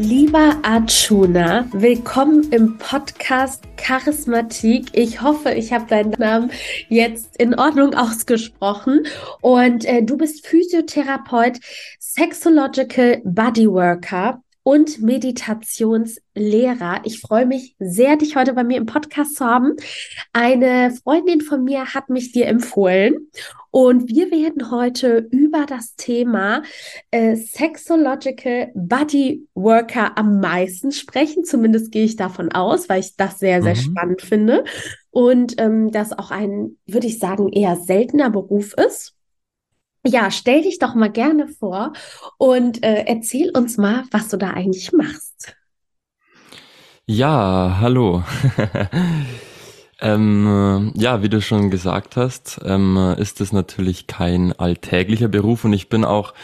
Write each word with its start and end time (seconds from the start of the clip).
Lieber 0.00 0.56
Arjuna, 0.62 1.66
willkommen 1.72 2.52
im 2.52 2.78
Podcast 2.78 3.64
Charismatik. 3.76 4.90
Ich 4.92 5.22
hoffe, 5.22 5.50
ich 5.50 5.72
habe 5.72 5.86
deinen 5.86 6.12
Namen 6.12 6.52
jetzt 6.88 7.36
in 7.36 7.58
Ordnung 7.58 7.94
ausgesprochen. 7.94 9.00
Und 9.40 9.84
äh, 9.84 10.04
du 10.04 10.16
bist 10.16 10.46
Physiotherapeut, 10.46 11.58
Sexological 11.98 13.20
Bodyworker 13.24 14.40
und 14.62 15.00
Meditationslehrer. 15.00 17.00
Ich 17.02 17.20
freue 17.20 17.46
mich 17.46 17.74
sehr, 17.80 18.16
dich 18.16 18.36
heute 18.36 18.52
bei 18.52 18.62
mir 18.62 18.76
im 18.76 18.86
Podcast 18.86 19.34
zu 19.34 19.44
haben. 19.44 19.72
Eine 20.32 20.94
Freundin 21.02 21.40
von 21.40 21.64
mir 21.64 21.94
hat 21.94 22.08
mich 22.08 22.30
dir 22.30 22.46
empfohlen 22.46 23.30
und 23.78 24.08
wir 24.08 24.32
werden 24.32 24.72
heute 24.72 25.28
über 25.30 25.64
das 25.64 25.94
Thema 25.94 26.64
äh, 27.12 27.36
Sexological 27.36 28.72
Body 28.74 29.46
Worker 29.54 30.18
am 30.18 30.40
meisten 30.40 30.90
sprechen. 30.90 31.44
Zumindest 31.44 31.92
gehe 31.92 32.04
ich 32.04 32.16
davon 32.16 32.50
aus, 32.50 32.88
weil 32.88 32.98
ich 32.98 33.14
das 33.14 33.38
sehr, 33.38 33.62
sehr 33.62 33.76
mhm. 33.76 33.80
spannend 33.80 34.22
finde. 34.22 34.64
Und 35.10 35.60
ähm, 35.60 35.92
das 35.92 36.10
auch 36.10 36.32
ein, 36.32 36.76
würde 36.88 37.06
ich 37.06 37.20
sagen, 37.20 37.52
eher 37.52 37.76
seltener 37.76 38.30
Beruf 38.30 38.74
ist. 38.74 39.14
Ja, 40.04 40.32
stell 40.32 40.62
dich 40.62 40.80
doch 40.80 40.96
mal 40.96 41.12
gerne 41.12 41.46
vor 41.46 41.92
und 42.36 42.82
äh, 42.82 43.04
erzähl 43.06 43.56
uns 43.56 43.76
mal, 43.76 44.02
was 44.10 44.26
du 44.28 44.38
da 44.38 44.50
eigentlich 44.50 44.92
machst. 44.92 45.54
Ja, 47.06 47.76
hallo. 47.80 48.24
Ähm, 50.00 50.92
ja, 50.96 51.22
wie 51.22 51.28
du 51.28 51.40
schon 51.40 51.70
gesagt 51.70 52.16
hast, 52.16 52.60
ähm, 52.64 52.96
ist 53.18 53.40
es 53.40 53.52
natürlich 53.52 54.06
kein 54.06 54.52
alltäglicher 54.52 55.28
Beruf 55.28 55.64
und 55.64 55.72
ich 55.72 55.88
bin 55.88 56.04
auch 56.04 56.34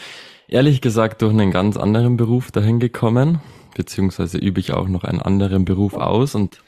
ehrlich 0.47 0.81
gesagt 0.81 1.21
durch 1.21 1.31
einen 1.31 1.51
ganz 1.51 1.77
anderen 1.77 2.17
Beruf 2.17 2.51
dahin 2.51 2.79
gekommen, 2.79 3.39
beziehungsweise 3.75 4.37
übe 4.37 4.59
ich 4.59 4.73
auch 4.73 4.89
noch 4.89 5.05
einen 5.05 5.21
anderen 5.21 5.63
Beruf 5.63 5.93
aus 5.93 6.35
und 6.35 6.61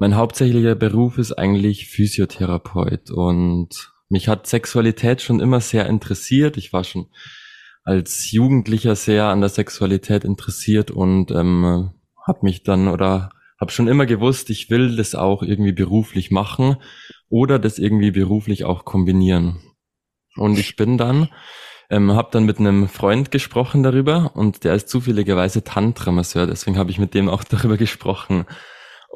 mein 0.00 0.16
hauptsächlicher 0.16 0.74
Beruf 0.74 1.16
ist 1.16 1.32
eigentlich 1.32 1.86
Physiotherapeut 1.88 3.10
und 3.12 3.92
mich 4.08 4.28
hat 4.28 4.48
Sexualität 4.48 5.22
schon 5.22 5.40
immer 5.40 5.60
sehr 5.60 5.86
interessiert. 5.86 6.56
Ich 6.56 6.72
war 6.72 6.82
schon 6.82 7.06
als 7.84 8.32
Jugendlicher 8.32 8.96
sehr 8.96 9.26
an 9.26 9.40
der 9.40 9.48
Sexualität 9.48 10.24
interessiert 10.24 10.90
und 10.90 11.30
ähm, 11.30 11.92
habe 12.26 12.38
mich 12.42 12.64
dann 12.64 12.88
oder 12.88 13.30
habe 13.58 13.70
schon 13.70 13.88
immer 13.88 14.06
gewusst, 14.06 14.50
ich 14.50 14.70
will 14.70 14.96
das 14.96 15.14
auch 15.14 15.42
irgendwie 15.42 15.72
beruflich 15.72 16.30
machen 16.30 16.76
oder 17.28 17.58
das 17.58 17.78
irgendwie 17.78 18.10
beruflich 18.10 18.64
auch 18.64 18.84
kombinieren. 18.84 19.60
Und 20.36 20.58
ich 20.58 20.76
bin 20.76 20.98
dann, 20.98 21.28
ähm, 21.88 22.12
habe 22.12 22.28
dann 22.32 22.44
mit 22.44 22.58
einem 22.58 22.88
Freund 22.88 23.30
gesprochen 23.30 23.82
darüber 23.82 24.32
und 24.34 24.64
der 24.64 24.74
ist 24.74 24.88
zufälligerweise 24.88 25.64
Tantra-Masseur, 25.64 26.46
deswegen 26.46 26.78
habe 26.78 26.90
ich 26.90 26.98
mit 26.98 27.14
dem 27.14 27.28
auch 27.28 27.44
darüber 27.48 27.76
gesprochen. 27.76 28.44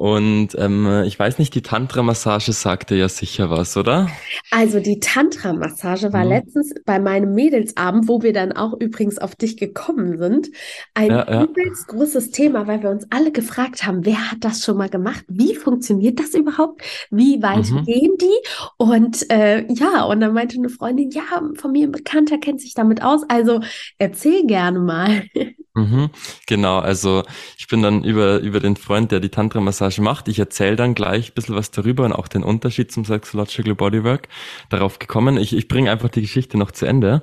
Und 0.01 0.55
ähm, 0.57 1.03
ich 1.05 1.19
weiß 1.19 1.37
nicht, 1.37 1.53
die 1.53 1.61
Tantra-Massage 1.61 2.53
sagte 2.53 2.95
ja 2.95 3.07
sicher 3.07 3.51
was, 3.51 3.77
oder? 3.77 4.09
Also 4.49 4.79
die 4.79 4.99
Tantra-Massage 4.99 6.11
war 6.11 6.23
mhm. 6.23 6.31
letztens 6.31 6.73
bei 6.87 6.97
meinem 6.97 7.35
Mädelsabend, 7.35 8.07
wo 8.07 8.23
wir 8.23 8.33
dann 8.33 8.51
auch 8.51 8.73
übrigens 8.79 9.19
auf 9.19 9.35
dich 9.35 9.57
gekommen 9.57 10.17
sind, 10.17 10.49
ein 10.95 11.11
ja, 11.11 11.29
ja. 11.29 11.43
übelst 11.43 11.87
großes 11.89 12.31
Thema, 12.31 12.65
weil 12.65 12.81
wir 12.81 12.89
uns 12.89 13.05
alle 13.11 13.31
gefragt 13.31 13.85
haben, 13.85 14.03
wer 14.03 14.31
hat 14.31 14.39
das 14.39 14.65
schon 14.65 14.77
mal 14.77 14.89
gemacht? 14.89 15.23
Wie 15.27 15.53
funktioniert 15.53 16.19
das 16.19 16.33
überhaupt? 16.33 16.81
Wie 17.11 17.39
weit 17.43 17.69
mhm. 17.69 17.83
gehen 17.85 18.17
die? 18.19 18.49
Und 18.77 19.29
äh, 19.29 19.71
ja, 19.71 20.05
und 20.05 20.19
dann 20.19 20.33
meinte 20.33 20.57
eine 20.57 20.69
Freundin, 20.69 21.11
ja, 21.11 21.21
von 21.53 21.71
mir 21.71 21.87
ein 21.87 21.91
Bekannter 21.91 22.39
kennt 22.39 22.59
sich 22.59 22.73
damit 22.73 23.03
aus. 23.03 23.21
Also 23.29 23.59
erzähl 23.99 24.47
gerne 24.47 24.79
mal. 24.79 25.25
Mhm, 25.73 26.09
genau, 26.47 26.79
also 26.79 27.23
ich 27.57 27.67
bin 27.67 27.81
dann 27.81 28.03
über, 28.03 28.39
über 28.39 28.59
den 28.59 28.75
Freund, 28.75 29.09
der 29.13 29.21
die 29.21 29.29
Tantra-Massage 29.29 29.90
macht, 29.99 30.27
ich 30.27 30.39
erzähle 30.39 30.75
dann 30.75 30.95
gleich 30.95 31.29
ein 31.29 31.33
bisschen 31.33 31.55
was 31.55 31.71
darüber 31.71 32.05
und 32.05 32.13
auch 32.13 32.27
den 32.27 32.43
Unterschied 32.43 32.91
zum 32.91 33.05
Sexological 33.05 33.75
Bodywork 33.75 34.27
darauf 34.69 34.99
gekommen. 34.99 35.37
Ich, 35.37 35.55
ich 35.55 35.67
bringe 35.67 35.91
einfach 35.91 36.09
die 36.09 36.21
Geschichte 36.21 36.57
noch 36.57 36.71
zu 36.71 36.85
Ende. 36.85 37.21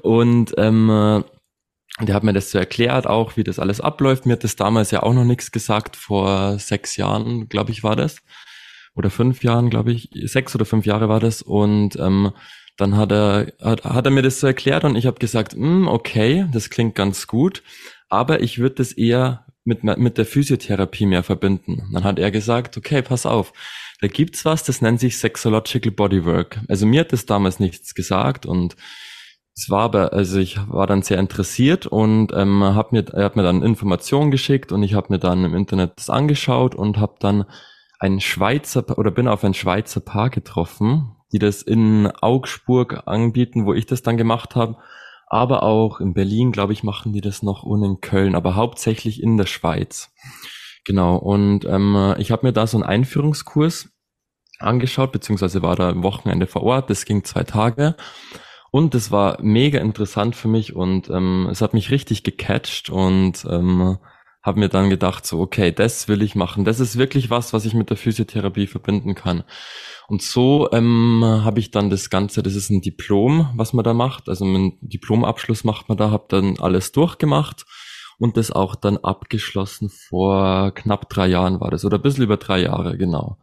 Und 0.00 0.54
ähm, 0.56 1.24
der 2.00 2.14
hat 2.14 2.24
mir 2.24 2.32
das 2.32 2.50
so 2.50 2.58
erklärt, 2.58 3.06
auch 3.06 3.36
wie 3.36 3.44
das 3.44 3.58
alles 3.58 3.80
abläuft. 3.80 4.26
Mir 4.26 4.34
hat 4.34 4.44
das 4.44 4.56
damals 4.56 4.90
ja 4.90 5.02
auch 5.02 5.14
noch 5.14 5.24
nichts 5.24 5.50
gesagt, 5.50 5.96
vor 5.96 6.58
sechs 6.58 6.96
Jahren, 6.96 7.48
glaube 7.48 7.70
ich, 7.70 7.82
war 7.82 7.96
das. 7.96 8.18
Oder 8.94 9.10
fünf 9.10 9.42
Jahren, 9.42 9.70
glaube 9.70 9.92
ich. 9.92 10.10
Sechs 10.24 10.54
oder 10.54 10.64
fünf 10.64 10.86
Jahre 10.86 11.08
war 11.08 11.20
das. 11.20 11.42
Und 11.42 11.96
ähm, 11.96 12.32
dann 12.76 12.96
hat 12.96 13.12
er, 13.12 13.52
hat, 13.62 13.84
hat 13.84 14.04
er 14.04 14.10
mir 14.10 14.22
das 14.22 14.40
so 14.40 14.46
erklärt 14.46 14.84
und 14.84 14.96
ich 14.96 15.06
habe 15.06 15.18
gesagt, 15.18 15.54
hm, 15.54 15.88
okay, 15.88 16.46
das 16.52 16.70
klingt 16.70 16.94
ganz 16.94 17.26
gut, 17.26 17.62
aber 18.08 18.42
ich 18.42 18.58
würde 18.58 18.76
das 18.76 18.92
eher 18.92 19.45
mit, 19.66 19.82
mit 19.84 20.18
der 20.18 20.26
Physiotherapie 20.26 21.06
mehr 21.06 21.22
verbinden. 21.22 21.88
Dann 21.92 22.04
hat 22.04 22.18
er 22.18 22.30
gesagt, 22.30 22.76
okay, 22.76 23.02
pass 23.02 23.26
auf, 23.26 23.52
da 24.00 24.08
gibt's 24.08 24.44
was, 24.44 24.62
das 24.62 24.82
nennt 24.82 25.00
sich 25.00 25.18
Sexological 25.18 25.92
Bodywork. 25.92 26.60
Also 26.68 26.86
mir 26.86 27.00
hat 27.00 27.12
das 27.12 27.26
damals 27.26 27.60
nichts 27.60 27.94
gesagt 27.94 28.46
und 28.46 28.76
es 29.54 29.70
war 29.70 29.82
aber, 29.82 30.12
also 30.12 30.38
ich 30.38 30.58
war 30.68 30.86
dann 30.86 31.00
sehr 31.00 31.18
interessiert 31.18 31.86
und 31.86 32.32
ähm, 32.34 32.62
hab 32.62 32.92
mir, 32.92 33.06
er 33.14 33.24
hat 33.24 33.36
mir 33.36 33.42
dann 33.42 33.62
Informationen 33.62 34.30
geschickt 34.30 34.70
und 34.70 34.82
ich 34.82 34.92
habe 34.92 35.06
mir 35.10 35.18
dann 35.18 35.44
im 35.44 35.54
Internet 35.54 35.94
das 35.96 36.10
angeschaut 36.10 36.74
und 36.74 36.98
habe 36.98 37.14
dann 37.20 37.46
ein 37.98 38.20
Schweizer 38.20 38.84
oder 38.98 39.10
bin 39.10 39.28
auf 39.28 39.44
ein 39.44 39.54
Schweizer 39.54 40.00
Paar 40.00 40.28
getroffen, 40.28 41.16
die 41.32 41.38
das 41.38 41.62
in 41.62 42.06
Augsburg 42.20 43.04
anbieten, 43.06 43.64
wo 43.64 43.72
ich 43.72 43.86
das 43.86 44.02
dann 44.02 44.18
gemacht 44.18 44.54
habe. 44.56 44.76
Aber 45.26 45.62
auch 45.62 46.00
in 46.00 46.14
Berlin, 46.14 46.52
glaube 46.52 46.72
ich, 46.72 46.82
machen 46.82 47.12
die 47.12 47.20
das 47.20 47.42
noch 47.42 47.64
und 47.64 47.82
in 47.82 48.00
Köln, 48.00 48.34
aber 48.34 48.54
hauptsächlich 48.54 49.22
in 49.22 49.36
der 49.36 49.46
Schweiz. 49.46 50.12
Genau, 50.84 51.16
und 51.16 51.64
ähm, 51.64 52.14
ich 52.18 52.30
habe 52.30 52.46
mir 52.46 52.52
da 52.52 52.66
so 52.66 52.76
einen 52.76 52.86
Einführungskurs 52.86 53.88
angeschaut, 54.58 55.12
beziehungsweise 55.12 55.62
war 55.62 55.76
da 55.76 55.90
am 55.90 56.04
Wochenende 56.04 56.46
vor 56.46 56.62
Ort. 56.62 56.90
Das 56.90 57.04
ging 57.04 57.24
zwei 57.24 57.42
Tage. 57.42 57.96
Und 58.70 58.94
das 58.94 59.10
war 59.10 59.38
mega 59.40 59.80
interessant 59.80 60.36
für 60.36 60.48
mich 60.48 60.76
und 60.76 61.08
ähm, 61.08 61.48
es 61.50 61.60
hat 61.60 61.72
mich 61.72 61.90
richtig 61.90 62.24
gecatcht 62.24 62.90
und 62.90 63.44
ähm, 63.48 63.98
habe 64.46 64.60
mir 64.60 64.68
dann 64.68 64.88
gedacht, 64.88 65.26
so, 65.26 65.40
okay, 65.40 65.72
das 65.72 66.06
will 66.06 66.22
ich 66.22 66.36
machen. 66.36 66.64
Das 66.64 66.78
ist 66.78 66.96
wirklich 66.96 67.30
was, 67.30 67.52
was 67.52 67.64
ich 67.64 67.74
mit 67.74 67.90
der 67.90 67.96
Physiotherapie 67.96 68.68
verbinden 68.68 69.16
kann. 69.16 69.42
Und 70.06 70.22
so 70.22 70.70
ähm, 70.70 71.22
habe 71.24 71.58
ich 71.58 71.72
dann 71.72 71.90
das 71.90 72.10
Ganze, 72.10 72.44
das 72.44 72.54
ist 72.54 72.70
ein 72.70 72.80
Diplom, 72.80 73.50
was 73.56 73.72
man 73.72 73.84
da 73.84 73.92
macht. 73.92 74.28
Also 74.28 74.44
einen 74.44 74.78
Diplomabschluss 74.80 75.64
macht 75.64 75.88
man 75.88 75.98
da, 75.98 76.12
habe 76.12 76.26
dann 76.28 76.60
alles 76.60 76.92
durchgemacht 76.92 77.66
und 78.18 78.36
das 78.36 78.52
auch 78.52 78.76
dann 78.76 78.98
abgeschlossen 78.98 79.90
vor 79.90 80.72
knapp 80.74 81.10
drei 81.10 81.26
Jahren 81.26 81.60
war 81.60 81.72
das 81.72 81.84
oder 81.84 81.98
ein 81.98 82.02
bisschen 82.02 82.24
über 82.24 82.36
drei 82.36 82.60
Jahre, 82.60 82.96
genau. 82.96 83.38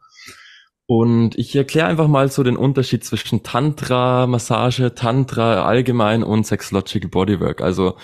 Und 0.85 1.37
ich 1.37 1.53
erkläre 1.55 1.87
einfach 1.87 2.07
mal 2.07 2.29
so 2.29 2.43
den 2.43 2.57
Unterschied 2.57 3.03
zwischen 3.03 3.43
Tantra, 3.43 4.25
Massage, 4.25 4.95
Tantra 4.95 5.65
allgemein 5.65 6.23
und 6.23 6.45
Sexological 6.45 7.09
Bodywork. 7.09 7.61
Also 7.61 7.97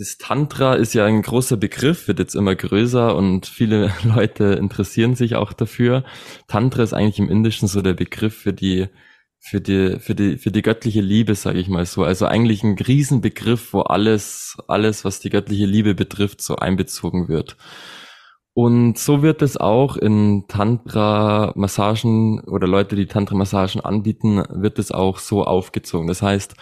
das 0.00 0.16
Tantra 0.16 0.74
ist 0.76 0.94
ja 0.94 1.04
ein 1.04 1.20
großer 1.20 1.58
Begriff, 1.58 2.08
wird 2.08 2.20
jetzt 2.20 2.34
immer 2.34 2.54
größer 2.56 3.14
und 3.14 3.44
viele 3.44 3.92
Leute 4.02 4.44
interessieren 4.54 5.14
sich 5.14 5.36
auch 5.36 5.52
dafür. 5.52 6.04
Tantra 6.48 6.82
ist 6.82 6.94
eigentlich 6.94 7.18
im 7.18 7.28
Indischen 7.28 7.68
so 7.68 7.82
der 7.82 7.92
Begriff 7.92 8.34
für 8.34 8.54
die 8.54 8.88
für 9.38 9.60
die 9.60 9.98
für 10.00 10.14
die 10.14 10.38
für 10.38 10.50
die 10.50 10.62
göttliche 10.62 11.02
Liebe, 11.02 11.34
sage 11.34 11.58
ich 11.58 11.68
mal 11.68 11.84
so. 11.84 12.02
Also 12.02 12.24
eigentlich 12.24 12.62
ein 12.62 12.78
Riesenbegriff, 12.78 13.74
wo 13.74 13.80
alles 13.82 14.56
alles 14.68 15.04
was 15.04 15.20
die 15.20 15.28
göttliche 15.28 15.66
Liebe 15.66 15.94
betrifft, 15.94 16.40
so 16.40 16.56
einbezogen 16.56 17.28
wird. 17.28 17.58
Und 18.54 18.98
so 18.98 19.22
wird 19.22 19.42
es 19.42 19.58
auch 19.58 19.96
in 19.98 20.46
Tantra-Massagen 20.48 22.40
oder 22.48 22.66
Leute, 22.66 22.96
die 22.96 23.06
Tantra-Massagen 23.06 23.82
anbieten, 23.82 24.42
wird 24.50 24.78
es 24.78 24.92
auch 24.92 25.18
so 25.18 25.44
aufgezogen. 25.44 26.08
Das 26.08 26.22
heißt, 26.22 26.54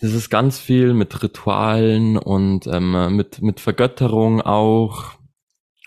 das 0.00 0.12
ist 0.12 0.30
ganz 0.30 0.58
viel 0.58 0.94
mit 0.94 1.22
Ritualen 1.22 2.16
und 2.16 2.66
ähm, 2.66 3.16
mit, 3.16 3.42
mit 3.42 3.60
Vergötterung 3.60 4.40
auch 4.40 5.12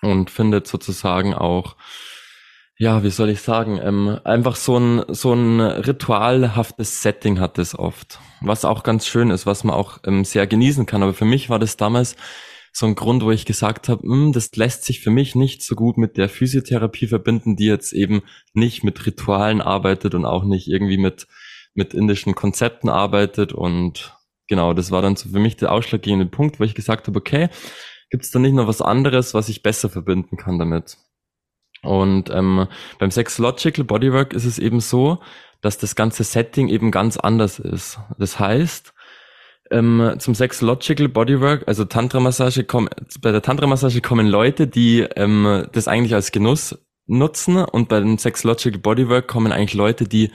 und 0.01 0.30
findet 0.30 0.68
sozusagen 0.68 1.33
auch, 1.33 1.75
ja, 2.77 3.04
wie 3.04 3.10
soll 3.10 3.30
ich 3.30 3.42
sagen, 3.42 3.80
ähm, 3.81 4.19
einfach 4.24 4.56
so 4.56 4.77
ein, 4.77 5.04
so 5.10 5.33
ein 5.33 5.60
ritualhaftes 5.60 7.01
Setting 7.01 7.39
hat 7.39 7.57
es 7.57 7.77
oft, 7.77 8.19
was 8.42 8.65
auch 8.65 8.83
ganz 8.83 9.07
schön 9.07 9.31
ist, 9.31 9.48
was 9.48 9.63
man 9.63 9.75
auch 9.75 10.00
ähm, 10.06 10.25
sehr 10.25 10.45
genießen 10.45 10.86
kann. 10.86 11.01
Aber 11.01 11.13
für 11.13 11.25
mich 11.25 11.50
war 11.50 11.57
das 11.60 11.77
damals 11.77 12.15
so 12.71 12.86
ein 12.86 12.95
Grund, 12.95 13.24
wo 13.24 13.31
ich 13.31 13.45
gesagt 13.45 13.89
habe, 13.89 14.04
hm, 14.04 14.31
das 14.33 14.56
lässt 14.56 14.83
sich 14.83 15.00
für 15.00 15.12
mich 15.12 15.33
nicht 15.33 15.63
so 15.63 15.75
gut 15.75 15.98
mit 15.98 16.18
der 16.18 16.30
Physiotherapie 16.30 17.07
verbinden, 17.07 17.56
die 17.56 17.65
jetzt 17.65 17.94
eben 17.94 18.21
nicht 18.54 18.83
mit 18.83 19.06
Ritualen 19.06 19.62
arbeitet 19.62 20.13
und 20.13 20.25
auch 20.25 20.44
nicht 20.44 20.68
irgendwie 20.68 20.98
mit, 20.98 21.27
mit 21.74 21.94
indischen 21.94 22.36
Konzepten 22.36 22.90
arbeitet. 22.90 23.54
Und 23.54 24.18
genau, 24.48 24.74
das 24.74 24.92
war 24.92 25.02
dann 25.02 25.16
so 25.16 25.30
für 25.30 25.40
mich 25.40 25.58
der 25.58 25.72
ausschlaggebende 25.72 26.25
Punkt, 26.25 26.60
wo 26.60 26.64
ich 26.64 26.75
gesagt 26.75 27.08
habe, 27.08 27.18
okay, 27.18 27.50
gibt 28.10 28.24
es 28.24 28.31
da 28.31 28.40
nicht 28.40 28.54
noch 28.54 28.68
was 28.68 28.81
anderes, 28.81 29.34
was 29.34 29.50
ich 29.50 29.64
besser 29.64 29.90
verbinden 29.90 30.38
kann 30.38 30.60
damit? 30.60 30.98
Und 31.81 32.30
ähm, 32.30 32.68
beim 33.00 33.12
Sexological 33.12 33.84
Bodywork 33.84 34.34
ist 34.34 34.46
es 34.46 34.58
eben 34.58 34.80
so, 34.80 35.20
dass 35.62 35.78
das 35.78 35.96
ganze 35.96 36.24
Setting 36.24 36.70
eben 36.70 36.92
ganz 36.92 37.18
anders 37.18 37.60
ist. 37.60 38.00
Das 38.18 38.40
heißt, 38.40 38.94
ähm, 39.72 40.16
zum 40.20 40.36
Sexological 40.36 41.08
Bodywork, 41.10 41.68
also 41.68 41.86
Tantra-Massage, 41.86 42.66
bei 43.22 43.31
der 43.31 43.42
Tantra-Massage 43.42 44.02
kommen 44.02 44.28
Leute, 44.28 44.68
die 44.68 45.02
ähm, 45.16 45.68
das 45.72 45.88
eigentlich 45.88 46.14
als 46.14 46.31
Genuss 46.31 46.78
nutzen 47.06 47.58
und 47.58 47.90
bei 47.90 48.00
dem 48.00 48.18
Sexological 48.18 48.80
Bodywork 48.80 49.28
kommen 49.28 49.52
eigentlich 49.52 49.74
Leute, 49.74 50.08
die 50.08 50.31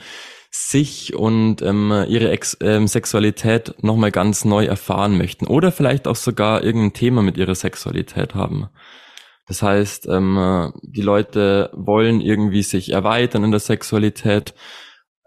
sich 0.51 1.13
und 1.15 1.61
ähm, 1.61 2.05
ihre 2.07 2.31
Ex 2.31 2.57
ähm, 2.61 2.87
Sexualität 2.87 3.75
nochmal 3.83 4.11
ganz 4.11 4.45
neu 4.45 4.65
erfahren 4.65 5.17
möchten 5.17 5.45
oder 5.45 5.71
vielleicht 5.71 6.07
auch 6.07 6.15
sogar 6.15 6.63
irgendein 6.63 6.93
Thema 6.93 7.21
mit 7.21 7.37
ihrer 7.37 7.55
Sexualität 7.55 8.33
haben. 8.33 8.67
Das 9.47 9.61
heißt, 9.61 10.07
ähm, 10.07 10.71
die 10.83 11.01
Leute 11.01 11.71
wollen 11.73 12.21
irgendwie 12.21 12.63
sich 12.63 12.91
erweitern 12.91 13.43
in 13.43 13.51
der 13.51 13.59
Sexualität, 13.59 14.53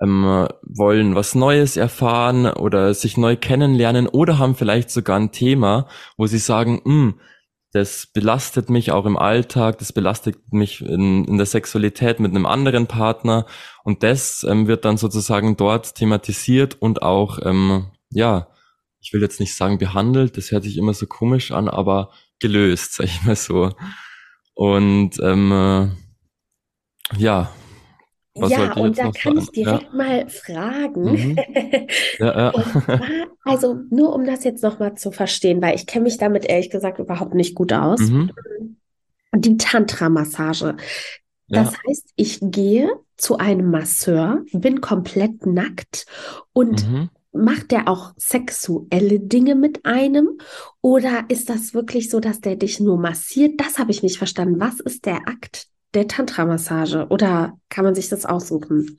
ähm, 0.01 0.49
wollen 0.63 1.15
was 1.15 1.35
Neues 1.35 1.77
erfahren 1.77 2.47
oder 2.47 2.95
sich 2.95 3.17
neu 3.17 3.37
kennenlernen 3.37 4.07
oder 4.09 4.39
haben 4.39 4.55
vielleicht 4.55 4.91
sogar 4.91 5.19
ein 5.19 5.33
Thema, 5.33 5.89
wo 6.17 6.27
sie 6.27 6.39
sagen, 6.39 6.81
hm, 6.85 7.15
das 7.73 8.07
belastet 8.07 8.69
mich 8.69 8.93
auch 8.93 9.07
im 9.07 9.17
Alltag, 9.17 9.79
das 9.79 9.93
belastet 9.93 10.53
mich 10.53 10.83
in, 10.83 11.25
in 11.25 11.39
der 11.39 11.47
Sexualität 11.47 12.21
mit 12.21 12.31
einem 12.31 12.47
anderen 12.47 12.87
Partner 12.87 13.47
und 13.83 14.03
das 14.03 14.45
ähm, 14.45 14.69
wird 14.69 14.85
dann 14.85 14.99
sozusagen 14.99 15.57
dort 15.57 15.95
thematisiert 15.95 16.81
und 16.81 17.03
auch, 17.03 17.39
ähm, 17.43 17.87
ja, 18.11 18.49
ich 19.01 19.13
will 19.13 19.23
jetzt 19.23 19.41
nicht 19.41 19.55
sagen 19.55 19.79
behandelt, 19.79 20.37
das 20.37 20.51
hört 20.53 20.65
sich 20.65 20.77
immer 20.77 20.95
so 20.95 21.07
komisch 21.07 21.51
an, 21.51 21.69
aber 21.69 22.11
gelöst, 22.41 22.95
sag 22.97 23.07
ich 23.07 23.23
mal 23.23 23.37
so. 23.37 23.73
Und 24.55 25.19
ähm, 25.23 25.53
äh, 25.53 25.89
ja. 27.19 27.51
Was 28.35 28.51
ja, 28.51 28.73
und 28.75 28.97
da 28.97 29.11
kann 29.11 29.37
ich 29.37 29.51
direkt 29.51 29.83
ja. 29.83 29.89
mal 29.93 30.29
fragen. 30.29 31.03
Mhm. 31.03 31.37
Ja, 32.19 32.53
ja. 32.53 32.53
Zwar, 32.87 33.01
also 33.45 33.81
nur 33.91 34.15
um 34.15 34.25
das 34.25 34.45
jetzt 34.45 34.63
nochmal 34.63 34.95
zu 34.95 35.11
verstehen, 35.11 35.61
weil 35.61 35.75
ich 35.75 35.87
kenne 35.87 36.05
mich 36.05 36.17
damit 36.17 36.47
ehrlich 36.47 36.71
gesagt 36.71 36.99
überhaupt 36.99 37.35
nicht 37.35 37.55
gut 37.55 37.73
aus. 37.73 38.01
Mhm. 38.01 38.31
Die 39.35 39.57
Tantra-Massage. 39.57 40.77
Das 41.49 41.75
heißt, 41.87 42.13
ich 42.17 42.39
gehe 42.41 42.91
zu 43.19 43.37
einem 43.37 43.71
Masseur, 43.71 44.43
bin 44.53 44.81
komplett 44.81 45.45
nackt 45.45 46.07
und 46.55 46.89
mhm 46.91 47.11
macht 47.35 47.71
der 47.71 47.89
auch 47.89 48.13
sexuelle 48.19 49.19
Dinge 49.19 49.55
mit 49.55 49.87
einem? 49.87 50.39
Oder 50.83 51.25
ist 51.29 51.49
das 51.49 51.73
wirklich 51.73 52.11
so, 52.11 52.21
dass 52.21 52.41
der 52.41 52.57
dich 52.57 52.79
nur 52.79 52.99
massiert? 52.99 53.59
Das 53.59 53.79
habe 53.79 53.91
ich 53.91 54.03
nicht 54.03 54.19
verstanden. 54.19 54.61
Was 54.61 54.81
ist 54.81 55.07
der 55.07 55.27
Akt 55.27 55.72
der 55.95 56.09
Tantra-Massage? 56.09 57.07
Oder 57.09 57.55
kann 57.69 57.85
man 57.85 57.95
sich 57.95 58.09
das 58.09 58.27
aussuchen? 58.27 58.99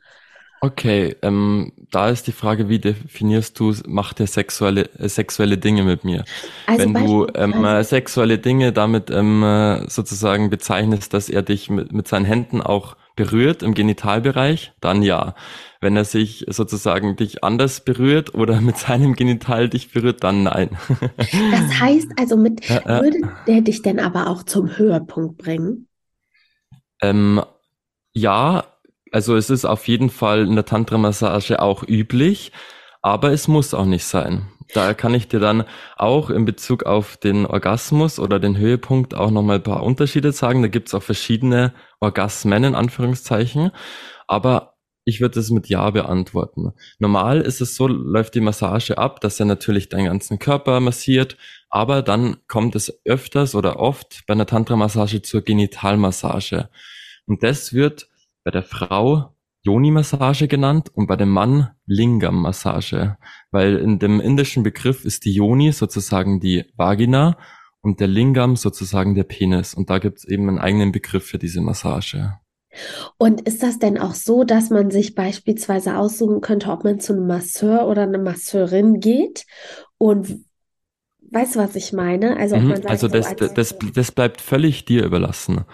Okay, 0.63 1.17
ähm, 1.21 1.73
da 1.91 2.07
ist 2.07 2.25
die 2.25 2.31
Frage, 2.31 2.69
wie 2.69 2.79
definierst 2.79 3.59
du, 3.59 3.73
macht 3.85 4.21
er 4.21 4.27
sexuelle, 4.27 4.89
äh, 4.97 5.09
sexuelle 5.09 5.57
Dinge 5.57 5.83
mit 5.83 6.05
mir? 6.05 6.23
Also 6.67 6.83
Wenn 6.83 6.93
du 6.93 7.27
ähm, 7.35 7.65
äh, 7.65 7.83
sexuelle 7.83 8.37
Dinge 8.37 8.71
damit 8.71 9.09
ähm, 9.09 9.43
äh, 9.43 9.89
sozusagen 9.89 10.49
bezeichnest, 10.49 11.13
dass 11.13 11.27
er 11.27 11.41
dich 11.41 11.69
mit, 11.69 11.91
mit 11.91 12.07
seinen 12.07 12.23
Händen 12.23 12.61
auch 12.61 12.95
berührt 13.17 13.61
im 13.61 13.73
Genitalbereich, 13.73 14.71
dann 14.79 15.03
ja. 15.03 15.35
Wenn 15.81 15.97
er 15.97 16.05
sich 16.05 16.45
sozusagen 16.47 17.17
dich 17.17 17.43
anders 17.43 17.83
berührt 17.83 18.33
oder 18.33 18.61
mit 18.61 18.77
seinem 18.77 19.15
Genital 19.15 19.67
dich 19.67 19.91
berührt, 19.91 20.23
dann 20.23 20.43
nein. 20.43 20.69
das 21.17 21.81
heißt 21.81 22.11
also 22.17 22.37
mit, 22.37 22.69
würde 22.69 23.29
der 23.47 23.59
dich 23.59 23.81
denn 23.81 23.99
aber 23.99 24.27
auch 24.27 24.43
zum 24.43 24.77
Höhepunkt 24.77 25.39
bringen? 25.39 25.89
Ähm, 27.03 27.41
ja, 28.13 28.63
also 29.11 29.35
es 29.35 29.49
ist 29.49 29.65
auf 29.65 29.87
jeden 29.87 30.09
Fall 30.09 30.47
in 30.47 30.55
der 30.55 30.65
Tantra-Massage 30.65 31.61
auch 31.61 31.83
üblich, 31.87 32.51
aber 33.01 33.31
es 33.31 33.47
muss 33.47 33.73
auch 33.73 33.85
nicht 33.85 34.05
sein. 34.05 34.47
Da 34.73 34.93
kann 34.93 35.13
ich 35.13 35.27
dir 35.27 35.39
dann 35.39 35.65
auch 35.97 36.29
in 36.29 36.45
Bezug 36.45 36.83
auf 36.83 37.17
den 37.17 37.45
Orgasmus 37.45 38.19
oder 38.19 38.39
den 38.39 38.57
Höhepunkt 38.57 39.13
auch 39.13 39.29
nochmal 39.29 39.57
ein 39.57 39.63
paar 39.63 39.83
Unterschiede 39.83 40.31
sagen. 40.31 40.61
Da 40.61 40.69
gibt's 40.69 40.93
auch 40.95 41.03
verschiedene 41.03 41.73
Orgasmen 41.99 42.63
in 42.63 42.75
Anführungszeichen. 42.75 43.71
Aber 44.27 44.73
ich 45.05 45.19
würde 45.21 45.39
es 45.39 45.49
mit 45.49 45.67
Ja 45.67 45.89
beantworten. 45.89 46.71
Normal 46.97 47.41
ist 47.41 47.61
es 47.61 47.75
so, 47.75 47.87
läuft 47.87 48.35
die 48.35 48.41
Massage 48.41 48.97
ab, 48.97 49.19
dass 49.19 49.39
er 49.39 49.45
natürlich 49.45 49.89
deinen 49.89 50.05
ganzen 50.05 50.39
Körper 50.39 50.79
massiert, 50.79 51.37
aber 51.69 52.01
dann 52.01 52.37
kommt 52.47 52.75
es 52.75 53.01
öfters 53.05 53.55
oder 53.55 53.79
oft 53.79 54.23
bei 54.27 54.33
einer 54.33 54.45
Tantra-Massage 54.45 55.21
zur 55.21 55.41
Genitalmassage. 55.41 56.69
Und 57.25 57.43
das 57.43 57.73
wird 57.73 58.09
bei 58.43 58.51
der 58.51 58.63
Frau 58.63 59.33
Yoni-Massage 59.63 60.47
genannt 60.47 60.89
und 60.93 61.07
bei 61.07 61.15
dem 61.15 61.29
Mann 61.29 61.69
Lingam-Massage, 61.85 63.17
weil 63.51 63.77
in 63.77 63.97
dem 63.97 64.19
indischen 64.19 64.63
Begriff 64.63 65.05
ist 65.05 65.23
die 65.25 65.33
Yoni 65.33 65.71
sozusagen 65.71 66.41
die 66.41 66.65
Vagina 66.75 67.37
und 67.81 67.99
der 67.99 68.07
Lingam 68.07 68.55
sozusagen 68.55 69.15
der 69.15 69.23
Penis. 69.23 69.73
Und 69.73 69.89
da 69.89 69.99
gibt 69.99 70.19
es 70.19 70.25
eben 70.25 70.49
einen 70.49 70.59
eigenen 70.59 70.91
Begriff 70.91 71.25
für 71.25 71.37
diese 71.37 71.61
Massage. 71.61 72.39
Und 73.17 73.41
ist 73.41 73.61
das 73.63 73.79
denn 73.79 73.97
auch 73.97 74.15
so, 74.15 74.43
dass 74.43 74.69
man 74.69 74.89
sich 74.89 75.15
beispielsweise 75.15 75.97
aussuchen 75.97 76.41
könnte, 76.41 76.71
ob 76.71 76.83
man 76.83 76.99
zu 76.99 77.13
einem 77.13 77.27
Masseur 77.27 77.87
oder 77.87 78.03
einer 78.03 78.17
Masseurin 78.17 78.99
geht? 78.99 79.45
Und 79.97 80.45
weißt 81.31 81.55
du, 81.55 81.59
was 81.59 81.75
ich 81.75 81.93
meine? 81.93 82.37
Also, 82.37 82.57
mhm, 82.57 82.73
also 82.85 83.07
das, 83.07 83.29
so 83.37 83.47
das, 83.47 83.75
das 83.93 84.11
bleibt 84.11 84.41
völlig 84.41 84.85
dir 84.85 85.05
überlassen. 85.05 85.65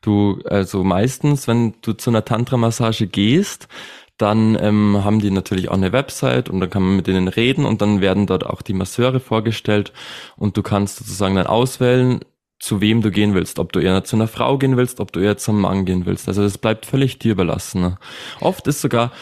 Du, 0.00 0.40
also 0.44 0.84
meistens, 0.84 1.48
wenn 1.48 1.74
du 1.82 1.92
zu 1.92 2.10
einer 2.10 2.24
Tantra-Massage 2.24 3.06
gehst, 3.08 3.68
dann 4.16 4.58
ähm, 4.60 5.04
haben 5.04 5.20
die 5.20 5.30
natürlich 5.30 5.68
auch 5.68 5.74
eine 5.74 5.92
Website 5.92 6.48
und 6.48 6.60
dann 6.60 6.70
kann 6.70 6.82
man 6.82 6.96
mit 6.96 7.06
denen 7.06 7.28
reden 7.28 7.64
und 7.64 7.80
dann 7.80 8.00
werden 8.00 8.26
dort 8.26 8.44
auch 8.44 8.62
die 8.62 8.74
Masseure 8.74 9.20
vorgestellt 9.20 9.92
und 10.36 10.56
du 10.56 10.62
kannst 10.62 10.98
sozusagen 10.98 11.36
dann 11.36 11.46
auswählen, 11.46 12.20
zu 12.58 12.80
wem 12.80 13.02
du 13.02 13.10
gehen 13.10 13.34
willst, 13.34 13.60
ob 13.60 13.72
du 13.72 13.78
eher 13.78 14.02
zu 14.02 14.16
einer 14.16 14.26
Frau 14.26 14.58
gehen 14.58 14.76
willst, 14.76 14.98
ob 14.98 15.12
du 15.12 15.20
eher 15.20 15.36
zum 15.36 15.60
Mann 15.60 15.84
gehen 15.84 16.06
willst. 16.06 16.26
Also 16.26 16.42
das 16.42 16.58
bleibt 16.58 16.86
völlig 16.86 17.18
dir 17.20 17.32
überlassen. 17.32 17.80
Ne? 17.80 17.98
Oft 18.40 18.66
ist 18.66 18.80
sogar 18.80 19.12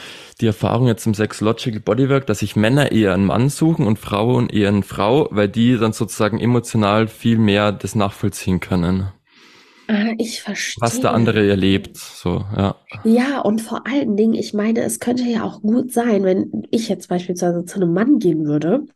die 0.41 0.47
Erfahrung 0.47 0.87
jetzt 0.87 1.07
im 1.07 1.15
Sexological 1.15 1.81
Bodywork, 1.81 2.27
dass 2.27 2.39
sich 2.39 2.57
Männer 2.57 2.93
eher 2.93 3.13
einen 3.13 3.27
Mann 3.27 3.51
suchen 3.51 3.87
und 3.87 3.99
Frauen 3.99 4.49
eher 4.49 4.69
eine 4.69 4.83
Frau, 4.83 5.29
weil 5.31 5.49
die 5.49 5.77
dann 5.77 5.93
sozusagen 5.93 6.41
emotional 6.41 7.09
viel 7.09 7.39
mehr 7.39 7.73
das 7.73 7.95
nachvollziehen 7.95 8.61
können. 8.61 9.09
Ah, 9.89 10.13
ich 10.19 10.43
verstehe. 10.43 10.81
Was 10.81 11.01
der 11.01 11.13
andere 11.13 11.49
erlebt, 11.49 11.97
so, 11.97 12.45
ja. 12.57 12.77
Ja, 13.05 13.41
und 13.41 13.61
vor 13.61 13.87
allen 13.87 14.17
Dingen, 14.17 14.35
ich 14.35 14.53
meine, 14.53 14.83
es 14.83 15.01
könnte 15.01 15.25
ja 15.25 15.45
auch 15.45 15.63
gut 15.63 15.93
sein, 15.93 16.25
wenn 16.25 16.67
ich 16.71 16.89
jetzt 16.89 17.09
beispielsweise 17.09 17.65
zu 17.65 17.77
einem 17.77 17.93
Mann 17.93 18.19
gehen 18.19 18.47
würde 18.47 18.87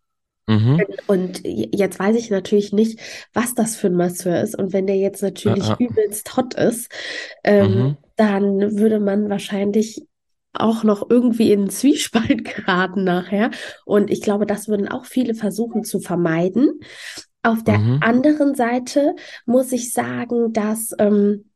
Mhm. 0.50 0.82
Und 1.06 1.42
jetzt 1.44 1.98
weiß 2.00 2.16
ich 2.16 2.30
natürlich 2.30 2.72
nicht, 2.72 2.98
was 3.32 3.54
das 3.54 3.76
für 3.76 3.86
ein 3.86 3.94
Masseur 3.94 4.40
ist. 4.40 4.58
Und 4.58 4.72
wenn 4.72 4.86
der 4.86 4.96
jetzt 4.96 5.22
natürlich 5.22 5.68
ja, 5.68 5.76
ja. 5.78 5.86
übelst 5.86 6.36
hot 6.36 6.54
ist, 6.54 6.90
ähm, 7.44 7.74
mhm. 7.74 7.96
dann 8.16 8.78
würde 8.78 8.98
man 8.98 9.30
wahrscheinlich 9.30 10.06
auch 10.52 10.82
noch 10.82 11.08
irgendwie 11.08 11.52
in 11.52 11.70
Zwiespalt 11.70 12.44
geraten 12.56 13.04
nachher. 13.04 13.50
Und 13.84 14.10
ich 14.10 14.22
glaube, 14.22 14.44
das 14.44 14.66
würden 14.66 14.88
auch 14.88 15.04
viele 15.04 15.34
versuchen 15.34 15.84
zu 15.84 16.00
vermeiden. 16.00 16.80
Auf 17.42 17.64
der 17.64 17.78
mhm. 17.78 17.98
anderen 18.02 18.54
Seite 18.54 19.14
muss 19.46 19.72
ich 19.72 19.92
sagen, 19.92 20.52
dass 20.52 20.94
ähm, 20.98 21.50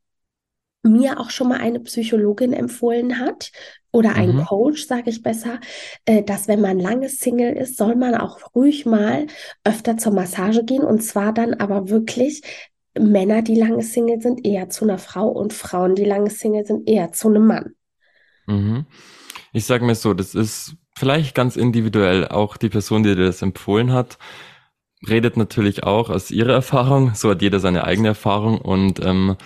mir 0.83 1.19
auch 1.19 1.31
schon 1.31 1.49
mal 1.49 1.61
eine 1.61 1.81
Psychologin 1.81 2.53
empfohlen 2.53 3.19
hat 3.19 3.53
oder 3.91 4.15
ein 4.15 4.37
mhm. 4.37 4.45
Coach, 4.45 4.87
sage 4.87 5.11
ich 5.11 5.23
besser, 5.23 5.61
äh, 6.05 6.23
dass 6.23 6.49
wenn 6.49 6.61
man 6.61 6.79
lange 6.79 7.09
Single 7.09 7.53
ist, 7.55 7.77
soll 7.77 7.97
man 7.97 8.15
auch 8.15 8.55
ruhig 8.55 8.87
mal 8.87 9.27
öfter 9.65 9.97
zur 9.97 10.13
Massage 10.13 10.65
gehen 10.65 10.83
und 10.83 11.03
zwar 11.03 11.33
dann 11.33 11.55
aber 11.55 11.89
wirklich 11.89 12.43
Männer, 12.99 13.43
die 13.43 13.57
lange 13.57 13.83
Single 13.83 14.21
sind, 14.21 14.47
eher 14.47 14.69
zu 14.69 14.85
einer 14.85 14.99
Frau 14.99 15.29
und 15.29 15.53
Frauen, 15.53 15.95
die 15.95 16.05
lange 16.05 16.31
Single 16.31 16.65
sind, 16.65 16.89
eher 16.89 17.13
zu 17.13 17.29
einem 17.29 17.47
Mann. 17.47 17.75
Mhm. 18.47 18.87
Ich 19.53 19.67
sage 19.67 19.85
mir 19.85 19.95
so, 19.95 20.15
das 20.15 20.35
ist 20.35 20.77
vielleicht 20.97 21.35
ganz 21.35 21.57
individuell. 21.57 22.29
Auch 22.29 22.57
die 22.57 22.69
Person, 22.69 23.03
die 23.03 23.15
dir 23.15 23.27
das 23.27 23.43
empfohlen 23.43 23.93
hat, 23.93 24.19
redet 25.09 25.37
natürlich 25.37 25.85
auch 25.85 26.11
aus 26.11 26.31
ihrer 26.31 26.53
Erfahrung. 26.53 27.15
So 27.15 27.31
hat 27.31 27.43
jeder 27.43 27.61
seine 27.61 27.85
eigene 27.85 28.09
Erfahrung 28.09 28.61
und 28.61 29.05
ähm, 29.05 29.37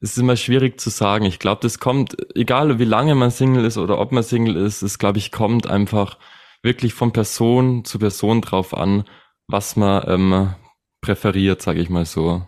es 0.00 0.12
ist 0.12 0.18
immer 0.18 0.36
schwierig 0.36 0.80
zu 0.80 0.90
sagen. 0.90 1.24
Ich 1.24 1.38
glaube, 1.38 1.60
das 1.62 1.78
kommt, 1.80 2.16
egal 2.36 2.78
wie 2.78 2.84
lange 2.84 3.14
man 3.14 3.30
Single 3.30 3.64
ist 3.64 3.78
oder 3.78 3.98
ob 3.98 4.12
man 4.12 4.22
Single 4.22 4.56
ist, 4.56 4.82
es 4.82 4.98
glaube 4.98 5.18
ich 5.18 5.32
kommt 5.32 5.66
einfach 5.66 6.18
wirklich 6.62 6.94
von 6.94 7.12
Person 7.12 7.84
zu 7.84 7.98
Person 7.98 8.40
drauf 8.40 8.76
an, 8.76 9.04
was 9.48 9.76
man 9.76 10.04
ähm, 10.06 10.54
präferiert, 11.00 11.62
sage 11.62 11.80
ich 11.80 11.88
mal 11.88 12.04
so. 12.04 12.42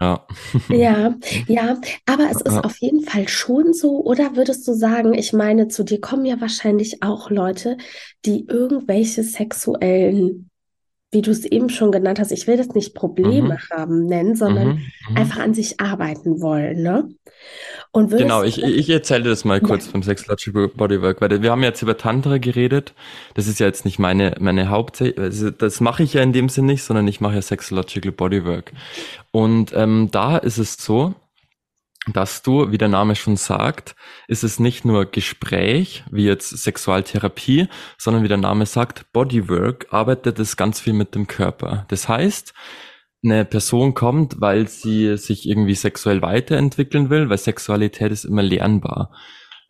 Ja. 0.00 0.26
Ja, 0.68 1.14
ja, 1.46 1.80
aber 2.04 2.30
es 2.30 2.42
ist 2.42 2.58
auf 2.58 2.76
jeden 2.78 3.00
Fall 3.00 3.28
schon 3.28 3.72
so, 3.72 4.04
oder 4.04 4.36
würdest 4.36 4.66
du 4.68 4.74
sagen, 4.74 5.14
ich 5.14 5.32
meine, 5.32 5.68
zu 5.68 5.84
dir 5.84 6.00
kommen 6.00 6.26
ja 6.26 6.40
wahrscheinlich 6.40 7.02
auch 7.02 7.30
Leute, 7.30 7.78
die 8.24 8.46
irgendwelche 8.46 9.22
sexuellen, 9.22 10.50
wie 11.16 11.22
du 11.22 11.30
es 11.30 11.44
eben 11.46 11.70
schon 11.70 11.92
genannt 11.92 12.18
hast, 12.20 12.30
ich 12.30 12.46
will 12.46 12.58
das 12.58 12.68
nicht 12.74 12.94
Probleme 12.94 13.54
Mhm. 13.54 13.76
haben 13.76 14.04
nennen, 14.06 14.36
sondern 14.36 14.68
Mhm. 14.68 14.92
Mhm. 15.08 15.16
einfach 15.16 15.38
an 15.40 15.54
sich 15.54 15.80
arbeiten 15.80 16.40
wollen, 16.42 16.82
ne? 16.82 17.08
Und 17.90 18.10
Genau, 18.10 18.42
ich, 18.42 18.62
ich 18.62 18.90
erzähle 18.90 19.24
das 19.24 19.44
mal 19.44 19.54
ja, 19.54 19.60
kurz 19.60 19.86
vom 19.86 20.02
Sexological 20.02 20.68
Bodywork, 20.68 21.20
weil 21.22 21.40
wir 21.42 21.50
haben 21.50 21.62
jetzt 21.62 21.80
über 21.80 21.96
Tantra 21.96 22.36
geredet. 22.38 22.92
Das 23.34 23.46
ist 23.46 23.58
ja 23.60 23.66
jetzt 23.66 23.84
nicht 23.86 23.98
meine, 23.98 24.34
meine 24.40 24.68
Haupt, 24.68 25.00
also 25.00 25.50
das 25.50 25.80
mache 25.80 26.02
ich 26.02 26.12
ja 26.14 26.22
in 26.22 26.32
dem 26.34 26.48
Sinn 26.50 26.66
nicht, 26.66 26.82
sondern 26.82 27.08
ich 27.08 27.20
mache 27.22 27.36
ja 27.36 27.42
Sexological 27.42 28.12
Bodywork. 28.12 28.72
Und 29.30 29.72
ähm, 29.74 30.08
da 30.12 30.36
ist 30.36 30.58
es 30.58 30.74
so, 30.74 31.14
dass 32.12 32.42
du, 32.42 32.70
wie 32.70 32.78
der 32.78 32.88
Name 32.88 33.16
schon 33.16 33.36
sagt, 33.36 33.96
ist 34.28 34.44
es 34.44 34.60
nicht 34.60 34.84
nur 34.84 35.06
Gespräch, 35.06 36.04
wie 36.10 36.24
jetzt 36.24 36.50
Sexualtherapie, 36.50 37.68
sondern 37.98 38.22
wie 38.22 38.28
der 38.28 38.36
Name 38.36 38.66
sagt, 38.66 39.12
Bodywork 39.12 39.88
arbeitet 39.90 40.38
es 40.38 40.56
ganz 40.56 40.80
viel 40.80 40.92
mit 40.92 41.14
dem 41.14 41.26
Körper. 41.26 41.84
Das 41.88 42.08
heißt, 42.08 42.54
eine 43.24 43.44
Person 43.44 43.94
kommt, 43.94 44.40
weil 44.40 44.68
sie 44.68 45.16
sich 45.16 45.48
irgendwie 45.48 45.74
sexuell 45.74 46.22
weiterentwickeln 46.22 47.10
will, 47.10 47.28
weil 47.28 47.38
Sexualität 47.38 48.12
ist 48.12 48.24
immer 48.24 48.42
lernbar. 48.42 49.10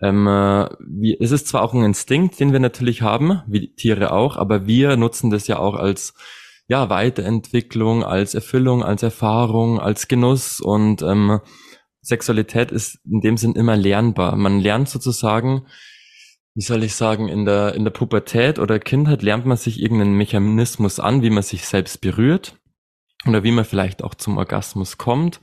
Ähm, 0.03 0.27
äh, 0.27 0.69
wie, 0.81 1.17
es 1.19 1.31
ist 1.31 1.49
zwar 1.49 1.63
auch 1.63 1.73
ein 1.73 1.85
Instinkt, 1.85 2.39
den 2.39 2.53
wir 2.53 2.61
natürlich 2.61 3.01
haben, 3.01 3.41
wie 3.47 3.75
Tiere 3.75 4.13
auch, 4.13 4.37
aber 4.37 4.67
wir 4.67 4.97
nutzen 4.99 5.31
das 5.31 5.47
ja 5.47 5.59
auch 5.59 5.75
als 5.75 6.13
ja, 6.69 6.91
Weiterentwicklung, 6.91 8.05
als 8.05 8.35
Erfüllung, 8.35 8.83
als 8.83 9.03
Erfahrung, 9.03 9.81
als 9.81 10.09
Genuss 10.09 10.61
und 10.61 11.01
ähm, 11.03 11.41
Sexualität 12.07 12.71
ist 12.71 13.01
in 13.05 13.21
dem 13.21 13.37
Sinn 13.37 13.55
immer 13.55 13.77
lernbar. 13.77 14.37
Man 14.37 14.61
lernt 14.61 14.89
sozusagen, 14.89 15.67
wie 16.55 16.63
soll 16.63 16.85
ich 16.85 16.95
sagen, 16.95 17.29
in 17.29 17.45
der, 17.45 17.75
in 17.75 17.85
der 17.85 17.91
Pubertät 17.91 18.59
oder 18.59 18.79
Kindheit 18.79 19.23
lernt 19.23 19.45
man 19.45 19.57
sich 19.57 19.83
irgendeinen 19.83 20.15
Mechanismus 20.15 21.01
an, 21.01 21.23
wie 21.23 21.31
man 21.31 21.43
sich 21.43 21.67
selbst 21.67 22.01
berührt 22.01 22.57
oder 23.27 23.43
wie 23.43 23.51
man 23.51 23.65
vielleicht 23.65 24.05
auch 24.05 24.15
zum 24.15 24.39
Orgasmus 24.39 24.99
kommt 24.99 25.41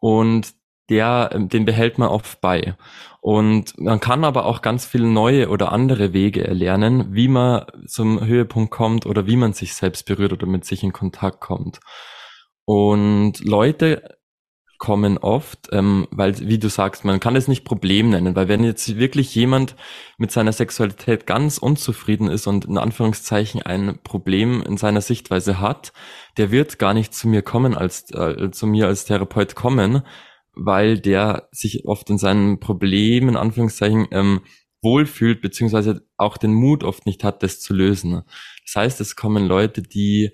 und 0.00 0.52
der, 0.88 1.30
ähm, 1.32 1.48
den 1.48 1.64
behält 1.64 1.98
man 1.98 2.08
oft 2.08 2.40
bei. 2.40 2.76
Und 3.20 3.78
man 3.78 4.00
kann 4.00 4.24
aber 4.24 4.46
auch 4.46 4.62
ganz 4.62 4.84
viele 4.84 5.06
neue 5.06 5.48
oder 5.48 5.70
andere 5.70 6.12
Wege 6.12 6.44
erlernen, 6.44 7.14
wie 7.14 7.28
man 7.28 7.66
zum 7.86 8.24
Höhepunkt 8.24 8.72
kommt 8.72 9.06
oder 9.06 9.26
wie 9.26 9.36
man 9.36 9.52
sich 9.52 9.74
selbst 9.74 10.06
berührt 10.06 10.32
oder 10.32 10.46
mit 10.46 10.64
sich 10.64 10.82
in 10.82 10.92
Kontakt 10.92 11.40
kommt. 11.40 11.78
Und 12.64 13.44
Leute 13.44 14.18
kommen 14.80 15.18
oft, 15.18 15.68
ähm, 15.72 16.08
weil, 16.10 16.40
wie 16.40 16.58
du 16.58 16.70
sagst, 16.70 17.04
man 17.04 17.20
kann 17.20 17.36
es 17.36 17.48
nicht 17.48 17.64
Problem 17.64 18.08
nennen, 18.08 18.34
weil 18.34 18.48
wenn 18.48 18.64
jetzt 18.64 18.96
wirklich 18.96 19.32
jemand 19.34 19.76
mit 20.16 20.32
seiner 20.32 20.52
Sexualität 20.52 21.26
ganz 21.26 21.58
unzufrieden 21.58 22.28
ist 22.28 22.46
und 22.46 22.64
in 22.64 22.78
Anführungszeichen 22.78 23.62
ein 23.62 23.98
Problem 24.02 24.62
in 24.62 24.78
seiner 24.78 25.02
Sichtweise 25.02 25.60
hat, 25.60 25.92
der 26.38 26.50
wird 26.50 26.78
gar 26.78 26.94
nicht 26.94 27.14
zu 27.14 27.28
mir 27.28 27.42
kommen 27.42 27.76
als 27.76 28.10
äh, 28.12 28.50
zu 28.50 28.66
mir 28.66 28.86
als 28.86 29.04
Therapeut 29.04 29.54
kommen, 29.54 30.02
weil 30.54 30.98
der 30.98 31.48
sich 31.52 31.84
oft 31.84 32.08
in 32.08 32.16
seinen 32.16 32.58
Problemen 32.58 33.28
in 33.28 33.36
Anführungszeichen 33.36 34.08
ähm, 34.12 34.40
wohlfühlt 34.80 35.42
beziehungsweise 35.42 36.06
auch 36.16 36.38
den 36.38 36.54
Mut 36.54 36.84
oft 36.84 37.04
nicht 37.04 37.22
hat, 37.22 37.42
das 37.42 37.60
zu 37.60 37.74
lösen. 37.74 38.22
Das 38.64 38.76
heißt, 38.76 39.00
es 39.02 39.14
kommen 39.14 39.46
Leute, 39.46 39.82
die 39.82 40.30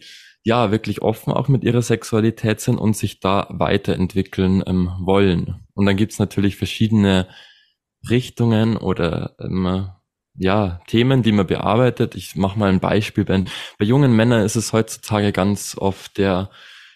ja 0.46 0.70
wirklich 0.70 1.02
offen 1.02 1.32
auch 1.32 1.48
mit 1.48 1.64
ihrer 1.64 1.82
Sexualität 1.82 2.60
sind 2.60 2.78
und 2.78 2.96
sich 2.96 3.18
da 3.18 3.48
weiterentwickeln 3.50 4.62
ähm, 4.64 4.92
wollen. 5.00 5.66
Und 5.74 5.86
dann 5.86 5.96
gibt's 5.96 6.20
natürlich 6.20 6.54
verschiedene 6.54 7.26
Richtungen 8.08 8.76
oder 8.76 9.34
ähm, 9.40 9.88
ja, 10.38 10.80
Themen, 10.86 11.24
die 11.24 11.32
man 11.32 11.48
bearbeitet. 11.48 12.14
Ich 12.14 12.36
mache 12.36 12.60
mal 12.60 12.68
ein 12.68 12.78
Beispiel. 12.78 13.24
Bei, 13.24 13.42
bei 13.76 13.84
jungen 13.84 14.14
Männern 14.14 14.44
ist 14.44 14.54
es 14.54 14.72
heutzutage 14.72 15.32
ganz 15.32 15.76
oft 15.76 16.16
der 16.16 16.50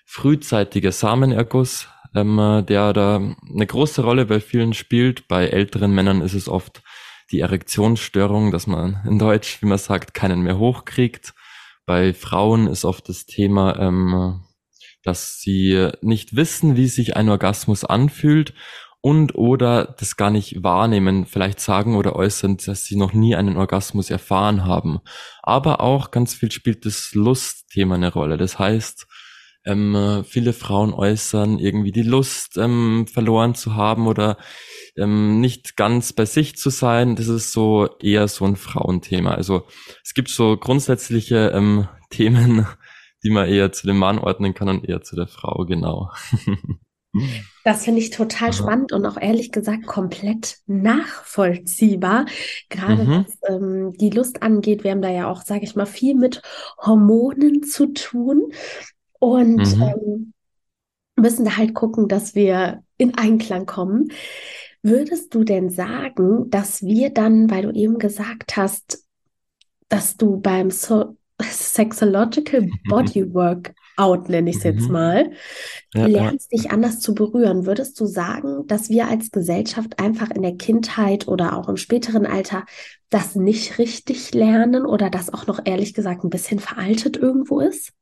frühzeitige 0.06 0.92
Samenerguss, 0.92 1.88
ähm, 2.14 2.64
der 2.68 2.92
da 2.92 3.16
eine 3.16 3.66
große 3.66 4.04
Rolle 4.04 4.26
bei 4.26 4.38
vielen 4.38 4.74
spielt. 4.74 5.26
Bei 5.26 5.48
älteren 5.48 5.92
Männern 5.92 6.20
ist 6.20 6.34
es 6.34 6.48
oft 6.48 6.82
die 7.32 7.40
Erektionsstörung, 7.40 8.52
dass 8.52 8.68
man 8.68 9.00
in 9.08 9.18
Deutsch, 9.18 9.60
wie 9.60 9.66
man 9.66 9.78
sagt, 9.78 10.14
keinen 10.14 10.42
mehr 10.42 10.58
hochkriegt. 10.58 11.34
Bei 11.86 12.14
Frauen 12.14 12.66
ist 12.66 12.84
oft 12.84 13.08
das 13.08 13.26
Thema, 13.26 13.78
ähm, 13.78 14.42
dass 15.02 15.40
sie 15.40 15.88
nicht 16.02 16.36
wissen, 16.36 16.76
wie 16.76 16.88
sich 16.88 17.16
ein 17.16 17.28
Orgasmus 17.28 17.84
anfühlt 17.84 18.54
und 19.00 19.34
oder 19.34 19.94
das 19.98 20.16
gar 20.16 20.30
nicht 20.30 20.62
wahrnehmen, 20.62 21.24
vielleicht 21.24 21.60
sagen 21.60 21.96
oder 21.96 22.16
äußern, 22.16 22.58
dass 22.58 22.84
sie 22.84 22.96
noch 22.96 23.12
nie 23.12 23.34
einen 23.34 23.56
Orgasmus 23.56 24.10
erfahren 24.10 24.64
haben. 24.66 25.00
Aber 25.42 25.80
auch 25.80 26.10
ganz 26.10 26.34
viel 26.34 26.50
spielt 26.52 26.84
das 26.84 27.14
Lustthema 27.14 27.94
eine 27.94 28.12
Rolle. 28.12 28.36
Das 28.36 28.58
heißt, 28.58 29.06
ähm, 29.64 30.24
viele 30.26 30.52
Frauen 30.52 30.92
äußern 30.94 31.58
irgendwie 31.58 31.92
die 31.92 32.02
Lust 32.02 32.56
ähm, 32.56 33.06
verloren 33.06 33.54
zu 33.54 33.74
haben 33.76 34.06
oder 34.06 34.36
ähm, 34.96 35.40
nicht 35.40 35.76
ganz 35.76 36.12
bei 36.12 36.24
sich 36.24 36.56
zu 36.56 36.70
sein. 36.70 37.16
Das 37.16 37.28
ist 37.28 37.52
so 37.52 37.88
eher 38.00 38.28
so 38.28 38.44
ein 38.46 38.56
Frauenthema. 38.56 39.34
Also 39.34 39.66
es 40.04 40.14
gibt 40.14 40.28
so 40.30 40.56
grundsätzliche 40.56 41.52
ähm, 41.54 41.88
Themen, 42.10 42.66
die 43.22 43.30
man 43.30 43.48
eher 43.48 43.72
zu 43.72 43.86
dem 43.86 43.98
Mann 43.98 44.18
ordnen 44.18 44.54
kann 44.54 44.68
und 44.68 44.88
eher 44.88 45.02
zu 45.02 45.16
der 45.16 45.26
Frau, 45.28 45.64
genau. 45.66 46.10
Das 47.64 47.84
finde 47.84 48.00
ich 48.00 48.10
total 48.10 48.52
spannend 48.52 48.92
und 48.92 49.04
auch 49.04 49.20
ehrlich 49.20 49.52
gesagt 49.52 49.86
komplett 49.86 50.58
nachvollziehbar. 50.66 52.24
Gerade 52.70 53.06
Mhm. 53.06 53.10
was 53.10 53.38
ähm, 53.48 53.92
die 53.98 54.10
Lust 54.10 54.42
angeht, 54.42 54.84
wir 54.84 54.92
haben 54.92 55.02
da 55.02 55.10
ja 55.10 55.28
auch, 55.30 55.42
sage 55.42 55.64
ich 55.64 55.76
mal, 55.76 55.86
viel 55.86 56.14
mit 56.14 56.40
Hormonen 56.78 57.62
zu 57.62 57.92
tun 57.92 58.52
und 59.20 59.76
Mhm. 59.76 59.82
ähm, 59.82 60.34
müssen 61.16 61.44
da 61.44 61.56
halt 61.56 61.74
gucken, 61.74 62.08
dass 62.08 62.34
wir 62.34 62.82
in 62.98 63.16
Einklang 63.16 63.66
kommen. 63.66 64.12
Würdest 64.82 65.34
du 65.34 65.44
denn 65.44 65.70
sagen, 65.70 66.50
dass 66.50 66.82
wir 66.82 67.10
dann, 67.10 67.50
weil 67.50 67.62
du 67.62 67.72
eben 67.72 67.98
gesagt 67.98 68.56
hast, 68.56 69.04
dass 69.88 70.16
du 70.16 70.40
beim 70.40 70.70
so 70.70 71.16
Sexological 71.42 72.62
Bodywork 72.88 73.74
Out, 73.96 74.30
nenne 74.30 74.50
ich 74.50 74.56
es 74.56 74.62
jetzt 74.62 74.88
Mhm. 74.88 74.90
mal, 74.90 75.32
Ja, 75.94 76.10
ja. 76.16 76.32
lernst 76.32 76.52
dich 76.52 76.70
anders 76.70 77.00
zu 77.00 77.14
berühren. 77.14 77.66
Würdest 77.66 78.00
du 78.00 78.06
sagen, 78.06 78.66
dass 78.66 78.88
wir 78.88 79.08
als 79.08 79.30
Gesellschaft 79.30 79.98
einfach 80.00 80.30
in 80.30 80.42
der 80.42 80.56
Kindheit 80.56 81.28
oder 81.28 81.56
auch 81.58 81.68
im 81.68 81.76
späteren 81.76 82.26
Alter 82.26 82.64
das 83.10 83.34
nicht 83.36 83.78
richtig 83.78 84.32
lernen 84.32 84.86
oder 84.86 85.10
das 85.10 85.32
auch 85.32 85.46
noch 85.46 85.60
ehrlich 85.64 85.92
gesagt 85.94 86.24
ein 86.24 86.30
bisschen 86.30 86.60
veraltet 86.60 87.16
irgendwo 87.18 87.60
ist? 87.60 87.92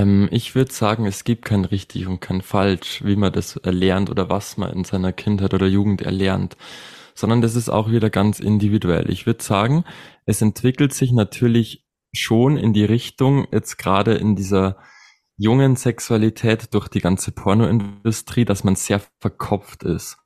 Ähm, 0.00 0.28
ich 0.30 0.54
würde 0.54 0.72
sagen, 0.72 1.06
es 1.06 1.24
gibt 1.24 1.44
kein 1.44 1.64
richtig 1.64 2.06
und 2.06 2.20
kein 2.20 2.40
falsch, 2.40 3.04
wie 3.04 3.16
man 3.16 3.32
das 3.32 3.56
erlernt 3.56 4.08
oder 4.10 4.30
was 4.30 4.56
man 4.56 4.72
in 4.72 4.84
seiner 4.84 5.12
Kindheit 5.12 5.52
oder 5.52 5.66
Jugend 5.66 6.00
erlernt, 6.00 6.56
sondern 7.14 7.42
das 7.42 7.54
ist 7.54 7.68
auch 7.68 7.90
wieder 7.90 8.08
ganz 8.08 8.40
individuell. 8.40 9.10
Ich 9.10 9.26
würde 9.26 9.42
sagen, 9.42 9.84
es 10.24 10.40
entwickelt 10.40 10.94
sich 10.94 11.12
natürlich 11.12 11.84
schon 12.14 12.56
in 12.56 12.72
die 12.72 12.84
Richtung, 12.84 13.46
jetzt 13.52 13.76
gerade 13.76 14.14
in 14.14 14.36
dieser 14.36 14.78
jungen 15.36 15.76
Sexualität 15.76 16.72
durch 16.74 16.88
die 16.88 17.00
ganze 17.00 17.32
Pornoindustrie, 17.32 18.44
dass 18.44 18.64
man 18.64 18.76
sehr 18.76 19.00
verkopft 19.20 19.82
ist. 19.82 20.16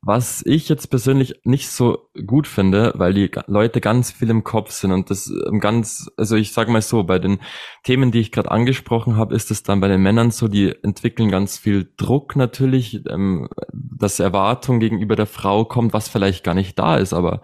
Was 0.00 0.42
ich 0.46 0.68
jetzt 0.68 0.86
persönlich 0.90 1.40
nicht 1.42 1.68
so 1.70 2.08
gut 2.24 2.46
finde, 2.46 2.92
weil 2.96 3.12
die 3.14 3.30
Leute 3.48 3.80
ganz 3.80 4.12
viel 4.12 4.30
im 4.30 4.44
Kopf 4.44 4.70
sind 4.70 4.92
und 4.92 5.10
das 5.10 5.28
ähm, 5.48 5.58
ganz, 5.58 6.08
also 6.16 6.36
ich 6.36 6.52
sage 6.52 6.70
mal 6.70 6.82
so, 6.82 7.02
bei 7.02 7.18
den 7.18 7.40
Themen, 7.82 8.12
die 8.12 8.20
ich 8.20 8.30
gerade 8.30 8.50
angesprochen 8.50 9.16
habe, 9.16 9.34
ist 9.34 9.50
es 9.50 9.64
dann 9.64 9.80
bei 9.80 9.88
den 9.88 10.00
Männern 10.00 10.30
so, 10.30 10.46
die 10.46 10.72
entwickeln 10.84 11.30
ganz 11.30 11.58
viel 11.58 11.92
Druck 11.96 12.36
natürlich, 12.36 13.04
ähm, 13.08 13.48
dass 13.72 14.20
Erwartung 14.20 14.78
gegenüber 14.78 15.16
der 15.16 15.26
Frau 15.26 15.64
kommt, 15.64 15.92
was 15.92 16.08
vielleicht 16.08 16.44
gar 16.44 16.54
nicht 16.54 16.78
da 16.78 16.96
ist, 16.96 17.12
aber 17.12 17.42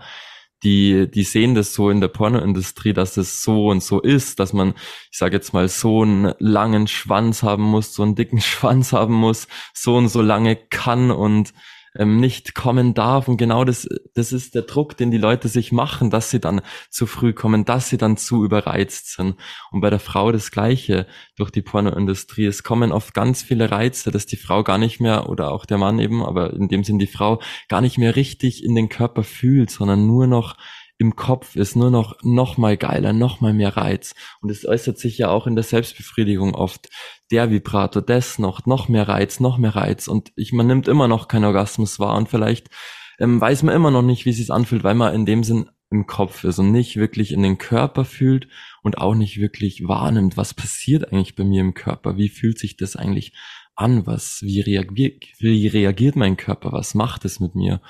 die, 0.62 1.10
die 1.10 1.24
sehen 1.24 1.54
das 1.54 1.74
so 1.74 1.90
in 1.90 2.00
der 2.00 2.08
Pornoindustrie, 2.08 2.92
dass 2.92 3.16
es 3.16 3.42
so 3.42 3.68
und 3.68 3.82
so 3.82 4.00
ist, 4.00 4.40
dass 4.40 4.52
man, 4.52 4.74
ich 5.10 5.18
sage 5.18 5.36
jetzt 5.36 5.52
mal, 5.52 5.68
so 5.68 6.02
einen 6.02 6.34
langen 6.38 6.86
Schwanz 6.86 7.42
haben 7.42 7.64
muss, 7.64 7.94
so 7.94 8.02
einen 8.02 8.14
dicken 8.14 8.40
Schwanz 8.40 8.92
haben 8.92 9.14
muss, 9.14 9.46
so 9.74 9.96
und 9.96 10.08
so 10.08 10.22
lange 10.22 10.56
kann 10.56 11.10
und 11.10 11.52
ähm, 11.96 12.18
nicht 12.20 12.54
kommen 12.54 12.94
darf. 12.94 13.28
Und 13.28 13.36
genau 13.36 13.64
das, 13.64 13.88
das 14.14 14.32
ist 14.32 14.54
der 14.54 14.62
Druck, 14.62 14.96
den 14.96 15.10
die 15.10 15.18
Leute 15.18 15.48
sich 15.48 15.72
machen, 15.72 16.10
dass 16.10 16.30
sie 16.30 16.40
dann 16.40 16.60
zu 16.90 17.06
früh 17.06 17.32
kommen, 17.32 17.64
dass 17.64 17.88
sie 17.88 17.98
dann 17.98 18.16
zu 18.16 18.44
überreizt 18.44 19.14
sind. 19.14 19.36
Und 19.70 19.80
bei 19.80 19.90
der 19.90 20.00
Frau 20.00 20.32
das 20.32 20.50
Gleiche 20.50 21.06
durch 21.36 21.50
die 21.50 21.62
Pornoindustrie. 21.62 22.46
Es 22.46 22.62
kommen 22.62 22.92
oft 22.92 23.14
ganz 23.14 23.42
viele 23.42 23.70
Reize, 23.70 24.10
dass 24.10 24.26
die 24.26 24.36
Frau 24.36 24.62
gar 24.62 24.78
nicht 24.78 25.00
mehr, 25.00 25.28
oder 25.28 25.52
auch 25.52 25.66
der 25.66 25.78
Mann 25.78 25.98
eben, 25.98 26.24
aber 26.24 26.52
in 26.52 26.68
dem 26.68 26.84
Sinn 26.84 26.98
die 26.98 27.06
Frau 27.06 27.40
gar 27.68 27.80
nicht 27.80 27.98
mehr 27.98 28.16
richtig 28.16 28.64
in 28.64 28.74
den 28.74 28.88
Körper 28.88 29.22
fühlt, 29.22 29.70
sondern 29.70 30.06
nur 30.06 30.26
noch 30.26 30.56
im 31.04 31.16
Kopf 31.16 31.54
ist 31.54 31.76
nur 31.76 31.90
noch, 31.90 32.16
noch 32.22 32.56
mal 32.56 32.78
geiler, 32.78 33.12
noch 33.12 33.42
mal 33.42 33.52
mehr 33.52 33.76
Reiz. 33.76 34.14
Und 34.40 34.50
es 34.50 34.66
äußert 34.66 34.98
sich 34.98 35.18
ja 35.18 35.28
auch 35.28 35.46
in 35.46 35.54
der 35.54 35.62
Selbstbefriedigung 35.62 36.54
oft. 36.54 36.88
Der 37.30 37.50
Vibrator, 37.50 38.00
das 38.00 38.38
noch, 38.38 38.64
noch 38.64 38.88
mehr 38.88 39.06
Reiz, 39.06 39.38
noch 39.38 39.58
mehr 39.58 39.76
Reiz. 39.76 40.08
Und 40.08 40.32
ich, 40.34 40.52
man 40.52 40.66
nimmt 40.66 40.88
immer 40.88 41.06
noch 41.06 41.28
keinen 41.28 41.44
Orgasmus 41.44 42.00
wahr 42.00 42.16
und 42.16 42.30
vielleicht 42.30 42.70
ähm, 43.18 43.38
weiß 43.38 43.64
man 43.64 43.74
immer 43.74 43.90
noch 43.90 44.02
nicht, 44.02 44.24
wie 44.24 44.30
es 44.30 44.38
sich 44.38 44.50
anfühlt, 44.50 44.82
weil 44.82 44.94
man 44.94 45.14
in 45.14 45.26
dem 45.26 45.44
Sinn 45.44 45.68
im 45.90 46.06
Kopf 46.06 46.42
ist 46.44 46.58
und 46.58 46.72
nicht 46.72 46.96
wirklich 46.96 47.32
in 47.32 47.42
den 47.42 47.58
Körper 47.58 48.06
fühlt 48.06 48.48
und 48.82 48.96
auch 48.96 49.14
nicht 49.14 49.38
wirklich 49.38 49.86
wahrnimmt, 49.86 50.38
was 50.38 50.54
passiert 50.54 51.12
eigentlich 51.12 51.36
bei 51.36 51.44
mir 51.44 51.60
im 51.60 51.74
Körper, 51.74 52.16
wie 52.16 52.30
fühlt 52.30 52.58
sich 52.58 52.78
das 52.78 52.96
eigentlich 52.96 53.34
an, 53.76 54.06
was, 54.06 54.40
wie 54.42 54.60
reagiert, 54.62 55.22
wie 55.38 55.68
reagiert 55.68 56.16
mein 56.16 56.38
Körper, 56.38 56.72
was 56.72 56.94
macht 56.94 57.26
es 57.26 57.40
mit 57.40 57.54
mir? 57.54 57.82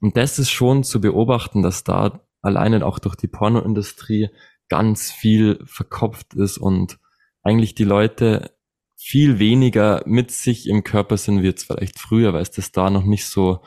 Und 0.00 0.16
das 0.16 0.38
ist 0.38 0.50
schon 0.50 0.84
zu 0.84 1.00
beobachten, 1.00 1.62
dass 1.62 1.82
da 1.82 2.20
alleine 2.44 2.84
auch 2.84 2.98
durch 2.98 3.16
die 3.16 3.28
Pornoindustrie 3.28 4.30
ganz 4.68 5.10
viel 5.10 5.60
verkopft 5.66 6.34
ist 6.34 6.58
und 6.58 6.98
eigentlich 7.42 7.74
die 7.74 7.84
Leute 7.84 8.52
viel 8.96 9.38
weniger 9.38 10.02
mit 10.06 10.30
sich 10.30 10.68
im 10.68 10.82
Körper 10.82 11.16
sind 11.16 11.42
wie 11.42 11.46
jetzt 11.46 11.64
vielleicht 11.64 11.98
früher, 11.98 12.32
weil 12.32 12.42
es 12.42 12.50
das 12.50 12.72
da 12.72 12.88
noch 12.88 13.04
nicht 13.04 13.26
so, 13.26 13.60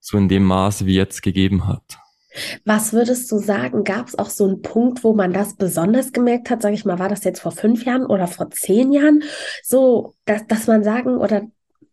so 0.00 0.18
in 0.18 0.28
dem 0.28 0.44
Maße 0.44 0.84
wie 0.86 0.94
jetzt 0.94 1.22
gegeben 1.22 1.66
hat. 1.66 1.98
Was 2.64 2.92
würdest 2.92 3.30
du 3.30 3.38
sagen, 3.38 3.84
gab 3.84 4.08
es 4.08 4.18
auch 4.18 4.30
so 4.30 4.46
einen 4.46 4.62
Punkt, 4.62 5.04
wo 5.04 5.14
man 5.14 5.32
das 5.32 5.56
besonders 5.56 6.12
gemerkt 6.12 6.50
hat? 6.50 6.62
Sag 6.62 6.72
ich 6.72 6.84
mal, 6.84 6.98
war 6.98 7.08
das 7.08 7.24
jetzt 7.24 7.40
vor 7.40 7.52
fünf 7.52 7.84
Jahren 7.84 8.06
oder 8.06 8.26
vor 8.26 8.50
zehn 8.50 8.92
Jahren? 8.92 9.22
So, 9.62 10.14
dass, 10.24 10.46
dass 10.46 10.66
man 10.66 10.82
sagen 10.82 11.16
oder 11.16 11.42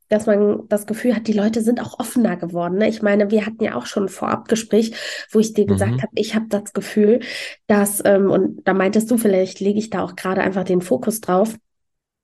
dass 0.10 0.26
man 0.26 0.68
das 0.68 0.86
Gefühl 0.86 1.16
hat, 1.16 1.28
die 1.28 1.34
Leute 1.34 1.62
sind 1.62 1.82
auch 1.82 2.00
offener 2.00 2.36
geworden. 2.36 2.78
Ne? 2.78 2.90
Ich 2.90 3.02
meine, 3.02 3.32
wir 3.32 3.46
hatten 3.46 3.64
ja 3.64 3.76
auch 3.76 3.86
schon 3.86 4.04
ein 4.04 4.10
Vorabgespräch, 4.10 4.94
wo 5.32 5.40
ich 5.40 5.54
dir 5.54 5.66
mhm. 5.66 5.70
gesagt 5.70 6.02
habe, 6.02 6.12
ich 6.16 6.36
habe 6.36 6.48
das 6.50 6.74
Gefühl, 6.74 7.22
dass, 7.68 8.02
ähm, 8.04 8.30
und 8.30 8.68
da 8.68 8.74
meintest 8.74 9.10
du, 9.10 9.18
vielleicht 9.18 9.60
lege 9.60 9.80
ich 9.80 9.90
da 9.90 10.04
auch 10.04 10.16
gerade 10.16 10.42
einfach 10.42 10.64
den 10.64 10.82
Fokus 10.82 11.22
drauf, 11.22 11.56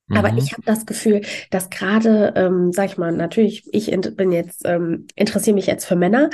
aber 0.10 0.32
mhm. 0.32 0.38
ich 0.38 0.54
habe 0.54 0.62
das 0.66 0.86
Gefühl, 0.86 1.22
dass 1.50 1.70
gerade, 1.70 2.34
ähm, 2.36 2.72
sag 2.72 2.86
ich 2.86 2.98
mal, 2.98 3.12
natürlich, 3.12 3.68
ich 3.74 3.90
bin 4.16 4.32
jetzt, 4.32 4.62
ähm, 4.66 5.08
interessiere 5.16 5.56
mich 5.56 5.66
jetzt 5.66 5.86
für 5.86 5.96
Männer, 5.96 6.30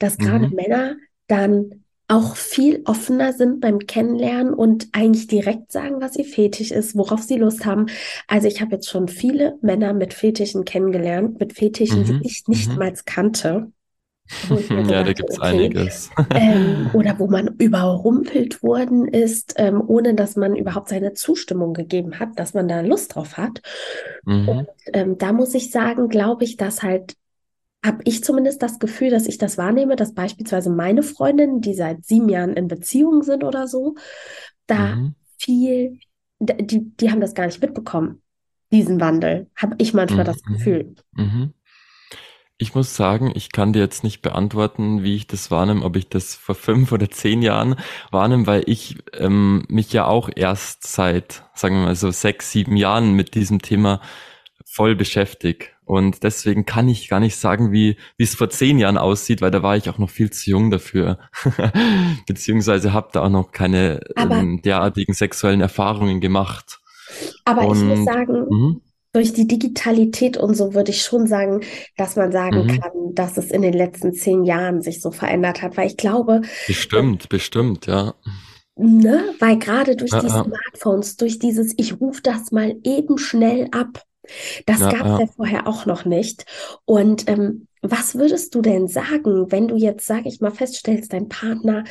dass 0.00 0.18
gerade 0.18 0.48
mhm. 0.48 0.54
Männer 0.54 0.96
dann 1.28 1.84
auch 2.08 2.36
viel 2.36 2.82
offener 2.84 3.32
sind 3.32 3.60
beim 3.60 3.78
Kennenlernen 3.80 4.52
und 4.52 4.88
eigentlich 4.92 5.28
direkt 5.28 5.72
sagen, 5.72 6.00
was 6.00 6.16
ihr 6.16 6.24
Fetisch 6.24 6.70
ist, 6.70 6.96
worauf 6.96 7.22
sie 7.22 7.36
Lust 7.36 7.64
haben. 7.64 7.86
Also 8.28 8.48
ich 8.48 8.60
habe 8.60 8.72
jetzt 8.72 8.90
schon 8.90 9.08
viele 9.08 9.58
Männer 9.62 9.94
mit 9.94 10.12
Fetischen 10.12 10.64
kennengelernt, 10.64 11.40
mit 11.40 11.54
Fetischen, 11.54 12.00
mhm. 12.00 12.04
die 12.04 12.26
ich 12.26 12.44
nicht 12.48 12.70
mhm. 12.70 12.78
mal 12.78 12.92
kannte. 13.06 13.72
ja, 14.70 15.02
da 15.02 15.12
gibt's 15.12 15.38
okay, 15.38 15.48
einiges. 15.48 16.10
ähm, 16.34 16.90
oder 16.92 17.18
wo 17.18 17.26
man 17.26 17.48
überrumpelt 17.58 18.62
worden 18.62 19.06
ist, 19.08 19.54
ähm, 19.56 19.82
ohne 19.86 20.14
dass 20.14 20.36
man 20.36 20.56
überhaupt 20.56 20.88
seine 20.88 21.12
Zustimmung 21.14 21.74
gegeben 21.74 22.18
hat, 22.18 22.38
dass 22.38 22.54
man 22.54 22.68
da 22.68 22.80
Lust 22.80 23.14
drauf 23.14 23.36
hat. 23.36 23.62
Mhm. 24.24 24.48
Und 24.48 24.68
ähm, 24.92 25.18
da 25.18 25.32
muss 25.32 25.54
ich 25.54 25.70
sagen, 25.70 26.08
glaube 26.08 26.44
ich, 26.44 26.56
dass 26.56 26.82
halt 26.82 27.14
habe 27.84 28.02
ich 28.04 28.22
zumindest 28.22 28.62
das 28.62 28.78
Gefühl, 28.78 29.10
dass 29.10 29.26
ich 29.26 29.38
das 29.38 29.58
wahrnehme, 29.58 29.96
dass 29.96 30.14
beispielsweise 30.14 30.70
meine 30.70 31.02
Freundinnen, 31.02 31.60
die 31.60 31.74
seit 31.74 32.04
sieben 32.04 32.28
Jahren 32.28 32.54
in 32.54 32.68
Beziehung 32.68 33.22
sind 33.22 33.42
oder 33.42 33.66
so, 33.66 33.96
da 34.66 34.96
mhm. 34.96 35.14
viel, 35.36 35.98
die, 36.38 36.92
die 36.96 37.10
haben 37.10 37.20
das 37.20 37.34
gar 37.34 37.46
nicht 37.46 37.60
mitbekommen, 37.60 38.22
diesen 38.70 39.00
Wandel, 39.00 39.50
habe 39.56 39.74
ich 39.78 39.94
manchmal 39.94 40.24
mhm. 40.24 40.26
das 40.26 40.42
Gefühl. 40.42 40.94
Mhm. 41.12 41.54
Ich 42.58 42.76
muss 42.76 42.94
sagen, 42.94 43.32
ich 43.34 43.50
kann 43.50 43.72
dir 43.72 43.80
jetzt 43.80 44.04
nicht 44.04 44.22
beantworten, 44.22 45.02
wie 45.02 45.16
ich 45.16 45.26
das 45.26 45.50
wahrnehme, 45.50 45.84
ob 45.84 45.96
ich 45.96 46.08
das 46.08 46.36
vor 46.36 46.54
fünf 46.54 46.92
oder 46.92 47.10
zehn 47.10 47.42
Jahren 47.42 47.74
wahrnehme, 48.12 48.46
weil 48.46 48.62
ich 48.66 48.98
ähm, 49.14 49.64
mich 49.68 49.92
ja 49.92 50.06
auch 50.06 50.30
erst 50.32 50.86
seit, 50.86 51.42
sagen 51.54 51.74
wir 51.74 51.86
mal 51.86 51.96
so, 51.96 52.12
sechs, 52.12 52.52
sieben 52.52 52.76
Jahren 52.76 53.14
mit 53.14 53.34
diesem 53.34 53.60
Thema 53.62 54.00
voll 54.64 54.94
beschäftige. 54.94 55.71
Und 55.84 56.22
deswegen 56.22 56.64
kann 56.64 56.88
ich 56.88 57.08
gar 57.08 57.20
nicht 57.20 57.36
sagen, 57.36 57.72
wie, 57.72 57.96
wie 58.16 58.24
es 58.24 58.34
vor 58.34 58.50
zehn 58.50 58.78
Jahren 58.78 58.96
aussieht, 58.96 59.42
weil 59.42 59.50
da 59.50 59.62
war 59.62 59.76
ich 59.76 59.90
auch 59.90 59.98
noch 59.98 60.10
viel 60.10 60.30
zu 60.30 60.50
jung 60.50 60.70
dafür. 60.70 61.18
Beziehungsweise 62.26 62.92
habe 62.92 63.08
da 63.12 63.24
auch 63.24 63.30
noch 63.30 63.50
keine 63.52 64.00
ähm, 64.16 64.62
derartigen 64.62 65.12
sexuellen 65.12 65.60
Erfahrungen 65.60 66.20
gemacht. 66.20 66.80
Aber 67.44 67.66
und, 67.66 67.78
ich 67.78 67.84
muss 67.84 68.04
sagen, 68.04 68.46
mh? 68.48 68.76
durch 69.12 69.32
die 69.32 69.46
Digitalität 69.46 70.36
und 70.36 70.54
so 70.54 70.72
würde 70.72 70.90
ich 70.90 71.02
schon 71.02 71.26
sagen, 71.26 71.60
dass 71.96 72.16
man 72.16 72.32
sagen 72.32 72.64
mhm. 72.64 72.80
kann, 72.80 72.92
dass 73.14 73.36
es 73.36 73.50
in 73.50 73.62
den 73.62 73.74
letzten 73.74 74.14
zehn 74.14 74.44
Jahren 74.44 74.80
sich 74.80 75.02
so 75.02 75.10
verändert 75.10 75.62
hat. 75.62 75.76
Weil 75.76 75.88
ich 75.88 75.96
glaube. 75.96 76.42
Bestimmt, 76.66 77.28
bestimmt, 77.28 77.86
ja. 77.86 78.14
Ne? 78.76 79.34
Weil 79.38 79.58
gerade 79.58 79.96
durch 79.96 80.12
ja, 80.12 80.20
die 80.20 80.28
ja. 80.28 80.44
Smartphones, 80.44 81.16
durch 81.16 81.38
dieses, 81.38 81.74
ich 81.76 82.00
rufe 82.00 82.22
das 82.22 82.52
mal 82.52 82.74
eben 82.84 83.18
schnell 83.18 83.68
ab, 83.70 84.02
das 84.66 84.80
ja, 84.80 84.90
gab 84.90 85.00
es 85.00 85.12
ja. 85.12 85.20
ja. 85.20 85.26
vorher 85.26 85.66
auch 85.66 85.86
noch 85.86 86.04
nicht. 86.04 86.46
Und 86.84 87.28
ähm, 87.28 87.66
was 87.82 88.14
würdest 88.14 88.54
du 88.54 88.62
denn 88.62 88.88
sagen, 88.88 89.50
wenn 89.50 89.68
du 89.68 89.76
jetzt, 89.76 90.06
sage 90.06 90.28
ich 90.28 90.40
mal, 90.40 90.52
feststellst, 90.52 91.12
dein 91.12 91.28
Partner 91.28 91.84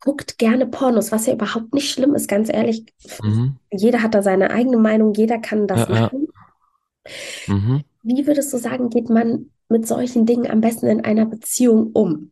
guckt 0.00 0.38
gerne 0.38 0.66
Pornos, 0.66 1.10
was 1.10 1.26
ja 1.26 1.32
überhaupt 1.32 1.74
nicht 1.74 1.90
schlimm 1.90 2.14
ist, 2.14 2.28
ganz 2.28 2.52
ehrlich. 2.52 2.86
Mhm. 3.22 3.56
Jeder 3.72 4.02
hat 4.02 4.14
da 4.14 4.22
seine 4.22 4.50
eigene 4.50 4.76
Meinung, 4.76 5.14
jeder 5.14 5.38
kann 5.38 5.66
das 5.66 5.88
ja, 5.88 5.94
machen. 5.94 6.28
Mhm. 7.46 7.84
Wie 8.02 8.26
würdest 8.26 8.52
du 8.52 8.58
sagen, 8.58 8.90
geht 8.90 9.08
man 9.08 9.50
mit 9.68 9.86
solchen 9.86 10.26
Dingen 10.26 10.48
am 10.48 10.60
besten 10.60 10.86
in 10.86 11.04
einer 11.04 11.26
Beziehung 11.26 11.90
um? 11.92 12.30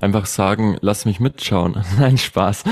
Einfach 0.00 0.26
sagen, 0.26 0.76
lass 0.80 1.04
mich 1.04 1.20
mitschauen. 1.20 1.84
Nein, 1.98 2.18
Spaß. 2.18 2.64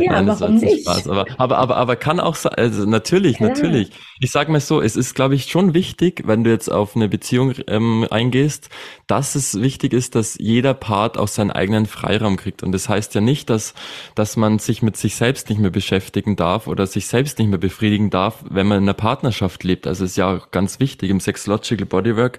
Ja, 0.00 0.22
Nein, 0.22 0.26
warum 0.26 0.54
nicht? 0.56 0.82
Spaß. 0.82 1.08
Aber, 1.08 1.26
aber, 1.38 1.58
aber, 1.58 1.76
aber 1.76 1.96
kann 1.96 2.20
auch 2.20 2.36
sein, 2.36 2.54
also 2.54 2.86
natürlich, 2.86 3.40
ja. 3.40 3.48
natürlich. 3.48 3.90
Ich 4.20 4.30
sag 4.30 4.48
mal 4.48 4.60
so, 4.60 4.80
es 4.80 4.96
ist, 4.96 5.14
glaube 5.14 5.34
ich, 5.34 5.50
schon 5.50 5.74
wichtig, 5.74 6.22
wenn 6.24 6.44
du 6.44 6.50
jetzt 6.50 6.70
auf 6.70 6.94
eine 6.94 7.08
Beziehung 7.08 7.54
ähm, 7.66 8.06
eingehst, 8.10 8.70
dass 9.06 9.34
es 9.34 9.60
wichtig 9.60 9.92
ist, 9.92 10.14
dass 10.14 10.38
jeder 10.38 10.72
Part 10.72 11.18
auch 11.18 11.28
seinen 11.28 11.50
eigenen 11.50 11.86
Freiraum 11.86 12.36
kriegt. 12.36 12.62
Und 12.62 12.72
das 12.72 12.88
heißt 12.88 13.14
ja 13.14 13.20
nicht, 13.20 13.50
dass, 13.50 13.74
dass 14.14 14.36
man 14.36 14.58
sich 14.58 14.82
mit 14.82 14.96
sich 14.96 15.16
selbst 15.16 15.50
nicht 15.50 15.58
mehr 15.58 15.70
beschäftigen 15.70 16.36
darf 16.36 16.68
oder 16.68 16.86
sich 16.86 17.08
selbst 17.08 17.38
nicht 17.38 17.48
mehr 17.48 17.58
befriedigen 17.58 18.10
darf, 18.10 18.44
wenn 18.48 18.66
man 18.68 18.78
in 18.78 18.84
einer 18.84 18.94
Partnerschaft 18.94 19.64
lebt. 19.64 19.86
Also 19.86 20.04
es 20.04 20.12
ist 20.12 20.16
ja 20.16 20.36
auch 20.36 20.50
ganz 20.52 20.80
wichtig. 20.80 21.10
Im 21.10 21.20
Sexological 21.20 21.86
Bodywork 21.86 22.38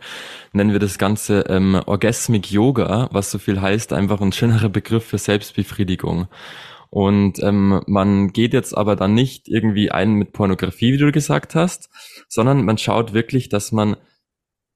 nennen 0.53 0.71
wir 0.71 0.79
das 0.79 0.97
Ganze 0.97 1.41
ähm, 1.49 1.81
Orgasmic 1.85 2.49
Yoga, 2.49 3.09
was 3.11 3.32
so 3.33 3.39
viel 3.39 3.59
heißt, 3.59 3.91
einfach 3.91 4.21
ein 4.21 4.31
schönerer 4.31 4.69
Begriff 4.69 5.05
für 5.05 5.17
Selbstbefriedigung. 5.17 6.27
Und 6.89 7.41
ähm, 7.41 7.81
man 7.87 8.31
geht 8.33 8.53
jetzt 8.53 8.77
aber 8.77 8.95
dann 8.95 9.15
nicht 9.15 9.49
irgendwie 9.49 9.89
ein 9.89 10.13
mit 10.13 10.31
Pornografie, 10.31 10.93
wie 10.93 10.97
du 10.97 11.11
gesagt 11.11 11.55
hast, 11.55 11.89
sondern 12.29 12.63
man 12.63 12.77
schaut 12.77 13.13
wirklich, 13.13 13.49
dass 13.49 13.71
man, 13.71 13.97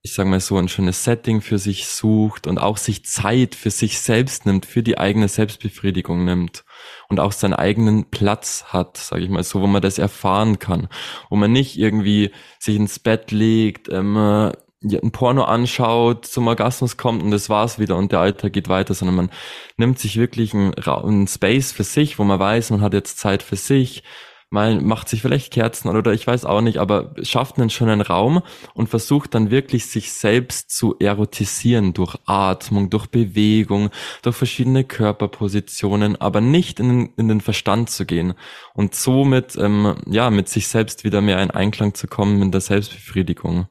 ich 0.02 0.16
sage 0.16 0.28
mal 0.28 0.40
so, 0.40 0.58
ein 0.58 0.68
schönes 0.68 1.04
Setting 1.04 1.42
für 1.42 1.60
sich 1.60 1.86
sucht 1.88 2.48
und 2.48 2.58
auch 2.58 2.78
sich 2.78 3.06
Zeit 3.06 3.54
für 3.54 3.70
sich 3.70 4.00
selbst 4.00 4.48
nimmt, 4.48 4.66
für 4.66 4.82
die 4.82 4.98
eigene 4.98 5.28
Selbstbefriedigung 5.28 6.26
nimmt 6.26 6.66
und 7.08 7.20
auch 7.20 7.32
seinen 7.32 7.54
eigenen 7.54 8.10
Platz 8.10 8.66
hat, 8.70 8.98
sage 8.98 9.24
ich 9.24 9.30
mal 9.30 9.44
so, 9.44 9.62
wo 9.62 9.68
man 9.68 9.84
das 9.84 10.00
erfahren 10.00 10.58
kann, 10.58 10.88
wo 11.30 11.36
man 11.36 11.52
nicht 11.52 11.78
irgendwie 11.78 12.32
sich 12.58 12.78
ins 12.78 12.98
Bett 12.98 13.30
legt, 13.30 13.90
ähm, 13.90 14.54
ein 14.84 15.12
Porno 15.12 15.44
anschaut, 15.44 16.26
zum 16.26 16.48
Orgasmus 16.48 16.98
kommt 16.98 17.24
und 17.24 17.32
das 17.32 17.50
war's 17.50 17.80
wieder 17.80 17.96
und 17.98 18.12
der 18.12 18.20
Alltag 18.20 18.54
geht 18.54 18.70
weiter, 18.70 18.94
sondern 18.94 19.16
man 19.16 19.32
nimmt 19.78 20.00
sich 20.00 20.18
wirklich 20.18 20.54
einen, 20.54 20.74
einen 20.76 21.28
Space 21.28 21.72
für 21.72 21.84
sich, 21.84 22.20
wo 22.20 22.24
man 22.24 22.40
weiß, 22.40 22.70
man 22.72 22.82
hat 22.82 22.94
jetzt 22.94 23.18
Zeit 23.18 23.42
für 23.42 23.56
sich, 23.56 24.04
mal 24.50 24.80
macht 24.80 25.10
sich 25.10 25.22
vielleicht 25.22 25.52
Kerzen 25.52 25.90
oder 25.90 26.14
ich 26.14 26.26
weiß 26.26 26.46
auch 26.46 26.62
nicht, 26.62 26.78
aber 26.78 27.16
schafft 27.22 27.58
einen 27.58 27.70
schönen 27.70 28.02
Raum 28.02 28.44
und 28.76 28.88
versucht 28.88 29.34
dann 29.34 29.52
wirklich 29.52 29.88
sich 29.88 30.14
selbst 30.14 30.70
zu 30.70 30.96
erotisieren 31.00 31.94
durch 31.94 32.16
Atmung, 32.26 32.90
durch 32.90 33.08
Bewegung, 33.08 33.90
durch 34.22 34.36
verschiedene 34.36 34.84
Körperpositionen, 34.84 36.22
aber 36.22 36.40
nicht 36.40 36.80
in, 36.80 37.14
in 37.18 37.28
den 37.28 37.42
Verstand 37.42 37.90
zu 37.90 38.06
gehen 38.06 38.36
und 38.74 38.96
somit 38.96 39.58
ähm, 39.58 39.96
ja 40.06 40.30
mit 40.30 40.50
sich 40.50 40.68
selbst 40.68 41.04
wieder 41.04 41.22
mehr 41.22 41.42
in 41.42 41.52
Einklang 41.52 41.94
zu 41.94 42.08
kommen 42.08 42.42
in 42.42 42.52
der 42.52 42.62
Selbstbefriedigung. 42.62 43.68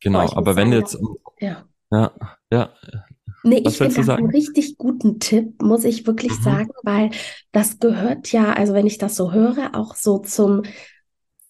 Genau, 0.00 0.26
oh, 0.26 0.36
aber 0.36 0.56
wenn 0.56 0.70
sagen, 0.70 0.80
jetzt. 0.80 0.98
Ja. 1.40 1.64
Ja, 1.90 2.12
ja. 2.52 2.70
Nee, 3.42 3.62
Was 3.64 3.72
ich 3.72 3.78
finde 3.78 3.94
das 3.94 4.06
sagen? 4.06 4.24
einen 4.24 4.32
richtig 4.32 4.76
guten 4.76 5.18
Tipp, 5.18 5.62
muss 5.62 5.84
ich 5.84 6.06
wirklich 6.06 6.38
mhm. 6.38 6.42
sagen, 6.42 6.70
weil 6.82 7.10
das 7.52 7.78
gehört 7.78 8.30
ja, 8.32 8.52
also 8.52 8.74
wenn 8.74 8.86
ich 8.86 8.98
das 8.98 9.16
so 9.16 9.32
höre, 9.32 9.74
auch 9.74 9.94
so 9.94 10.18
zum 10.18 10.62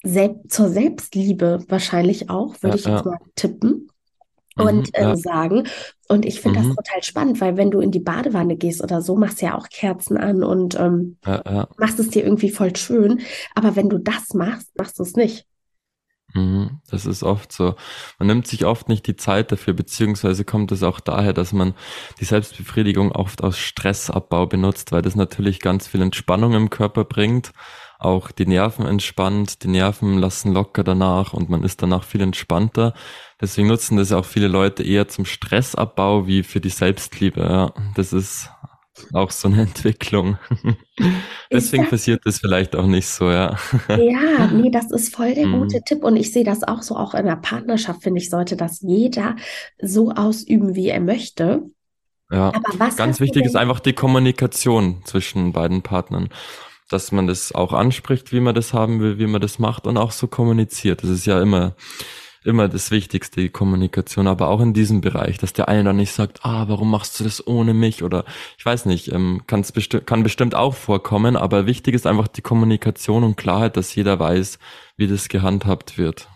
Sel 0.02 0.40
zur 0.48 0.68
Selbstliebe 0.68 1.64
wahrscheinlich 1.68 2.30
auch, 2.30 2.54
würde 2.62 2.76
ja, 2.76 2.80
ich 2.80 2.86
jetzt 2.86 3.04
ja. 3.04 3.10
mal 3.10 3.18
tippen 3.34 3.88
und 4.56 4.90
äh, 4.92 5.16
sagen. 5.16 5.66
Und 6.08 6.24
ich 6.24 6.40
finde 6.40 6.60
mhm. 6.60 6.68
das 6.68 6.76
total 6.76 7.02
spannend, 7.02 7.40
weil 7.40 7.56
wenn 7.56 7.70
du 7.70 7.80
in 7.80 7.90
die 7.90 8.00
Badewanne 8.00 8.56
gehst 8.56 8.82
oder 8.82 9.02
so, 9.02 9.16
machst 9.16 9.40
du 9.40 9.46
ja 9.46 9.58
auch 9.58 9.68
Kerzen 9.68 10.16
an 10.16 10.42
und 10.42 10.78
ähm, 10.78 11.18
ja, 11.26 11.42
ja. 11.44 11.68
machst 11.76 11.98
es 11.98 12.08
dir 12.08 12.24
irgendwie 12.24 12.50
voll 12.50 12.74
schön. 12.76 13.20
Aber 13.54 13.76
wenn 13.76 13.88
du 13.88 13.98
das 13.98 14.34
machst, 14.34 14.70
machst 14.76 14.98
du 14.98 15.02
es 15.02 15.14
nicht. 15.14 15.46
Mhm, 16.34 16.80
das 16.88 17.06
ist 17.06 17.22
oft 17.22 17.52
so. 17.52 17.74
Man 18.18 18.28
nimmt 18.28 18.46
sich 18.46 18.64
oft 18.64 18.88
nicht 18.88 19.06
die 19.06 19.16
Zeit 19.16 19.50
dafür, 19.50 19.74
beziehungsweise 19.74 20.44
kommt 20.44 20.70
es 20.70 20.82
auch 20.82 21.00
daher, 21.00 21.32
dass 21.32 21.52
man 21.52 21.74
die 22.20 22.24
Selbstbefriedigung 22.24 23.12
oft 23.12 23.42
aus 23.42 23.58
Stressabbau 23.58 24.46
benutzt, 24.46 24.92
weil 24.92 25.02
das 25.02 25.16
natürlich 25.16 25.60
ganz 25.60 25.88
viel 25.88 26.02
Entspannung 26.02 26.54
im 26.54 26.70
Körper 26.70 27.04
bringt, 27.04 27.52
auch 27.98 28.30
die 28.30 28.46
Nerven 28.46 28.86
entspannt, 28.86 29.62
die 29.64 29.68
Nerven 29.68 30.18
lassen 30.18 30.52
locker 30.52 30.84
danach 30.84 31.32
und 31.32 31.50
man 31.50 31.64
ist 31.64 31.82
danach 31.82 32.04
viel 32.04 32.20
entspannter. 32.20 32.94
Deswegen 33.40 33.68
nutzen 33.68 33.96
das 33.96 34.12
auch 34.12 34.24
viele 34.24 34.48
Leute 34.48 34.82
eher 34.84 35.08
zum 35.08 35.24
Stressabbau 35.24 36.26
wie 36.26 36.42
für 36.42 36.60
die 36.60 36.70
Selbstliebe. 36.70 37.40
Ja, 37.40 37.72
das 37.94 38.12
ist 38.12 38.50
auch 39.12 39.30
so 39.30 39.48
eine 39.48 39.62
Entwicklung. 39.62 40.38
Deswegen 41.50 41.84
das, 41.84 41.90
passiert 41.90 42.20
das 42.24 42.38
vielleicht 42.38 42.76
auch 42.76 42.86
nicht 42.86 43.08
so, 43.08 43.30
ja. 43.30 43.56
Ja, 43.88 44.48
nee, 44.52 44.70
das 44.70 44.90
ist 44.90 45.14
voll 45.14 45.34
der 45.34 45.46
gute 45.46 45.78
mhm. 45.78 45.84
Tipp. 45.84 46.04
Und 46.04 46.16
ich 46.16 46.32
sehe 46.32 46.44
das 46.44 46.62
auch 46.62 46.82
so, 46.82 46.96
auch 46.96 47.14
in 47.14 47.26
der 47.26 47.36
Partnerschaft, 47.36 48.02
finde 48.02 48.20
ich, 48.20 48.30
sollte 48.30 48.56
das 48.56 48.80
jeder 48.80 49.36
so 49.80 50.10
ausüben, 50.10 50.74
wie 50.74 50.88
er 50.88 51.00
möchte. 51.00 51.62
Ja, 52.30 52.52
ganz 52.96 53.18
wichtig 53.18 53.44
ist 53.44 53.56
einfach 53.56 53.80
die 53.80 53.92
Kommunikation 53.92 55.02
zwischen 55.04 55.52
beiden 55.52 55.82
Partnern. 55.82 56.28
Dass 56.88 57.12
man 57.12 57.26
das 57.26 57.52
auch 57.52 57.72
anspricht, 57.72 58.32
wie 58.32 58.40
man 58.40 58.54
das 58.54 58.72
haben 58.74 59.00
will, 59.00 59.18
wie 59.18 59.26
man 59.26 59.40
das 59.40 59.58
macht 59.58 59.86
und 59.86 59.96
auch 59.96 60.10
so 60.10 60.26
kommuniziert. 60.26 61.02
Das 61.02 61.10
ist 61.10 61.24
ja 61.24 61.40
immer 61.40 61.76
immer 62.44 62.68
das 62.68 62.90
Wichtigste, 62.90 63.40
die 63.40 63.48
Kommunikation, 63.48 64.26
aber 64.26 64.48
auch 64.48 64.60
in 64.60 64.72
diesem 64.72 65.00
Bereich, 65.00 65.38
dass 65.38 65.52
der 65.52 65.68
eine 65.68 65.84
dann 65.84 65.96
nicht 65.96 66.12
sagt, 66.12 66.44
ah, 66.44 66.68
warum 66.68 66.90
machst 66.90 67.20
du 67.20 67.24
das 67.24 67.46
ohne 67.46 67.74
mich 67.74 68.02
oder 68.02 68.24
ich 68.58 68.64
weiß 68.64 68.86
nicht, 68.86 69.12
ähm, 69.12 69.42
besti 69.46 70.00
kann 70.00 70.22
bestimmt 70.22 70.54
auch 70.54 70.74
vorkommen, 70.74 71.36
aber 71.36 71.66
wichtig 71.66 71.94
ist 71.94 72.06
einfach 72.06 72.28
die 72.28 72.42
Kommunikation 72.42 73.24
und 73.24 73.36
Klarheit, 73.36 73.76
dass 73.76 73.94
jeder 73.94 74.18
weiß, 74.18 74.58
wie 74.96 75.06
das 75.06 75.28
gehandhabt 75.28 75.98
wird. 75.98 76.28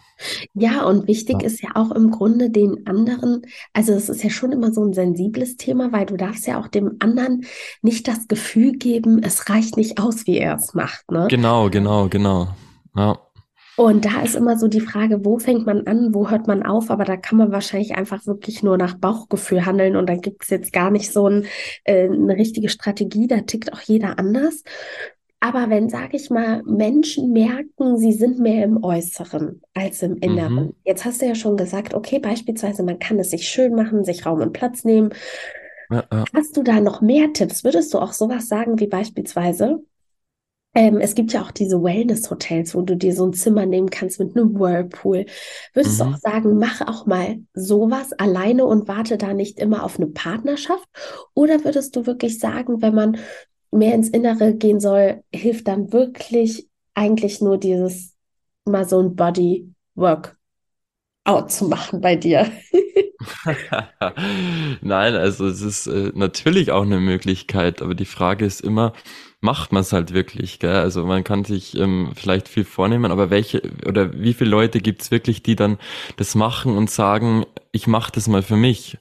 Ja, 0.54 0.84
und 0.84 1.08
wichtig 1.08 1.38
ja. 1.40 1.46
ist 1.46 1.62
ja 1.62 1.70
auch 1.74 1.90
im 1.90 2.10
Grunde 2.10 2.50
den 2.50 2.86
anderen, 2.86 3.42
also 3.72 3.92
es 3.92 4.08
ist 4.08 4.22
ja 4.22 4.30
schon 4.30 4.52
immer 4.52 4.72
so 4.72 4.84
ein 4.84 4.92
sensibles 4.92 5.56
Thema, 5.56 5.92
weil 5.92 6.06
du 6.06 6.16
darfst 6.16 6.46
ja 6.46 6.60
auch 6.60 6.68
dem 6.68 6.96
anderen 7.00 7.44
nicht 7.82 8.06
das 8.06 8.28
Gefühl 8.28 8.72
geben, 8.72 9.22
es 9.22 9.48
reicht 9.48 9.76
nicht 9.76 9.98
aus, 9.98 10.26
wie 10.26 10.38
er 10.38 10.56
es 10.56 10.74
macht. 10.74 11.10
Ne? 11.10 11.26
Genau, 11.28 11.68
genau, 11.68 12.08
genau. 12.08 12.48
Ja. 12.94 13.18
Und 13.76 14.04
da 14.04 14.22
ist 14.22 14.37
immer 14.37 14.56
so 14.56 14.68
die 14.68 14.80
Frage, 14.80 15.24
wo 15.24 15.38
fängt 15.38 15.66
man 15.66 15.87
an, 15.87 16.14
wo 16.14 16.30
hört 16.30 16.46
man 16.46 16.62
auf? 16.62 16.90
Aber 16.90 17.04
da 17.04 17.16
kann 17.16 17.38
man 17.38 17.50
wahrscheinlich 17.50 17.96
einfach 17.96 18.26
wirklich 18.26 18.62
nur 18.62 18.78
nach 18.78 18.94
Bauchgefühl 18.94 19.66
handeln 19.66 19.96
und 19.96 20.08
da 20.08 20.14
gibt 20.14 20.44
es 20.44 20.50
jetzt 20.50 20.72
gar 20.72 20.90
nicht 20.90 21.12
so 21.12 21.28
ein, 21.28 21.46
äh, 21.84 22.04
eine 22.04 22.37
richtige 22.37 22.68
Strategie, 22.68 23.26
da 23.26 23.40
tickt 23.40 23.72
auch 23.72 23.80
jeder 23.80 24.18
anders. 24.18 24.62
Aber 25.40 25.68
wenn, 25.68 25.90
sage 25.90 26.16
ich 26.16 26.30
mal, 26.30 26.62
Menschen 26.64 27.32
merken, 27.32 27.98
sie 27.98 28.12
sind 28.12 28.38
mehr 28.38 28.64
im 28.64 28.82
Äußeren 28.82 29.60
als 29.74 30.00
im 30.02 30.16
Inneren. 30.16 30.54
Mhm. 30.54 30.74
Jetzt 30.84 31.04
hast 31.04 31.20
du 31.20 31.26
ja 31.26 31.34
schon 31.34 31.58
gesagt, 31.58 31.92
okay, 31.92 32.18
beispielsweise, 32.18 32.82
man 32.82 32.98
kann 32.98 33.18
es 33.18 33.30
sich 33.30 33.46
schön 33.46 33.74
machen, 33.74 34.04
sich 34.04 34.24
Raum 34.24 34.40
und 34.40 34.54
Platz 34.54 34.84
nehmen. 34.84 35.10
Ja, 35.90 36.04
ja. 36.10 36.24
Hast 36.34 36.56
du 36.56 36.62
da 36.62 36.80
noch 36.80 37.02
mehr 37.02 37.32
Tipps? 37.34 37.62
Würdest 37.62 37.92
du 37.92 37.98
auch 37.98 38.14
sowas 38.14 38.48
sagen 38.48 38.80
wie 38.80 38.87
beispielsweise, 38.87 39.82
ähm, 40.74 40.98
es 40.98 41.14
gibt 41.14 41.32
ja 41.32 41.42
auch 41.42 41.52
diese 41.52 41.82
Wellness-Hotels, 41.82 42.74
wo 42.74 42.82
du 42.82 42.96
dir 42.96 43.14
so 43.14 43.26
ein 43.26 43.32
Zimmer 43.32 43.64
nehmen 43.64 43.90
kannst 43.90 44.18
mit 44.18 44.37
einem 44.37 44.58
Whirlpool. 44.58 45.26
Würdest 45.72 46.00
mhm. 46.00 46.04
du 46.04 46.10
auch 46.10 46.16
sagen, 46.16 46.58
mach 46.58 46.80
auch 46.80 47.06
mal 47.06 47.38
sowas 47.54 48.12
alleine 48.12 48.64
und 48.64 48.88
warte 48.88 49.16
da 49.16 49.34
nicht 49.34 49.58
immer 49.58 49.84
auf 49.84 49.98
eine 49.98 50.08
Partnerschaft? 50.08 50.88
Oder 51.34 51.64
würdest 51.64 51.94
du 51.94 52.06
wirklich 52.06 52.38
sagen, 52.40 52.82
wenn 52.82 52.94
man 52.94 53.18
mehr 53.70 53.94
ins 53.94 54.08
Innere 54.08 54.54
gehen 54.54 54.80
soll, 54.80 55.22
hilft 55.32 55.68
dann 55.68 55.92
wirklich 55.92 56.68
eigentlich 56.94 57.40
nur 57.40 57.58
dieses 57.58 58.14
mal 58.64 58.88
so 58.88 59.00
ein 59.00 59.14
Body 59.14 59.70
Work 59.94 60.37
out 61.24 61.52
zu 61.52 61.66
machen 61.68 62.00
bei 62.00 62.16
dir? 62.16 62.50
Nein, 64.80 65.14
also 65.14 65.46
es 65.46 65.60
ist 65.60 65.87
äh, 65.87 66.12
natürlich 66.14 66.70
auch 66.70 66.82
eine 66.82 67.00
Möglichkeit, 67.00 67.82
aber 67.82 67.94
die 67.94 68.04
Frage 68.04 68.44
ist 68.44 68.60
immer, 68.60 68.92
macht 69.44 69.72
man 69.72 69.83
es 69.83 69.92
halt 69.92 70.14
wirklich, 70.14 70.59
gell? 70.59 70.74
Also 70.74 71.04
man 71.04 71.22
kann 71.22 71.44
sich 71.44 71.76
ähm, 71.76 72.12
vielleicht 72.16 72.48
viel 72.48 72.64
vornehmen, 72.64 73.12
aber 73.12 73.28
welche 73.28 73.61
oder 73.87 74.18
wie 74.18 74.33
viele 74.33 74.50
Leute 74.50 74.80
gibt's 74.80 75.11
wirklich, 75.11 75.42
die 75.42 75.54
dann 75.54 75.78
das 76.16 76.35
machen 76.35 76.76
und 76.76 76.90
sagen, 76.90 77.44
ich 77.70 77.87
mache 77.87 78.11
das 78.11 78.26
mal 78.26 78.42
für 78.42 78.57
mich? 78.57 78.96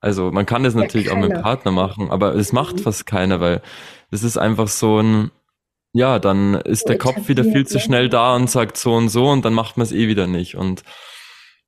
Also 0.00 0.30
man 0.30 0.46
kann 0.46 0.62
das 0.62 0.74
ja, 0.74 0.80
natürlich 0.80 1.08
keiner. 1.08 1.18
auch 1.18 1.28
mit 1.28 1.36
dem 1.36 1.42
Partner 1.42 1.72
machen, 1.72 2.10
aber 2.10 2.36
es 2.36 2.52
macht 2.52 2.76
mhm. 2.76 2.78
fast 2.80 3.06
keiner, 3.06 3.40
weil 3.40 3.60
es 4.12 4.22
ist 4.22 4.38
einfach 4.38 4.68
so 4.68 5.00
ein, 5.00 5.32
ja, 5.92 6.20
dann 6.20 6.54
ist 6.54 6.88
der 6.88 6.96
Kopf 6.96 7.28
wieder 7.28 7.42
viel 7.42 7.66
zu 7.66 7.80
schnell 7.80 8.08
da 8.08 8.36
und 8.36 8.48
sagt 8.48 8.76
so 8.76 8.94
und 8.94 9.08
so 9.08 9.28
und 9.28 9.44
dann 9.44 9.52
macht 9.52 9.76
man 9.76 9.84
es 9.84 9.92
eh 9.92 10.06
wieder 10.06 10.28
nicht. 10.28 10.54
Und 10.54 10.84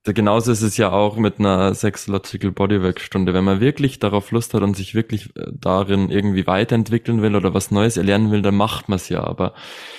genauso 0.04 0.50
ist 0.50 0.62
es 0.62 0.76
ja 0.76 0.90
auch 0.92 1.16
mit 1.16 1.38
einer 1.38 1.74
Sexological 1.74 2.52
Bodywork 2.52 3.00
Stunde. 3.00 3.34
Wenn 3.34 3.44
man 3.44 3.60
wirklich 3.60 3.98
darauf 3.98 4.30
Lust 4.30 4.54
hat 4.54 4.62
und 4.62 4.74
sich 4.74 4.94
wirklich 4.94 5.36
äh, 5.36 5.52
darin 5.52 6.10
irgendwie 6.10 6.46
weiterentwickeln 6.46 7.22
will 7.22 7.36
oder 7.36 7.52
was 7.52 7.70
Neues 7.70 7.96
erlernen 7.96 8.30
will, 8.30 8.42
dann 8.42 8.56
macht 8.56 8.88
man 8.88 8.96
es 8.96 9.08
ja. 9.08 9.22
Aber 9.22 9.54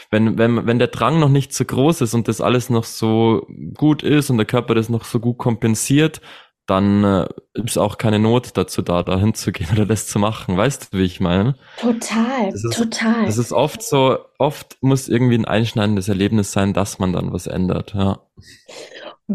wenn, 0.10 0.38
wenn, 0.38 0.66
wenn 0.66 0.80
der 0.80 0.88
Drang 0.88 1.20
noch 1.20 1.30
nicht 1.30 1.54
so 1.54 1.66
groß 1.66 2.02
ist 2.02 2.14
und 2.14 2.28
das 2.28 2.42
alles 2.42 2.70
noch 2.70 2.84
so 2.84 3.48
gut 3.76 4.02
ist 4.02 4.30
und 4.30 4.38
der 4.38 4.48
Körper 4.48 4.74
das 4.74 4.90
noch 4.90 5.06
so 5.06 5.20
gut 5.20 5.38
kompensiert, 5.38 6.22
dann 6.68 7.04
äh, 7.04 7.28
ist 7.54 7.78
auch 7.78 7.98
keine 7.98 8.18
Not 8.18 8.52
dazu 8.56 8.82
da, 8.82 9.04
da 9.04 9.20
hinzugehen 9.20 9.70
oder 9.74 9.86
das 9.86 10.08
zu 10.08 10.20
machen. 10.20 10.58
Weißt 10.58 10.94
du, 10.94 10.98
wie 10.98 11.04
ich 11.04 11.20
meine? 11.20 11.56
Total, 11.80 12.52
das 12.52 12.64
ist, 12.64 12.78
total. 12.78 13.26
Das 13.26 13.38
ist 13.38 13.52
oft 13.52 13.84
so, 13.84 14.20
oft 14.38 14.78
muss 14.82 15.10
irgendwie 15.10 15.38
ein 15.38 15.46
einschneidendes 15.46 16.08
Erlebnis 16.08 16.52
sein, 16.52 16.74
dass 16.74 16.98
man 16.98 17.14
dann 17.14 17.34
was 17.34 17.48
ändert, 17.48 17.94
ja. 17.94 18.20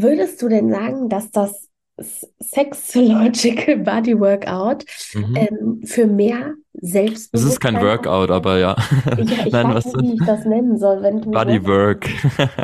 Würdest 0.03 0.43
du 0.43 0.49
denn 0.49 0.71
sagen, 0.71 1.09
dass 1.09 1.31
das 1.31 1.69
Sexological 1.99 3.79
Body 3.85 4.19
Workout 4.19 4.85
mhm. 5.15 5.37
ähm, 5.37 5.81
für 5.85 6.07
mehr 6.07 6.55
Selbstbewusstsein. 6.75 7.41
Es 7.41 7.45
ist 7.45 7.61
kein 7.61 7.81
Workout, 7.81 8.31
aber 8.31 8.59
ja. 8.59 8.77
ja 9.07 9.19
ich 9.19 9.31
Nein, 9.53 9.75
weiß 9.75 9.87
nicht, 9.87 10.03
wie 10.03 10.15
ich 10.15 10.27
das 10.27 10.45
nennen 10.45 10.79
soll. 10.79 11.03
Wenn 11.03 11.23
du 11.23 11.31
Bodywork. 11.31 12.07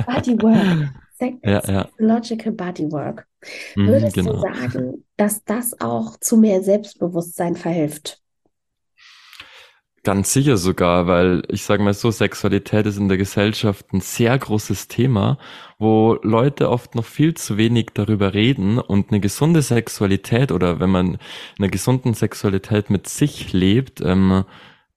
Bodywork. 0.07 0.91
Sex 1.19 1.39
ja, 1.45 1.63
ja. 1.67 1.85
Sexological 1.85 2.53
Bodywork. 2.53 3.27
Mhm, 3.77 3.89
Würdest 3.89 4.15
genau. 4.15 4.33
du 4.33 4.41
sagen, 4.41 5.05
dass 5.17 5.45
das 5.45 5.81
auch 5.81 6.19
zu 6.19 6.37
mehr 6.37 6.63
Selbstbewusstsein 6.63 7.57
verhilft? 7.57 8.22
Ganz 10.05 10.33
sicher 10.33 10.57
sogar, 10.57 11.07
weil 11.07 11.45
ich 11.49 11.63
sage 11.63 11.81
mal 11.81 11.95
so, 11.95 12.11
Sexualität 12.11 12.87
ist 12.87 12.97
in 12.97 13.09
der 13.09 13.19
Gesellschaft 13.19 13.93
ein 13.93 14.01
sehr 14.01 14.37
großes 14.37 14.89
Thema, 14.89 15.39
wo 15.79 16.19
Leute 16.23 16.71
oft 16.71 16.97
noch 16.97 17.05
viel 17.05 17.35
zu 17.35 17.57
wenig 17.57 17.91
darüber 17.95 18.35
reden 18.35 18.79
und 18.81 19.11
eine 19.11 19.21
gesunde 19.21 19.63
Sexualität 19.63 20.51
oder 20.51 20.81
wenn 20.81 20.91
man 20.91 21.19
eine 21.57 21.71
gesunde 21.71 22.15
Sexualität 22.15 22.91
mit 22.91 23.09
sich 23.09 23.53
lebt, 23.53 24.01
ähm, 24.01 24.45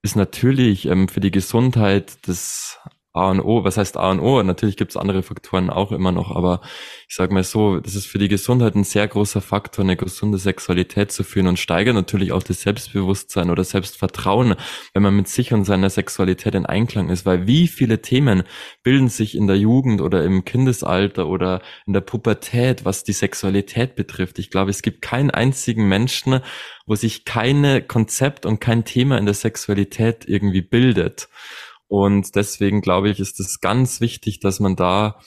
ist 0.02 0.16
natürlich 0.16 0.88
ähm, 0.88 1.08
für 1.08 1.20
die 1.20 1.32
Gesundheit 1.32 2.28
des 2.28 2.80
A 3.16 3.32
und 3.32 3.40
O. 3.40 3.64
Was 3.64 3.78
heißt 3.78 3.98
A 3.98 4.12
und 4.12 4.20
O? 4.20 4.42
Natürlich 4.44 4.78
gibt 4.78 4.92
es 4.92 4.98
andere 4.98 5.24
Faktoren 5.24 5.70
auch 5.70 5.92
immer 5.92 6.12
noch, 6.12 6.36
aber 6.36 6.62
ich 7.08 7.16
sage 7.16 7.34
mal 7.34 7.44
so, 7.44 7.80
das 7.80 7.96
ist 7.96 8.08
für 8.08 8.18
die 8.18 8.28
Gesundheit 8.28 8.76
ein 8.76 8.84
sehr 8.84 9.08
großer 9.08 9.42
Faktor, 9.42 9.86
eine 9.86 9.96
gesunde 9.96 10.38
Sexualität 10.38 11.12
zu 11.12 11.24
führen 11.24 11.48
und 11.48 11.60
steigert 11.60 11.96
natürlich 11.96 12.32
auch 12.32 12.44
das 12.44 12.62
Selbstbewusstsein 12.62 13.50
oder 13.50 13.64
Selbstvertrauen, 13.64 14.56
wenn 14.94 15.04
man 15.04 15.16
mit 15.16 15.28
sich 15.28 15.54
und 15.54 15.66
seiner 15.66 15.90
Sexualität 15.90 16.56
in 16.56 16.66
Einklang 16.66 17.10
ist. 17.10 17.26
Weil 17.26 17.48
wie 17.48 17.68
viele 17.68 18.02
Themen 18.02 18.44
bilden 18.84 19.10
sich 19.10 19.36
in 19.36 19.48
der 19.48 19.58
Jugend 19.58 20.02
oder 20.02 20.24
im 20.24 20.44
Kindesalter 20.44 21.28
oder 21.28 21.62
in 21.88 21.94
der 21.94 22.02
Pubertät, 22.02 22.86
was 22.86 23.04
die 23.04 23.14
Sexualität 23.14 23.96
betrifft? 23.96 24.40
Ich 24.40 24.50
glaube, 24.50 24.72
es 24.72 24.82
gibt 24.82 25.02
keinen 25.02 25.32
einzigen 25.32 25.88
Menschen, 25.88 26.42
wo 26.86 26.96
sich 26.96 27.26
keine 27.26 27.82
Konzept 27.82 28.46
und 28.46 28.60
kein 28.60 28.86
Thema 28.86 29.18
in 29.18 29.26
der 29.26 29.34
Sexualität 29.34 30.26
irgendwie 30.28 30.62
bildet. 30.62 31.30
Und 31.88 32.36
deswegen 32.36 32.82
glaube 32.82 33.10
ich, 33.10 33.20
ist 33.20 33.40
es 33.40 33.60
ganz 33.60 34.02
wichtig, 34.02 34.40
dass 34.40 34.60
man 34.60 34.76
da 34.76 35.20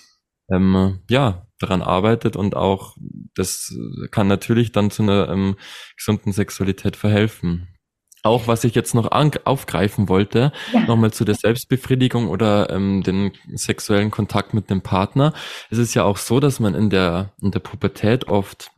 ähm, 0.50 1.00
ja 1.08 1.46
daran 1.58 1.82
arbeitet 1.82 2.36
und 2.36 2.56
auch 2.56 2.96
das 3.34 3.74
kann 4.10 4.28
natürlich 4.28 4.72
dann 4.72 4.90
zu 4.90 5.02
einer 5.02 5.28
ähm, 5.28 5.56
gesunden 5.96 6.32
Sexualität 6.32 6.96
verhelfen. 6.96 7.68
Auch 8.24 8.48
was 8.48 8.64
ich 8.64 8.74
jetzt 8.74 8.94
noch 8.94 9.10
aufgreifen 9.10 10.08
wollte, 10.08 10.52
ja. 10.72 10.80
nochmal 10.80 11.12
zu 11.12 11.24
der 11.24 11.36
Selbstbefriedigung 11.36 12.28
oder 12.28 12.68
ähm, 12.70 13.02
den 13.02 13.32
sexuellen 13.54 14.10
Kontakt 14.10 14.54
mit 14.54 14.70
dem 14.70 14.82
Partner. 14.82 15.32
Es 15.70 15.78
ist 15.78 15.94
ja 15.94 16.02
auch 16.04 16.16
so, 16.16 16.40
dass 16.40 16.58
man 16.58 16.74
in 16.74 16.90
der, 16.90 17.32
in 17.40 17.52
der 17.52 17.60
Pubertät 17.60 18.28
oft 18.28 18.72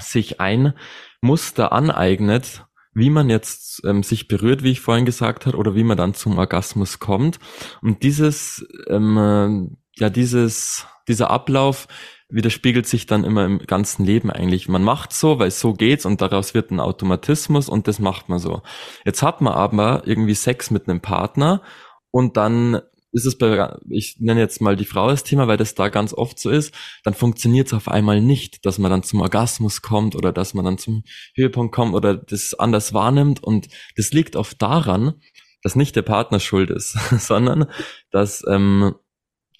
sich 0.00 0.40
ein 0.40 0.74
Muster 1.20 1.72
aneignet, 1.72 2.66
wie 2.98 3.10
man 3.10 3.30
jetzt 3.30 3.82
ähm, 3.84 4.02
sich 4.02 4.28
berührt, 4.28 4.62
wie 4.62 4.72
ich 4.72 4.80
vorhin 4.80 5.04
gesagt 5.06 5.46
habe, 5.46 5.56
oder 5.56 5.74
wie 5.74 5.84
man 5.84 5.96
dann 5.96 6.14
zum 6.14 6.38
Orgasmus 6.38 6.98
kommt. 6.98 7.38
Und 7.80 8.02
dieses, 8.02 8.66
ähm, 8.88 9.16
äh, 9.16 10.00
ja, 10.00 10.10
dieses, 10.10 10.86
dieser 11.06 11.30
Ablauf 11.30 11.88
widerspiegelt 12.30 12.86
sich 12.86 13.06
dann 13.06 13.24
immer 13.24 13.46
im 13.46 13.58
ganzen 13.60 14.04
Leben 14.04 14.30
eigentlich. 14.30 14.68
Man 14.68 14.82
macht 14.82 15.12
so, 15.12 15.38
weil 15.38 15.50
so 15.50 15.72
geht's 15.72 16.04
und 16.04 16.20
daraus 16.20 16.52
wird 16.52 16.70
ein 16.70 16.80
Automatismus 16.80 17.68
und 17.68 17.88
das 17.88 17.98
macht 17.98 18.28
man 18.28 18.38
so. 18.38 18.62
Jetzt 19.04 19.22
hat 19.22 19.40
man 19.40 19.54
aber 19.54 20.02
irgendwie 20.04 20.34
Sex 20.34 20.70
mit 20.70 20.88
einem 20.88 21.00
Partner 21.00 21.62
und 22.10 22.36
dann 22.36 22.80
ist 23.18 23.26
es 23.26 23.36
bei, 23.36 23.76
ich 23.90 24.16
nenne 24.20 24.40
jetzt 24.40 24.60
mal 24.60 24.76
die 24.76 24.84
Frau 24.84 25.08
das 25.08 25.24
Thema, 25.24 25.48
weil 25.48 25.56
das 25.56 25.74
da 25.74 25.88
ganz 25.88 26.14
oft 26.14 26.38
so 26.38 26.50
ist, 26.50 26.72
dann 27.02 27.14
funktioniert 27.14 27.66
es 27.66 27.72
auf 27.74 27.88
einmal 27.88 28.20
nicht, 28.20 28.64
dass 28.64 28.78
man 28.78 28.90
dann 28.90 29.02
zum 29.02 29.20
Orgasmus 29.20 29.82
kommt 29.82 30.14
oder 30.14 30.32
dass 30.32 30.54
man 30.54 30.64
dann 30.64 30.78
zum 30.78 31.02
Höhepunkt 31.34 31.74
kommt 31.74 31.94
oder 31.94 32.14
das 32.14 32.54
anders 32.54 32.94
wahrnimmt. 32.94 33.42
Und 33.42 33.68
das 33.96 34.12
liegt 34.12 34.36
oft 34.36 34.62
daran, 34.62 35.14
dass 35.62 35.74
nicht 35.74 35.96
der 35.96 36.02
Partner 36.02 36.38
schuld 36.38 36.70
ist, 36.70 36.92
sondern 37.18 37.66
dass 38.10 38.44
ähm, 38.48 38.94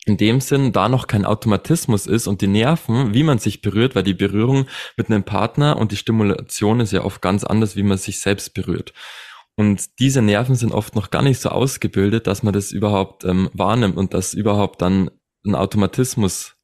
in 0.07 0.17
dem 0.17 0.41
Sinn 0.41 0.73
da 0.73 0.89
noch 0.89 1.07
kein 1.07 1.25
Automatismus 1.25 2.07
ist 2.07 2.29
und 2.29 2.41
die 2.41 2.47
Nerven, 2.47 3.13
wie 3.13 3.25
man 3.25 3.39
sich 3.39 3.61
berührt, 3.61 3.95
weil 3.95 4.05
die 4.05 4.15
Berührung 4.15 4.67
mit 4.97 5.11
einem 5.11 5.25
Partner 5.25 5.77
und 5.77 5.93
die 5.93 5.97
Stimulation 5.97 6.81
ist 6.81 6.93
ja 6.93 7.05
oft 7.05 7.21
ganz 7.21 7.45
anders, 7.45 7.77
wie 7.77 7.83
man 7.83 7.99
sich 7.99 8.21
selbst 8.21 8.55
berührt. 8.55 8.95
Und 9.59 9.99
diese 9.99 10.23
Nerven 10.23 10.55
sind 10.55 10.71
oft 10.71 10.95
noch 10.95 11.11
gar 11.11 11.23
nicht 11.23 11.41
so 11.41 11.49
ausgebildet, 11.49 12.29
dass 12.29 12.45
man 12.45 12.55
das 12.55 12.71
überhaupt 12.71 13.25
ähm, 13.25 13.51
wahrnimmt 13.55 13.97
und 13.97 14.15
dass 14.15 14.33
überhaupt 14.33 14.81
dann 14.81 15.11
ein 15.45 15.57
Automatismus 15.57 16.55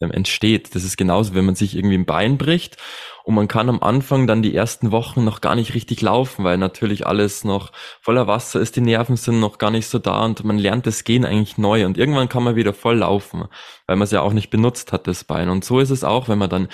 ähm, 0.00 0.10
entsteht. 0.10 0.74
Das 0.74 0.82
ist 0.82 0.96
genauso, 0.96 1.34
wenn 1.34 1.44
man 1.44 1.54
sich 1.54 1.76
irgendwie 1.76 1.94
ein 1.94 2.04
Bein 2.04 2.38
bricht 2.38 2.78
und 3.22 3.36
man 3.36 3.46
kann 3.46 3.68
am 3.68 3.80
Anfang 3.80 4.26
dann 4.26 4.42
die 4.42 4.56
ersten 4.56 4.90
Wochen 4.90 5.22
noch 5.22 5.40
gar 5.40 5.54
nicht 5.54 5.74
richtig 5.74 6.00
laufen, 6.00 6.42
weil 6.42 6.58
natürlich 6.58 7.06
alles 7.06 7.44
noch 7.44 7.70
voller 8.00 8.26
Wasser 8.26 8.58
ist, 8.58 8.74
die 8.74 8.80
Nerven 8.80 9.16
sind 9.16 9.38
noch 9.38 9.58
gar 9.58 9.70
nicht 9.70 9.86
so 9.86 10.00
da 10.00 10.24
und 10.24 10.42
man 10.42 10.58
lernt 10.58 10.88
das 10.88 11.04
Gehen 11.04 11.24
eigentlich 11.24 11.58
neu 11.58 11.86
und 11.86 11.96
irgendwann 11.96 12.28
kann 12.28 12.42
man 12.42 12.56
wieder 12.56 12.74
voll 12.74 12.96
laufen, 12.96 13.44
weil 13.86 13.94
man 13.94 14.02
es 14.02 14.10
ja 14.10 14.20
auch 14.20 14.32
nicht 14.32 14.50
benutzt 14.50 14.92
hat, 14.92 15.06
das 15.06 15.22
Bein. 15.22 15.48
Und 15.48 15.64
so 15.64 15.78
ist 15.78 15.90
es 15.90 16.02
auch, 16.02 16.28
wenn 16.28 16.38
man 16.38 16.50
dann 16.50 16.66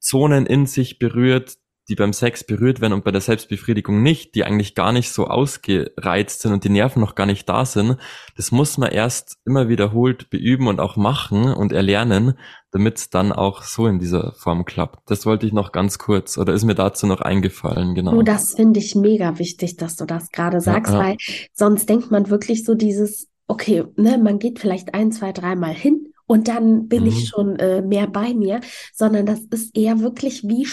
Zonen 0.00 0.46
in 0.46 0.66
sich 0.66 0.98
berührt, 0.98 1.58
die 1.88 1.94
beim 1.94 2.12
Sex 2.12 2.44
berührt 2.44 2.80
werden 2.80 2.92
und 2.92 3.04
bei 3.04 3.12
der 3.12 3.20
Selbstbefriedigung 3.20 4.02
nicht, 4.02 4.34
die 4.34 4.44
eigentlich 4.44 4.74
gar 4.74 4.92
nicht 4.92 5.10
so 5.10 5.26
ausgereizt 5.26 6.40
sind 6.40 6.52
und 6.52 6.64
die 6.64 6.68
Nerven 6.68 7.00
noch 7.00 7.14
gar 7.14 7.26
nicht 7.26 7.48
da 7.48 7.64
sind, 7.64 7.96
das 8.36 8.50
muss 8.50 8.76
man 8.76 8.90
erst 8.90 9.38
immer 9.44 9.68
wiederholt 9.68 10.28
beüben 10.30 10.66
und 10.66 10.80
auch 10.80 10.96
machen 10.96 11.52
und 11.52 11.72
erlernen, 11.72 12.34
damit 12.72 12.98
es 12.98 13.10
dann 13.10 13.32
auch 13.32 13.62
so 13.62 13.86
in 13.86 13.98
dieser 13.98 14.32
Form 14.32 14.64
klappt. 14.64 15.10
Das 15.10 15.26
wollte 15.26 15.46
ich 15.46 15.52
noch 15.52 15.72
ganz 15.72 15.98
kurz 15.98 16.36
oder 16.38 16.52
ist 16.52 16.64
mir 16.64 16.74
dazu 16.74 17.06
noch 17.06 17.20
eingefallen, 17.20 17.94
genau. 17.94 18.14
Oh, 18.16 18.22
das 18.22 18.54
finde 18.54 18.80
ich 18.80 18.94
mega 18.96 19.38
wichtig, 19.38 19.76
dass 19.76 19.96
du 19.96 20.04
das 20.04 20.30
gerade 20.30 20.60
sagst, 20.60 20.92
ja, 20.92 20.98
ja. 20.98 21.06
weil 21.06 21.16
sonst 21.52 21.88
denkt 21.88 22.10
man 22.10 22.30
wirklich 22.30 22.64
so 22.64 22.74
dieses, 22.74 23.28
okay, 23.46 23.84
ne, 23.96 24.18
man 24.18 24.38
geht 24.38 24.58
vielleicht 24.58 24.94
ein, 24.94 25.12
zwei, 25.12 25.32
dreimal 25.32 25.72
hin 25.72 26.12
und 26.26 26.48
dann 26.48 26.88
bin 26.88 27.02
mhm. 27.02 27.08
ich 27.08 27.28
schon 27.28 27.56
äh, 27.56 27.80
mehr 27.80 28.08
bei 28.08 28.34
mir, 28.34 28.60
sondern 28.92 29.26
das 29.26 29.40
ist 29.50 29.76
eher 29.76 30.00
wirklich 30.00 30.42
wie 30.42 30.66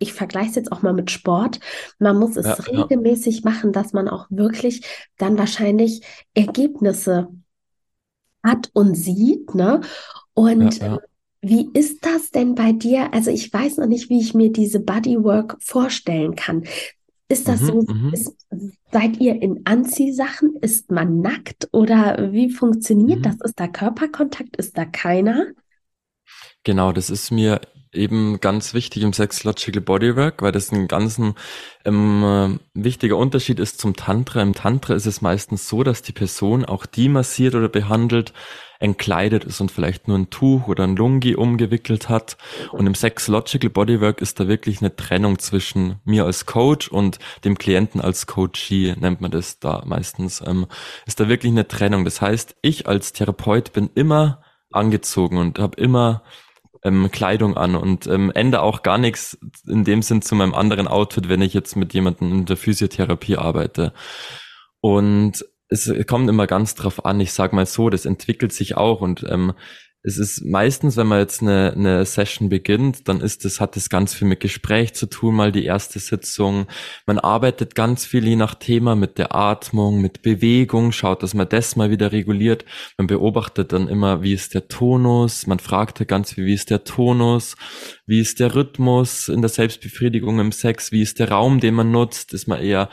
ich 0.00 0.12
vergleiche 0.12 0.50
es 0.50 0.56
jetzt 0.56 0.72
auch 0.72 0.82
mal 0.82 0.92
mit 0.92 1.10
Sport. 1.10 1.60
Man 1.98 2.18
muss 2.18 2.36
es 2.36 2.46
ja, 2.46 2.54
regelmäßig 2.54 3.42
ja. 3.42 3.50
machen, 3.50 3.72
dass 3.72 3.92
man 3.92 4.08
auch 4.08 4.26
wirklich 4.30 4.84
dann 5.18 5.38
wahrscheinlich 5.38 6.00
Ergebnisse 6.34 7.28
hat 8.42 8.70
und 8.72 8.96
sieht, 8.96 9.54
ne? 9.54 9.82
Und 10.34 10.78
ja, 10.78 10.98
wie 11.42 11.70
ist 11.72 12.04
das 12.04 12.30
denn 12.30 12.54
bei 12.54 12.72
dir? 12.72 13.12
Also 13.12 13.30
ich 13.30 13.52
weiß 13.52 13.78
noch 13.78 13.86
nicht, 13.86 14.10
wie 14.10 14.20
ich 14.20 14.34
mir 14.34 14.50
diese 14.50 14.80
Bodywork 14.80 15.56
vorstellen 15.60 16.34
kann. 16.34 16.64
Ist 17.28 17.46
das 17.46 17.60
mhm, 17.60 17.66
so, 17.66 17.82
mhm. 17.82 18.12
ist, 18.12 18.34
seid 18.90 19.20
ihr 19.20 19.40
in 19.40 19.60
Anziehsachen? 19.64 20.56
Ist 20.60 20.90
man 20.90 21.20
nackt 21.20 21.68
oder 21.72 22.32
wie 22.32 22.50
funktioniert 22.50 23.20
mhm. 23.20 23.22
das? 23.22 23.36
Ist 23.42 23.60
da 23.60 23.68
Körperkontakt? 23.68 24.56
Ist 24.56 24.76
da 24.76 24.84
keiner? 24.84 25.46
Genau, 26.64 26.92
das 26.92 27.08
ist 27.08 27.30
mir 27.30 27.60
eben 27.92 28.40
ganz 28.40 28.74
wichtig 28.74 29.02
im 29.02 29.12
Sexological 29.12 29.80
Bodywork, 29.82 30.42
weil 30.42 30.52
das 30.52 30.70
ein 30.70 30.88
ganz 30.88 31.20
ähm, 31.84 32.60
wichtiger 32.74 33.16
Unterschied 33.16 33.58
ist 33.58 33.80
zum 33.80 33.96
Tantra. 33.96 34.42
Im 34.42 34.54
Tantra 34.54 34.94
ist 34.94 35.06
es 35.06 35.20
meistens 35.20 35.68
so, 35.68 35.82
dass 35.82 36.02
die 36.02 36.12
Person, 36.12 36.64
auch 36.64 36.86
die 36.86 37.08
massiert 37.08 37.54
oder 37.54 37.68
behandelt, 37.68 38.32
entkleidet 38.78 39.44
ist 39.44 39.60
und 39.60 39.70
vielleicht 39.70 40.08
nur 40.08 40.16
ein 40.18 40.30
Tuch 40.30 40.66
oder 40.66 40.84
ein 40.84 40.96
Lungi 40.96 41.34
umgewickelt 41.34 42.08
hat. 42.08 42.36
Und 42.72 42.86
im 42.86 42.94
Sexological 42.94 43.70
Bodywork 43.70 44.20
ist 44.20 44.40
da 44.40 44.48
wirklich 44.48 44.80
eine 44.80 44.96
Trennung 44.96 45.38
zwischen 45.38 46.00
mir 46.04 46.24
als 46.24 46.46
Coach 46.46 46.88
und 46.88 47.18
dem 47.44 47.58
Klienten 47.58 48.00
als 48.00 48.26
Coachee, 48.26 48.94
nennt 48.98 49.20
man 49.20 49.30
das 49.30 49.58
da 49.58 49.82
meistens, 49.84 50.42
ähm, 50.46 50.66
ist 51.06 51.20
da 51.20 51.28
wirklich 51.28 51.52
eine 51.52 51.68
Trennung. 51.68 52.04
Das 52.04 52.20
heißt, 52.20 52.56
ich 52.62 52.86
als 52.88 53.12
Therapeut 53.12 53.72
bin 53.72 53.90
immer 53.94 54.42
angezogen 54.72 55.36
und 55.36 55.58
habe 55.58 55.80
immer 55.80 56.22
ähm, 56.82 57.10
Kleidung 57.10 57.56
an 57.56 57.74
und 57.74 58.06
ähm, 58.06 58.30
ändere 58.34 58.62
auch 58.62 58.82
gar 58.82 58.98
nichts 58.98 59.38
in 59.66 59.84
dem 59.84 60.02
Sinn 60.02 60.22
zu 60.22 60.34
meinem 60.34 60.54
anderen 60.54 60.88
Outfit, 60.88 61.28
wenn 61.28 61.42
ich 61.42 61.54
jetzt 61.54 61.76
mit 61.76 61.94
jemandem 61.94 62.32
in 62.32 62.44
der 62.46 62.56
Physiotherapie 62.56 63.36
arbeite. 63.36 63.92
Und 64.80 65.44
es 65.68 65.92
kommt 66.06 66.28
immer 66.28 66.46
ganz 66.46 66.74
drauf 66.74 67.04
an. 67.04 67.20
Ich 67.20 67.32
sag 67.32 67.52
mal 67.52 67.66
so, 67.66 67.90
das 67.90 68.06
entwickelt 68.06 68.52
sich 68.52 68.76
auch 68.76 69.00
und 69.00 69.24
ähm, 69.28 69.52
es 70.02 70.16
ist 70.16 70.44
meistens, 70.46 70.96
wenn 70.96 71.08
man 71.08 71.18
jetzt 71.18 71.42
eine, 71.42 71.74
eine 71.76 72.06
Session 72.06 72.48
beginnt, 72.48 73.06
dann 73.06 73.20
ist 73.20 73.44
das, 73.44 73.60
hat 73.60 73.76
das 73.76 73.90
ganz 73.90 74.14
viel 74.14 74.26
mit 74.26 74.40
Gespräch 74.40 74.94
zu 74.94 75.04
tun, 75.06 75.34
mal 75.34 75.52
die 75.52 75.66
erste 75.66 75.98
Sitzung. 75.98 76.66
Man 77.04 77.18
arbeitet 77.18 77.74
ganz 77.74 78.06
viel 78.06 78.26
je 78.26 78.36
nach 78.36 78.54
Thema 78.54 78.96
mit 78.96 79.18
der 79.18 79.34
Atmung, 79.34 80.00
mit 80.00 80.22
Bewegung, 80.22 80.92
schaut, 80.92 81.22
dass 81.22 81.34
man 81.34 81.50
das 81.50 81.76
mal 81.76 81.90
wieder 81.90 82.12
reguliert. 82.12 82.64
Man 82.96 83.08
beobachtet 83.08 83.74
dann 83.74 83.88
immer, 83.88 84.22
wie 84.22 84.32
ist 84.32 84.54
der 84.54 84.68
Tonus. 84.68 85.46
Man 85.46 85.58
fragt 85.58 86.06
ganz 86.08 86.32
viel, 86.32 86.46
wie 86.46 86.54
ist 86.54 86.70
der 86.70 86.84
Tonus, 86.84 87.56
wie 88.06 88.20
ist 88.20 88.40
der 88.40 88.54
Rhythmus 88.54 89.28
in 89.28 89.42
der 89.42 89.50
Selbstbefriedigung 89.50 90.40
im 90.40 90.52
Sex, 90.52 90.92
wie 90.92 91.02
ist 91.02 91.18
der 91.18 91.30
Raum, 91.30 91.60
den 91.60 91.74
man 91.74 91.90
nutzt. 91.90 92.32
Ist 92.32 92.48
man 92.48 92.62
eher 92.62 92.88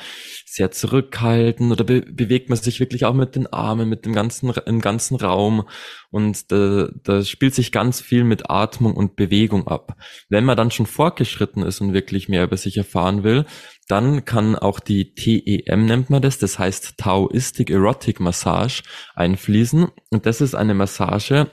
sehr 0.50 0.72
zurückhaltend 0.72 1.74
oder 1.74 1.84
be 1.84 2.02
bewegt 2.02 2.48
man 2.48 2.58
sich 2.58 2.80
wirklich 2.80 3.04
auch 3.04 3.14
mit 3.14 3.36
den 3.36 3.48
Armen, 3.48 3.90
mit 3.90 4.06
dem 4.06 4.14
ganzen, 4.14 4.50
im 4.66 4.80
ganzen 4.80 5.16
Raum 5.18 5.68
und 6.10 6.54
da, 6.54 6.88
da 7.04 7.22
spielt 7.26 7.54
sich 7.54 7.74
ganz 7.74 8.00
viel 8.00 8.24
mit 8.24 8.50
Atmung 8.50 8.96
und 8.96 9.18
Bewegung 9.18 9.68
ab. 9.68 9.98
Wenn 10.30 10.46
man 10.46 10.56
dann 10.56 10.72
schon 10.72 10.86
fortgeschritten 10.86 11.64
ist 11.64 11.82
und 11.82 11.94
wirklich 11.94 12.30
mehr 12.30 12.46
über 12.46 12.56
sich 12.56 12.78
erfahren 12.78 13.24
will, 13.24 13.46
dann 13.90 14.24
kann 14.24 14.56
auch 14.56 14.80
die 14.80 15.14
TEM 15.16 15.86
nennt 15.86 16.10
man 16.10 16.22
das, 16.22 16.40
das 16.40 16.58
heißt 16.58 16.98
Taoistic 16.98 17.70
Erotic 17.70 18.22
Massage 18.22 18.84
einfließen 19.16 19.88
und 20.12 20.26
das 20.26 20.40
ist 20.40 20.56
eine 20.56 20.74
Massage, 20.74 21.52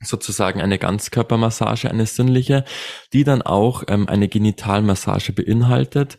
sozusagen 0.00 0.60
eine 0.60 0.78
Ganzkörpermassage, 0.78 1.90
eine 1.90 2.06
sinnliche, 2.06 2.64
die 3.12 3.24
dann 3.24 3.42
auch 3.42 3.84
ähm, 3.88 4.06
eine 4.08 4.28
Genitalmassage 4.28 5.32
beinhaltet 5.32 6.18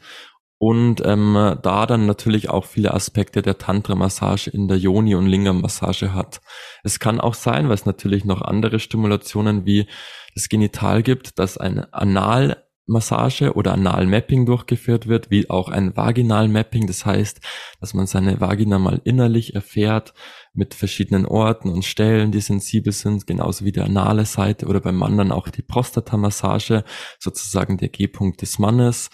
und 0.60 1.02
ähm, 1.06 1.58
da 1.62 1.86
dann 1.86 2.06
natürlich 2.06 2.50
auch 2.50 2.66
viele 2.66 2.94
Aspekte 2.94 3.42
der 3.42 3.58
Tantra-Massage 3.58 4.50
in 4.50 4.68
der 4.68 4.78
Yoni- 4.78 5.16
und 5.16 5.26
Lingam-Massage 5.26 6.14
hat. 6.14 6.42
Es 6.84 7.00
kann 7.00 7.22
auch 7.22 7.34
sein, 7.34 7.70
weil 7.70 7.76
es 7.76 7.86
natürlich 7.86 8.26
noch 8.26 8.42
andere 8.42 8.80
Stimulationen 8.80 9.66
wie 9.66 9.88
das 10.36 10.50
Genital 10.50 11.02
gibt, 11.02 11.40
dass 11.40 11.58
eine 11.58 11.94
Analmassage 11.94 13.54
oder 13.54 13.72
Analmapping 13.72 14.46
durchgeführt 14.46 15.08
wird, 15.08 15.32
wie 15.32 15.50
auch 15.50 15.70
ein 15.70 15.96
Vaginalmapping. 15.96 16.88
Das 16.88 17.06
heißt, 17.06 17.40
dass 17.80 17.94
man 17.94 18.06
seine 18.06 18.42
Vagina 18.42 18.80
mal 18.80 19.00
innerlich 19.06 19.56
erfährt 19.56 20.14
mit 20.54 20.74
verschiedenen 20.74 21.26
Orten 21.26 21.70
und 21.70 21.86
Stellen, 21.86 22.34
die 22.34 22.42
sensibel 22.42 22.92
sind, 22.92 23.26
genauso 23.26 23.64
wie 23.64 23.72
die 23.72 23.80
anale 23.80 24.26
Seite 24.26 24.66
oder 24.66 24.82
beim 24.82 24.98
Mann 24.98 25.18
dann 25.18 25.32
auch 25.32 25.48
die 25.48 25.62
Prostata-Massage, 25.62 26.84
sozusagen 27.18 27.78
der 27.78 27.88
G-Punkt 27.88 28.42
des 28.42 28.60
Mannes 28.60 29.10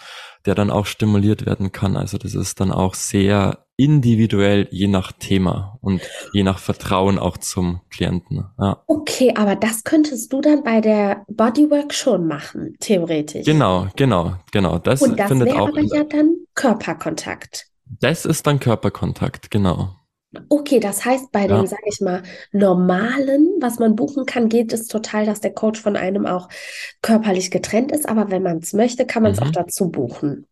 der 0.46 0.54
dann 0.54 0.70
auch 0.70 0.86
stimuliert 0.86 1.46
werden 1.46 1.72
kann. 1.72 1.96
Also 1.96 2.18
das 2.18 2.34
ist 2.34 2.60
dann 2.60 2.72
auch 2.72 2.94
sehr 2.94 3.66
individuell 3.76 4.68
je 4.70 4.86
nach 4.86 5.12
Thema 5.12 5.78
und 5.82 6.00
je 6.32 6.42
nach 6.42 6.58
Vertrauen 6.58 7.18
auch 7.18 7.36
zum 7.36 7.80
Klienten. 7.90 8.46
Ja. 8.58 8.82
Okay, 8.86 9.34
aber 9.36 9.54
das 9.54 9.84
könntest 9.84 10.32
du 10.32 10.40
dann 10.40 10.62
bei 10.62 10.80
der 10.80 11.24
Bodywork 11.28 11.92
schon 11.92 12.26
machen, 12.26 12.76
theoretisch. 12.80 13.44
Genau, 13.44 13.88
genau, 13.96 14.34
genau. 14.50 14.78
Das, 14.78 15.02
und 15.02 15.18
das 15.18 15.28
findet 15.28 15.52
auch 15.52 15.68
aber 15.68 15.82
ja 15.82 16.04
dann 16.04 16.36
Körperkontakt. 16.54 17.66
Das 18.00 18.24
ist 18.24 18.46
dann 18.46 18.60
Körperkontakt, 18.60 19.50
genau. 19.50 19.94
Okay, 20.48 20.80
das 20.80 21.04
heißt, 21.04 21.32
bei 21.32 21.46
dem, 21.46 21.56
ja. 21.56 21.66
sage 21.66 21.82
ich 21.86 22.00
mal, 22.00 22.22
normalen, 22.52 23.56
was 23.60 23.78
man 23.78 23.96
buchen 23.96 24.26
kann, 24.26 24.48
geht 24.48 24.72
es 24.72 24.88
total, 24.88 25.24
dass 25.24 25.40
der 25.40 25.52
Coach 25.52 25.80
von 25.80 25.96
einem 25.96 26.26
auch 26.26 26.48
körperlich 27.02 27.50
getrennt 27.50 27.92
ist. 27.92 28.08
Aber 28.08 28.30
wenn 28.30 28.42
man 28.42 28.58
es 28.58 28.72
möchte, 28.72 29.06
kann 29.06 29.22
man 29.22 29.32
es 29.32 29.40
mhm. 29.40 29.46
auch 29.46 29.52
dazu 29.52 29.90
buchen. 29.90 30.46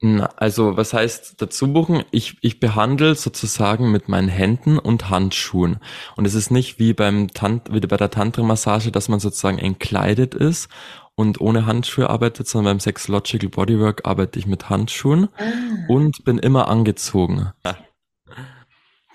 Na, 0.00 0.26
also, 0.36 0.76
was 0.76 0.92
heißt 0.92 1.40
dazu 1.40 1.72
buchen? 1.72 2.04
Ich, 2.10 2.36
ich 2.42 2.60
behandle 2.60 3.14
sozusagen 3.14 3.90
mit 3.90 4.08
meinen 4.08 4.28
Händen 4.28 4.78
und 4.78 5.08
Handschuhen. 5.08 5.78
Und 6.16 6.26
es 6.26 6.34
ist 6.34 6.50
nicht 6.50 6.78
wie 6.78 6.92
beim 6.92 7.28
Tant 7.28 7.72
wie 7.72 7.80
bei 7.80 7.96
der 7.96 8.10
Tantra-Massage, 8.10 8.92
dass 8.92 9.08
man 9.08 9.20
sozusagen 9.20 9.58
entkleidet 9.58 10.34
ist 10.34 10.68
und 11.14 11.40
ohne 11.40 11.64
Handschuhe 11.64 12.10
arbeitet, 12.10 12.46
sondern 12.46 12.74
beim 12.74 12.80
Sexological 12.80 13.48
Bodywork 13.48 14.06
arbeite 14.06 14.38
ich 14.38 14.46
mit 14.46 14.68
Handschuhen 14.68 15.28
ah. 15.38 15.44
und 15.88 16.24
bin 16.24 16.38
immer 16.38 16.68
angezogen. 16.68 17.52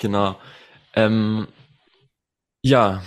Genau. 0.01 0.35
Ähm, 0.95 1.47
ja, 2.63 3.03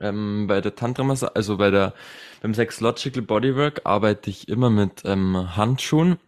ähm, 0.00 0.48
bei 0.48 0.60
der 0.60 0.74
Tantra 0.74 1.04
Massage, 1.04 1.36
also 1.36 1.58
bei 1.58 1.70
der 1.70 1.94
beim 2.42 2.54
Sexological 2.54 3.22
Bodywork 3.22 3.82
arbeite 3.84 4.30
ich 4.30 4.48
immer 4.48 4.68
mit 4.68 5.02
ähm, 5.04 5.56
Handschuhen. 5.56 6.18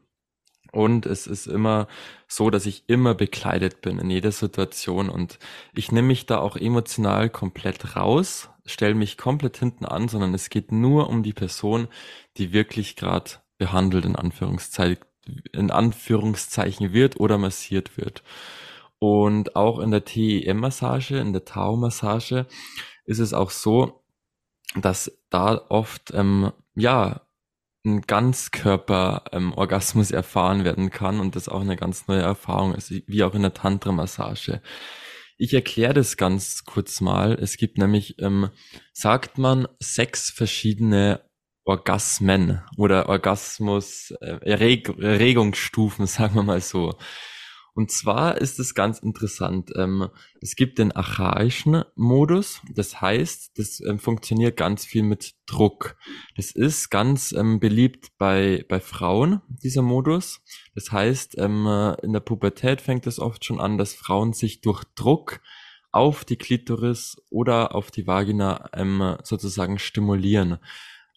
Und 0.73 1.07
es 1.07 1.27
ist 1.27 1.47
immer 1.49 1.89
so, 2.29 2.51
dass 2.51 2.67
ich 2.67 2.85
immer 2.87 3.15
bekleidet 3.15 3.81
bin 3.83 3.99
in 3.99 4.11
jeder 4.11 4.31
Situation 4.31 5.11
und 5.11 5.41
ich 5.75 5.91
nehme 5.91 6.09
mich 6.09 6.27
da 6.27 6.39
auch 6.39 6.57
emotional 6.57 7.29
komplett 7.29 7.97
raus, 7.97 8.51
stelle 8.67 8.95
mich 8.95 9.19
komplett 9.19 9.57
hinten 9.57 9.85
an, 9.85 10.07
sondern 10.07 10.33
es 10.35 10.51
geht 10.51 10.71
nur 10.71 11.09
um 11.09 11.25
die 11.25 11.33
Person, 11.33 11.89
die 12.37 12.53
wirklich 12.53 12.95
gerade 12.95 13.33
behandelt 13.59 14.05
in 14.05 14.15
Anführungszeichen, 14.15 15.05
in 15.53 15.73
Anführungszeichen 15.73 16.93
wird 16.93 17.19
oder 17.19 17.39
massiert 17.39 17.97
wird. 17.97 18.23
Und 19.01 19.57
auch 19.57 19.81
in 19.81 19.91
der 19.91 20.05
TEM-Massage, 20.05 21.19
in 21.19 21.33
der 21.33 21.47
Tau-Massage 21.47 22.47
ist 23.07 23.19
es 23.19 23.33
auch 23.33 23.51
so, 23.51 24.05
dass 24.77 25.11
da 25.31 25.61
oft 25.69 26.13
ähm, 26.15 26.53
ja 26.77 27.23
ein 27.85 28.03
Ganzkörper-Orgasmus 28.03 30.11
ähm, 30.11 30.17
erfahren 30.17 30.65
werden 30.65 30.91
kann 30.91 31.19
und 31.19 31.35
das 31.35 31.49
auch 31.49 31.63
eine 31.63 31.77
ganz 31.77 32.07
neue 32.09 32.21
Erfahrung 32.21 32.75
ist, 32.75 32.91
wie 32.91 33.25
auch 33.25 33.35
in 33.35 33.41
der 33.43 33.55
Tantra-Massage. 33.55 34.61
Ich 35.39 35.55
erkläre 35.55 35.95
das 35.95 36.19
ganz 36.19 36.67
kurz 36.67 37.01
mal. 37.01 37.33
Es 37.33 37.57
gibt 37.57 37.79
nämlich, 37.79 38.19
ähm, 38.19 38.51
sagt 38.93 39.39
man, 39.39 39.67
sechs 39.79 40.31
verschiedene 40.31 41.23
Orgasmen 41.65 42.63
oder 42.77 43.09
Orgasmus, 43.09 44.11
äh, 44.21 44.41
Erreg 44.43 44.91
Erregungsstufen, 44.99 46.07
sagen 46.07 46.35
wir 46.35 46.43
mal 46.43 46.61
so. 46.61 46.99
Und 47.75 47.91
zwar 47.91 48.39
ist 48.39 48.59
es 48.59 48.75
ganz 48.75 48.99
interessant. 48.99 49.71
Ähm, 49.77 50.09
es 50.41 50.57
gibt 50.57 50.79
den 50.79 50.93
archaischen 50.93 51.85
Modus. 51.95 52.61
Das 52.75 53.01
heißt, 53.01 53.59
das 53.59 53.81
ähm, 53.81 53.99
funktioniert 53.99 54.57
ganz 54.57 54.85
viel 54.85 55.03
mit 55.03 55.35
Druck. 55.47 55.97
Das 56.37 56.51
ist 56.51 56.91
ganz 56.91 57.33
ähm, 57.33 57.61
beliebt 57.61 58.09
bei, 58.19 58.65
bei 58.69 58.81
Frauen, 58.81 59.41
dieser 59.49 59.83
Modus. 59.83 60.41
Das 60.75 60.93
heißt, 60.93 61.39
ähm, 61.39 61.67
in 62.03 62.13
der 62.13 62.21
Pubertät 62.21 62.81
fängt 62.81 63.07
es 63.07 63.19
oft 63.19 63.45
schon 63.45 63.61
an, 63.61 63.79
dass 63.79 63.95
Frauen 63.95 64.33
sich 64.33 64.61
durch 64.61 64.85
Druck 64.95 65.41
auf 65.93 66.25
die 66.25 66.37
Klitoris 66.37 67.17
oder 67.31 67.75
auf 67.75 67.91
die 67.91 68.07
Vagina 68.07 68.71
ähm, 68.73 69.17
sozusagen 69.23 69.79
stimulieren. 69.79 70.59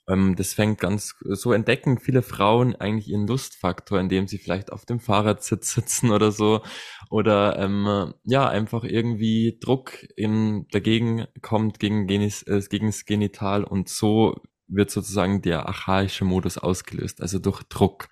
Ähm, 0.07 0.35
das 0.35 0.53
fängt 0.53 0.79
ganz, 0.79 1.15
so 1.21 1.53
entdecken 1.53 1.99
viele 1.99 2.21
Frauen 2.21 2.75
eigentlich 2.75 3.09
ihren 3.09 3.27
Lustfaktor, 3.27 3.99
indem 3.99 4.27
sie 4.27 4.37
vielleicht 4.37 4.71
auf 4.71 4.85
dem 4.85 4.99
Fahrradsitz 4.99 5.73
sitzen 5.73 6.11
oder 6.11 6.31
so 6.31 6.61
oder 7.09 7.57
ähm, 7.59 8.13
ja 8.23 8.47
einfach 8.47 8.83
irgendwie 8.83 9.57
Druck 9.59 10.05
in, 10.15 10.67
dagegen 10.71 11.27
kommt 11.41 11.79
gegen, 11.79 12.07
Genis, 12.07 12.43
äh, 12.43 12.61
gegen 12.69 12.87
das 12.87 13.05
Genital 13.05 13.63
und 13.63 13.89
so 13.89 14.41
wird 14.67 14.91
sozusagen 14.91 15.41
der 15.41 15.67
archaische 15.67 16.25
Modus 16.25 16.57
ausgelöst, 16.57 17.21
also 17.21 17.39
durch 17.39 17.63
Druck. 17.63 18.07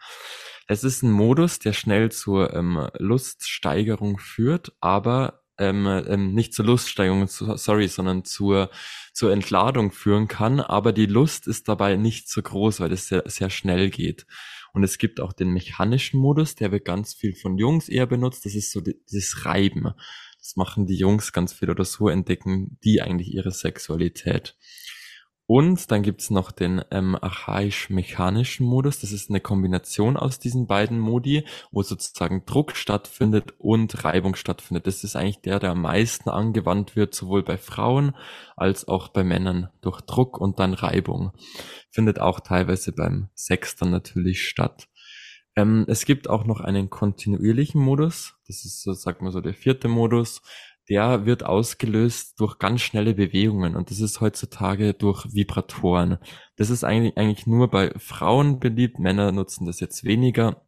Es 0.67 0.84
ist 0.84 1.01
ein 1.01 1.12
Modus, 1.12 1.60
der 1.60 1.73
schnell 1.73 2.12
zur 2.12 2.54
ähm, 2.54 2.88
Luststeigerung 2.97 4.19
führt, 4.19 4.73
aber 4.80 5.40
ähm, 5.62 5.86
ähm, 5.86 6.34
nicht 6.34 6.54
zur 6.54 6.65
Luststeigerung, 6.65 7.28
sorry, 7.28 7.88
sondern 7.88 8.26
zur 8.26 8.69
zur 9.13 9.34
Entladung 9.34 9.91
führen 9.91 10.28
kann, 10.28 10.60
aber 10.60 10.93
die 10.93 11.06
Lust 11.06 11.47
ist 11.47 11.67
dabei 11.67 11.95
nicht 11.95 12.30
so 12.30 12.41
groß, 12.41 12.80
weil 12.80 12.91
es 12.91 13.08
sehr, 13.08 13.24
sehr 13.26 13.50
schnell 13.50 13.89
geht. 13.89 14.26
Und 14.74 14.84
es 14.84 14.97
gibt 14.97 15.19
auch 15.19 15.34
den 15.34 15.50
mechanischen 15.50 16.19
Modus, 16.19 16.56
der 16.56 16.71
wird 16.71 16.86
ganz 16.86 17.13
viel 17.13 17.36
von 17.36 17.58
Jungs 17.58 17.89
eher 17.89 18.06
benutzt. 18.06 18.45
Das 18.45 18.56
ist 18.56 18.71
so 18.71 18.82
das 18.82 19.45
Reiben. 19.45 19.93
Das 20.39 20.56
machen 20.56 20.86
die 20.86 20.95
Jungs 20.95 21.34
ganz 21.34 21.52
viel 21.52 21.69
oder 21.69 21.84
so 21.84 22.08
entdecken 22.08 22.78
die 22.84 23.02
eigentlich 23.02 23.34
ihre 23.34 23.52
Sexualität. 23.52 24.56
Und 25.53 25.91
dann 25.91 26.01
gibt's 26.01 26.29
noch 26.29 26.53
den 26.53 26.81
ähm, 26.91 27.17
archaisch-mechanischen 27.19 28.65
Modus. 28.65 29.01
Das 29.01 29.11
ist 29.11 29.29
eine 29.29 29.41
Kombination 29.41 30.15
aus 30.15 30.39
diesen 30.39 30.65
beiden 30.65 30.97
Modi, 30.97 31.45
wo 31.71 31.83
sozusagen 31.83 32.45
Druck 32.45 32.73
stattfindet 32.73 33.55
und 33.57 34.05
Reibung 34.05 34.35
stattfindet. 34.35 34.87
Das 34.87 35.03
ist 35.03 35.17
eigentlich 35.17 35.41
der, 35.41 35.59
der 35.59 35.71
am 35.71 35.81
meisten 35.81 36.29
angewandt 36.29 36.95
wird, 36.95 37.13
sowohl 37.13 37.43
bei 37.43 37.57
Frauen 37.57 38.15
als 38.55 38.87
auch 38.87 39.09
bei 39.09 39.25
Männern 39.25 39.67
durch 39.81 39.99
Druck 39.99 40.39
und 40.39 40.57
dann 40.57 40.73
Reibung. 40.73 41.33
Findet 41.89 42.21
auch 42.21 42.39
teilweise 42.39 42.93
beim 42.93 43.27
Sex 43.35 43.75
dann 43.75 43.91
natürlich 43.91 44.47
statt. 44.47 44.87
Ähm, 45.57 45.83
es 45.89 46.05
gibt 46.05 46.29
auch 46.29 46.45
noch 46.45 46.61
einen 46.61 46.89
kontinuierlichen 46.89 47.81
Modus. 47.81 48.35
Das 48.47 48.63
ist 48.63 48.83
so, 48.83 48.93
sagt 48.93 49.21
man 49.21 49.33
so, 49.33 49.41
der 49.41 49.53
vierte 49.53 49.89
Modus 49.89 50.41
der 50.89 51.25
wird 51.25 51.43
ausgelöst 51.43 52.39
durch 52.39 52.59
ganz 52.59 52.81
schnelle 52.81 53.13
Bewegungen 53.13 53.75
und 53.75 53.91
das 53.91 53.99
ist 53.99 54.21
heutzutage 54.21 54.93
durch 54.93 55.25
Vibratoren. 55.33 56.17
Das 56.57 56.69
ist 56.69 56.83
eigentlich, 56.83 57.17
eigentlich 57.17 57.47
nur 57.47 57.69
bei 57.69 57.91
Frauen 57.97 58.59
beliebt, 58.59 58.99
Männer 58.99 59.31
nutzen 59.31 59.65
das 59.65 59.79
jetzt 59.79 60.03
weniger. 60.03 60.65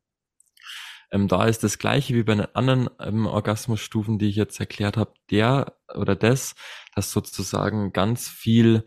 Ähm, 1.11 1.27
da 1.27 1.45
ist 1.45 1.63
das 1.63 1.77
gleiche 1.77 2.15
wie 2.15 2.23
bei 2.23 2.35
den 2.35 2.55
anderen 2.55 2.89
ähm, 2.99 3.27
Orgasmusstufen, 3.27 4.17
die 4.17 4.29
ich 4.29 4.35
jetzt 4.35 4.59
erklärt 4.59 4.97
habe, 4.97 5.13
der 5.29 5.77
oder 5.95 6.15
das, 6.15 6.55
dass 6.95 7.11
sozusagen 7.11 7.93
ganz 7.93 8.27
viel 8.27 8.83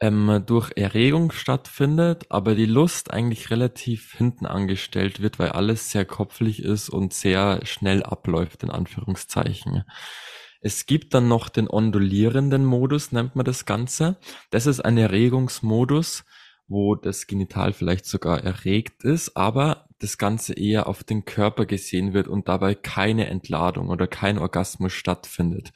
ähm, 0.00 0.42
durch 0.46 0.72
Erregung 0.76 1.32
stattfindet, 1.32 2.26
aber 2.28 2.54
die 2.54 2.66
Lust 2.66 3.12
eigentlich 3.12 3.50
relativ 3.50 4.14
hinten 4.14 4.46
angestellt 4.46 5.20
wird, 5.20 5.38
weil 5.38 5.50
alles 5.50 5.90
sehr 5.90 6.04
kopflich 6.04 6.62
ist 6.62 6.88
und 6.88 7.14
sehr 7.14 7.60
schnell 7.64 8.02
abläuft, 8.02 8.62
in 8.62 8.70
Anführungszeichen. 8.70 9.84
Es 10.60 10.86
gibt 10.86 11.14
dann 11.14 11.28
noch 11.28 11.48
den 11.48 11.68
ondulierenden 11.68 12.64
Modus, 12.64 13.12
nennt 13.12 13.36
man 13.36 13.44
das 13.44 13.66
Ganze. 13.66 14.16
Das 14.50 14.66
ist 14.66 14.80
ein 14.80 14.98
Erregungsmodus, 14.98 16.24
wo 16.68 16.94
das 16.94 17.26
Genital 17.26 17.72
vielleicht 17.72 18.06
sogar 18.06 18.42
erregt 18.42 19.04
ist, 19.04 19.36
aber 19.36 19.86
das 19.98 20.18
Ganze 20.18 20.52
eher 20.54 20.88
auf 20.88 21.04
den 21.04 21.24
Körper 21.24 21.64
gesehen 21.64 22.12
wird 22.12 22.28
und 22.28 22.48
dabei 22.48 22.74
keine 22.74 23.28
Entladung 23.28 23.88
oder 23.88 24.06
kein 24.06 24.38
Orgasmus 24.38 24.92
stattfindet. 24.92 25.72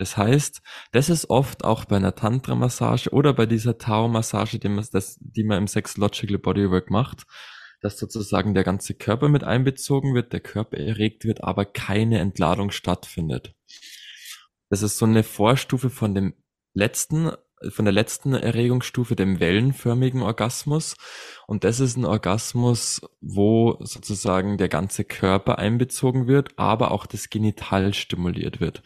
Das 0.00 0.16
heißt, 0.16 0.62
das 0.92 1.10
ist 1.10 1.28
oft 1.28 1.62
auch 1.62 1.84
bei 1.84 1.96
einer 1.96 2.14
Tantra-Massage 2.14 3.10
oder 3.10 3.34
bei 3.34 3.44
dieser 3.44 3.76
Tao-Massage, 3.76 4.58
die 4.58 4.70
man, 4.70 4.86
das, 4.92 5.18
die 5.20 5.44
man 5.44 5.58
im 5.58 5.66
Sexological 5.66 6.38
Bodywork 6.38 6.88
macht, 6.88 7.26
dass 7.82 7.98
sozusagen 7.98 8.54
der 8.54 8.64
ganze 8.64 8.94
Körper 8.94 9.28
mit 9.28 9.44
einbezogen 9.44 10.14
wird, 10.14 10.32
der 10.32 10.40
Körper 10.40 10.78
erregt 10.78 11.26
wird, 11.26 11.44
aber 11.44 11.66
keine 11.66 12.18
Entladung 12.18 12.70
stattfindet. 12.70 13.54
Das 14.70 14.80
ist 14.80 14.96
so 14.96 15.04
eine 15.04 15.22
Vorstufe 15.22 15.90
von 15.90 16.14
dem 16.14 16.32
letzten, 16.72 17.32
von 17.68 17.84
der 17.84 17.92
letzten 17.92 18.34
Erregungsstufe, 18.34 19.16
dem 19.16 19.40
wellenförmigen 19.40 20.22
Orgasmus. 20.22 20.96
Und 21.46 21.64
das 21.64 21.80
ist 21.80 21.96
ein 21.96 22.04
Orgasmus, 22.04 23.02
wo 23.20 23.76
sozusagen 23.80 24.56
der 24.56 24.68
ganze 24.68 25.04
Körper 25.04 25.58
einbezogen 25.58 26.26
wird, 26.26 26.58
aber 26.58 26.90
auch 26.90 27.06
das 27.06 27.28
Genital 27.28 27.92
stimuliert 27.92 28.60
wird. 28.60 28.82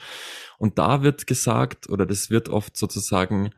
Und 0.59 0.79
da 0.79 1.03
wird 1.03 1.27
gesagt, 1.27 1.89
oder 1.89 2.07
das 2.07 2.31
wird 2.31 2.49
oft 2.49 2.77
sozusagen 2.77 3.51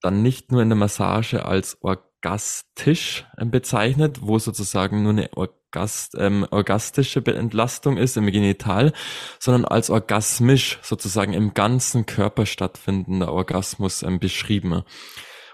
dann 0.00 0.22
nicht 0.22 0.52
nur 0.52 0.62
in 0.62 0.68
der 0.68 0.76
Massage 0.76 1.44
als 1.44 1.78
orgastisch 2.26 3.24
ähm, 3.38 3.50
bezeichnet, 3.50 4.18
wo 4.20 4.38
sozusagen 4.38 5.02
nur 5.02 5.12
eine 5.12 5.30
Orgast, 5.36 6.16
ähm, 6.18 6.46
orgastische 6.50 7.24
Entlastung 7.24 7.96
ist 7.96 8.16
im 8.16 8.26
Genital, 8.26 8.92
sondern 9.38 9.64
als 9.64 9.90
orgasmisch 9.90 10.78
sozusagen 10.82 11.34
im 11.34 11.54
ganzen 11.54 12.04
Körper 12.04 12.44
stattfindender 12.44 13.32
Orgasmus 13.32 14.02
ähm, 14.02 14.18
beschrieben. 14.18 14.82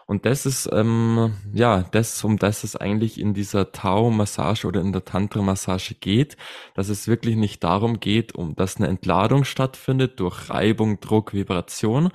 Und 0.06 0.26
das 0.26 0.46
ist, 0.46 0.68
ähm, 0.72 1.34
ja, 1.52 1.84
das, 1.92 2.24
um 2.24 2.38
das 2.38 2.64
es 2.64 2.74
eigentlich 2.74 3.20
in 3.20 3.34
dieser 3.34 3.72
Tao-Massage 3.72 4.66
oder 4.66 4.80
in 4.80 4.92
der 4.92 5.04
Tantra-Massage 5.04 5.94
geht, 5.94 6.36
dass 6.74 6.88
es 6.88 7.06
wirklich 7.06 7.36
nicht 7.36 7.62
darum 7.62 8.00
geht, 8.00 8.34
um 8.34 8.56
dass 8.56 8.76
eine 8.76 8.88
Entladung 8.88 9.44
stattfindet 9.44 10.18
durch 10.20 10.50
Reibung, 10.50 11.00
Druck, 11.00 11.34
Vibration, 11.34 12.10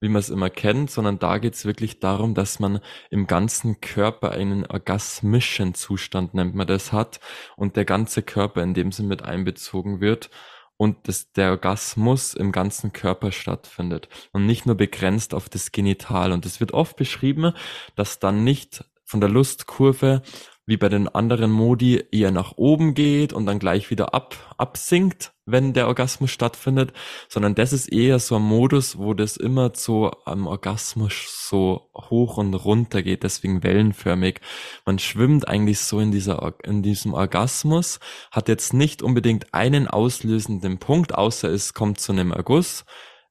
wie 0.00 0.08
man 0.08 0.20
es 0.20 0.30
immer 0.30 0.50
kennt, 0.50 0.90
sondern 0.90 1.18
da 1.18 1.38
geht 1.38 1.54
es 1.54 1.64
wirklich 1.64 2.00
darum, 2.00 2.34
dass 2.34 2.60
man 2.60 2.80
im 3.10 3.26
ganzen 3.26 3.80
Körper 3.80 4.30
einen 4.32 4.66
orgasmischen 4.66 5.74
Zustand, 5.74 6.34
nennt 6.34 6.54
man 6.54 6.66
das, 6.66 6.92
hat 6.92 7.20
und 7.56 7.76
der 7.76 7.84
ganze 7.84 8.22
Körper 8.22 8.62
in 8.62 8.74
dem 8.74 8.92
Sinn 8.92 9.08
mit 9.08 9.22
einbezogen 9.22 10.00
wird 10.00 10.30
und 10.76 11.08
dass 11.08 11.32
der 11.32 11.50
Orgasmus 11.50 12.34
im 12.34 12.52
ganzen 12.52 12.92
Körper 12.92 13.32
stattfindet 13.32 14.08
und 14.32 14.46
nicht 14.46 14.64
nur 14.64 14.76
begrenzt 14.76 15.34
auf 15.34 15.48
das 15.48 15.72
Genital. 15.72 16.32
Und 16.32 16.46
es 16.46 16.60
wird 16.60 16.72
oft 16.72 16.96
beschrieben, 16.96 17.52
dass 17.96 18.20
dann 18.20 18.44
nicht 18.44 18.84
von 19.04 19.20
der 19.20 19.28
Lustkurve 19.28 20.22
wie 20.64 20.76
bei 20.76 20.88
den 20.88 21.08
anderen 21.08 21.50
Modi 21.50 22.04
eher 22.12 22.30
nach 22.30 22.52
oben 22.56 22.94
geht 22.94 23.32
und 23.32 23.46
dann 23.46 23.58
gleich 23.58 23.90
wieder 23.90 24.14
ab, 24.14 24.36
absinkt, 24.58 25.32
wenn 25.50 25.72
der 25.72 25.88
Orgasmus 25.88 26.30
stattfindet, 26.30 26.92
sondern 27.28 27.54
das 27.54 27.72
ist 27.72 27.92
eher 27.92 28.18
so 28.18 28.36
ein 28.36 28.42
Modus, 28.42 28.98
wo 28.98 29.14
das 29.14 29.36
immer 29.36 29.72
so 29.74 30.10
am 30.24 30.46
Orgasmus 30.46 31.48
so 31.48 31.90
hoch 31.94 32.36
und 32.36 32.54
runter 32.54 33.02
geht, 33.02 33.22
deswegen 33.22 33.62
wellenförmig. 33.62 34.40
Man 34.84 34.98
schwimmt 34.98 35.48
eigentlich 35.48 35.80
so 35.80 36.00
in 36.00 36.10
dieser, 36.10 36.54
in 36.62 36.82
diesem 36.82 37.14
Orgasmus, 37.14 38.00
hat 38.30 38.48
jetzt 38.48 38.74
nicht 38.74 39.02
unbedingt 39.02 39.54
einen 39.54 39.88
auslösenden 39.88 40.78
Punkt, 40.78 41.14
außer 41.14 41.48
es 41.48 41.74
kommt 41.74 42.00
zu 42.00 42.12
einem 42.12 42.32
Erguss, 42.32 42.84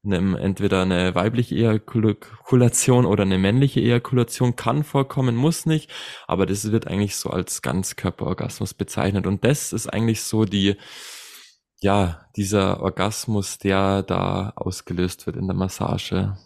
einem, 0.05 0.35
entweder 0.35 0.81
eine 0.83 1.15
weibliche 1.15 1.55
Ejakulation 1.55 3.05
oder 3.05 3.23
eine 3.23 3.37
männliche 3.37 3.81
Ejakulation 3.81 4.55
kann 4.55 4.83
vorkommen, 4.83 5.35
muss 5.35 5.65
nicht, 5.65 5.91
aber 6.27 6.45
das 6.45 6.71
wird 6.71 6.87
eigentlich 6.87 7.15
so 7.15 7.29
als 7.29 7.61
Ganzkörperorgasmus 7.61 8.73
bezeichnet 8.73 9.27
und 9.27 9.43
das 9.43 9.73
ist 9.73 9.87
eigentlich 9.87 10.21
so 10.23 10.45
die, 10.45 10.75
ja, 11.82 12.28
dieser 12.36 12.82
Orgasmus, 12.82 13.57
der 13.59 14.03
da 14.03 14.51
ausgelöst 14.55 15.25
wird 15.28 15.38
in 15.38 15.47
der 15.47 15.55
Massage. 15.55 16.38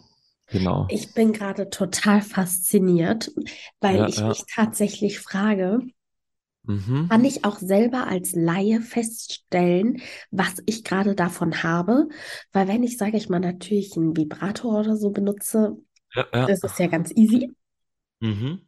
Genau. 0.50 0.88
Ich 0.88 1.12
bin 1.12 1.32
gerade 1.32 1.70
total 1.70 2.22
fasziniert, 2.22 3.32
weil 3.80 3.98
Ja, 3.98 4.08
ich 4.08 4.16
ja. 4.16 4.28
mich 4.28 4.44
tatsächlich 4.46 5.18
frage, 5.18 5.80
Mhm. 6.64 7.10
kann 7.10 7.24
ich 7.24 7.44
auch 7.44 7.58
selber 7.58 8.06
als 8.06 8.32
Laie 8.34 8.80
feststellen, 8.80 10.00
was 10.30 10.54
ich 10.66 10.82
gerade 10.84 11.14
davon 11.14 11.62
habe? 11.62 12.08
Weil 12.52 12.68
wenn 12.68 12.82
ich, 12.82 12.96
sage 12.98 13.16
ich 13.16 13.28
mal, 13.28 13.40
natürlich 13.40 13.96
einen 13.96 14.16
Vibrator 14.16 14.80
oder 14.80 14.96
so 14.96 15.10
benutze, 15.10 15.76
Ja, 16.14 16.26
das 16.46 16.64
ist 16.64 16.78
ja 16.78 16.88
ganz 16.88 17.12
easy. 17.16 17.52
Mhm. 18.20 18.62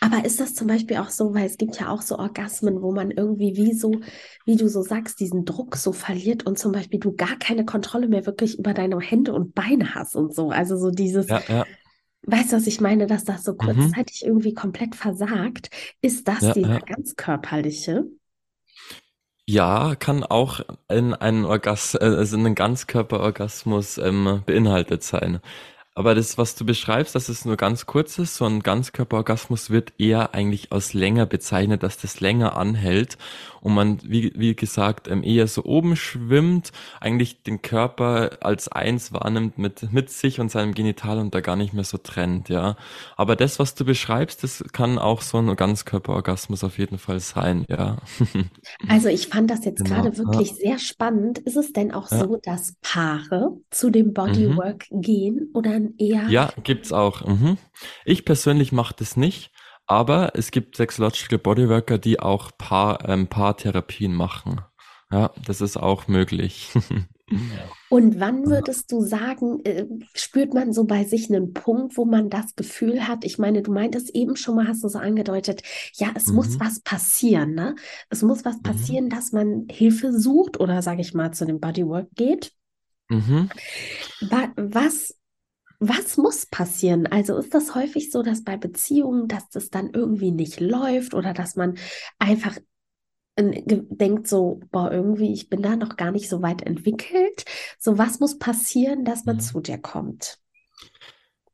Aber 0.00 0.24
ist 0.24 0.40
das 0.40 0.54
zum 0.54 0.66
Beispiel 0.68 0.96
auch 0.98 1.10
so, 1.10 1.34
weil 1.34 1.46
es 1.46 1.56
gibt 1.56 1.78
ja 1.80 1.88
auch 1.90 2.02
so 2.02 2.18
Orgasmen, 2.18 2.82
wo 2.82 2.92
man 2.92 3.10
irgendwie 3.10 3.56
wie 3.56 3.72
so, 3.74 4.00
wie 4.44 4.56
du 4.56 4.68
so 4.68 4.82
sagst, 4.82 5.20
diesen 5.20 5.44
Druck 5.44 5.76
so 5.76 5.92
verliert 5.92 6.46
und 6.46 6.58
zum 6.58 6.72
Beispiel 6.72 7.00
du 7.00 7.14
gar 7.14 7.36
keine 7.38 7.64
Kontrolle 7.64 8.08
mehr 8.08 8.26
wirklich 8.26 8.58
über 8.58 8.74
deine 8.74 8.98
Hände 9.00 9.32
und 9.32 9.54
Beine 9.54 9.94
hast 9.94 10.16
und 10.16 10.34
so. 10.34 10.50
Also 10.50 10.76
so 10.76 10.90
dieses, 10.90 11.28
Ja, 11.28 11.44
ja. 11.48 11.66
weißt 12.22 12.52
du, 12.52 12.56
was 12.56 12.66
ich 12.66 12.80
meine, 12.80 13.06
dass 13.06 13.24
das 13.24 13.44
so 13.44 13.54
Mhm. 13.60 13.94
kurzzeitig 13.94 14.24
irgendwie 14.24 14.54
komplett 14.54 14.94
versagt. 14.96 15.70
Ist 16.02 16.28
das 16.28 16.50
Ja, 16.50 16.52
dieser 16.52 16.68
ja. 16.68 16.80
ganz 16.86 17.16
körperliche? 17.16 18.06
Ja, 19.46 19.94
kann 19.94 20.24
auch 20.24 20.60
in 20.88 21.12
einen 21.14 21.44
Orgas 21.44 21.94
äh, 21.94 21.98
also 22.04 22.36
in 22.36 22.46
einen 22.46 22.54
Ganzkörperorgasmus 22.54 23.98
ähm, 23.98 24.42
beinhaltet 24.46 25.02
sein. 25.02 25.40
Aber 25.96 26.16
das, 26.16 26.38
was 26.38 26.56
du 26.56 26.66
beschreibst, 26.66 27.14
dass 27.14 27.28
es 27.28 27.44
nur 27.44 27.56
ganz 27.56 27.86
kurz 27.86 28.18
ist, 28.18 28.34
so 28.34 28.46
ein 28.46 28.60
Ganzkörperorgasmus 28.60 29.70
wird 29.70 29.92
eher 29.96 30.34
eigentlich 30.34 30.72
aus 30.72 30.92
länger 30.92 31.24
bezeichnet, 31.24 31.84
dass 31.84 31.98
das 31.98 32.18
länger 32.18 32.56
anhält 32.56 33.16
und 33.64 33.74
man, 33.74 33.98
wie, 34.04 34.32
wie 34.36 34.54
gesagt, 34.54 35.08
ähm, 35.08 35.24
eher 35.24 35.48
so 35.48 35.64
oben 35.64 35.96
schwimmt, 35.96 36.70
eigentlich 37.00 37.42
den 37.42 37.62
Körper 37.62 38.38
als 38.42 38.68
eins 38.68 39.12
wahrnimmt 39.12 39.58
mit, 39.58 39.92
mit 39.92 40.10
sich 40.10 40.38
und 40.40 40.50
seinem 40.52 40.74
Genital 40.74 41.18
und 41.18 41.34
da 41.34 41.40
gar 41.40 41.56
nicht 41.56 41.74
mehr 41.74 41.84
so 41.84 41.98
trennt, 41.98 42.48
ja. 42.50 42.76
Aber 43.16 43.36
das, 43.36 43.58
was 43.58 43.74
du 43.74 43.84
beschreibst, 43.84 44.44
das 44.44 44.64
kann 44.72 44.98
auch 44.98 45.22
so 45.22 45.38
ein 45.38 45.56
Ganzkörperorgasmus 45.56 46.62
auf 46.64 46.78
jeden 46.78 46.98
Fall 46.98 47.20
sein, 47.20 47.66
ja. 47.68 47.98
Also 48.86 49.08
ich 49.08 49.28
fand 49.28 49.50
das 49.50 49.64
jetzt 49.64 49.84
Genau, 49.84 50.02
gerade 50.02 50.10
ja. 50.10 50.18
wirklich 50.18 50.54
sehr 50.54 50.78
spannend. 50.78 51.38
Ist 51.40 51.56
es 51.56 51.72
denn 51.72 51.92
auch 51.92 52.10
Ja. 52.10 52.18
so, 52.20 52.36
dass 52.42 52.74
Paare 52.82 53.58
zu 53.70 53.90
dem 53.90 54.12
Bodywork 54.12 54.86
gehen 54.90 55.50
oder 55.54 55.80
eher? 55.98 56.28
Ja, 56.28 56.52
gibt's 56.62 56.92
auch. 56.92 57.24
Mhm. 57.26 57.58
Ich 58.04 58.24
persönlich 58.24 58.72
mache 58.72 58.94
das 58.98 59.16
nicht, 59.16 59.50
aber 59.86 60.32
es 60.36 60.50
gibt 60.50 60.76
Sexological 60.76 61.38
Bodyworker, 61.38 61.98
die 61.98 62.20
auch 62.20 62.50
Paar, 62.58 63.08
ähm, 63.08 63.28
Paartherapien 63.28 64.14
machen. 64.14 64.60
Ja, 65.10 65.32
das 65.46 65.60
ist 65.60 65.76
auch 65.76 66.08
möglich. 66.08 66.70
Und 67.88 68.18
wann 68.18 68.48
würdest 68.50 68.90
du 68.90 69.02
sagen, 69.02 69.60
äh, 69.64 69.86
spürt 70.14 70.52
man 70.52 70.72
so 70.72 70.84
bei 70.84 71.04
sich 71.04 71.28
einen 71.30 71.52
Punkt, 71.52 71.96
wo 71.96 72.04
man 72.04 72.28
das 72.28 72.56
Gefühl 72.56 73.06
hat? 73.06 73.24
Ich 73.24 73.38
meine, 73.38 73.62
du 73.62 73.70
meintest 73.72 74.10
eben 74.14 74.36
schon 74.36 74.56
mal, 74.56 74.66
hast 74.66 74.82
du 74.82 74.88
so 74.88 74.98
angedeutet, 74.98 75.62
ja, 75.94 76.08
es 76.16 76.32
muss 76.32 76.58
Mhm. 76.58 76.60
was 76.60 76.80
passieren, 76.80 77.54
ne? 77.54 77.76
Es 78.10 78.22
muss 78.22 78.44
was 78.44 78.62
Mhm. 78.62 78.62
passieren, 78.62 79.10
dass 79.10 79.32
man 79.32 79.66
Hilfe 79.70 80.12
sucht 80.18 80.58
oder, 80.58 80.82
sage 80.82 81.02
ich 81.02 81.14
mal, 81.14 81.32
zu 81.32 81.44
dem 81.46 81.60
Bodywork 81.60 82.08
geht. 82.16 82.52
Mhm. 83.10 83.48
Wa- 84.20 84.52
Was, 84.56 85.14
was 85.88 86.16
muss 86.16 86.46
passieren? 86.46 87.06
Also 87.06 87.36
ist 87.38 87.54
das 87.54 87.74
häufig 87.74 88.10
so, 88.10 88.22
dass 88.22 88.44
bei 88.44 88.56
Beziehungen, 88.56 89.28
dass 89.28 89.48
das 89.50 89.70
dann 89.70 89.90
irgendwie 89.92 90.30
nicht 90.32 90.60
läuft 90.60 91.14
oder 91.14 91.32
dass 91.34 91.56
man 91.56 91.76
einfach 92.18 92.56
äh, 93.36 93.62
ge- 93.62 93.84
denkt 93.90 94.28
so, 94.28 94.60
boah, 94.72 94.92
irgendwie, 94.92 95.32
ich 95.34 95.50
bin 95.50 95.62
da 95.62 95.76
noch 95.76 95.96
gar 95.96 96.12
nicht 96.12 96.28
so 96.30 96.42
weit 96.42 96.62
entwickelt. 96.62 97.44
So, 97.78 97.98
was 97.98 98.20
muss 98.20 98.38
passieren, 98.38 99.04
dass 99.04 99.26
man 99.26 99.38
Mhm. 99.38 99.40
zu 99.40 99.60
dir 99.60 99.78
kommt? 99.78 100.40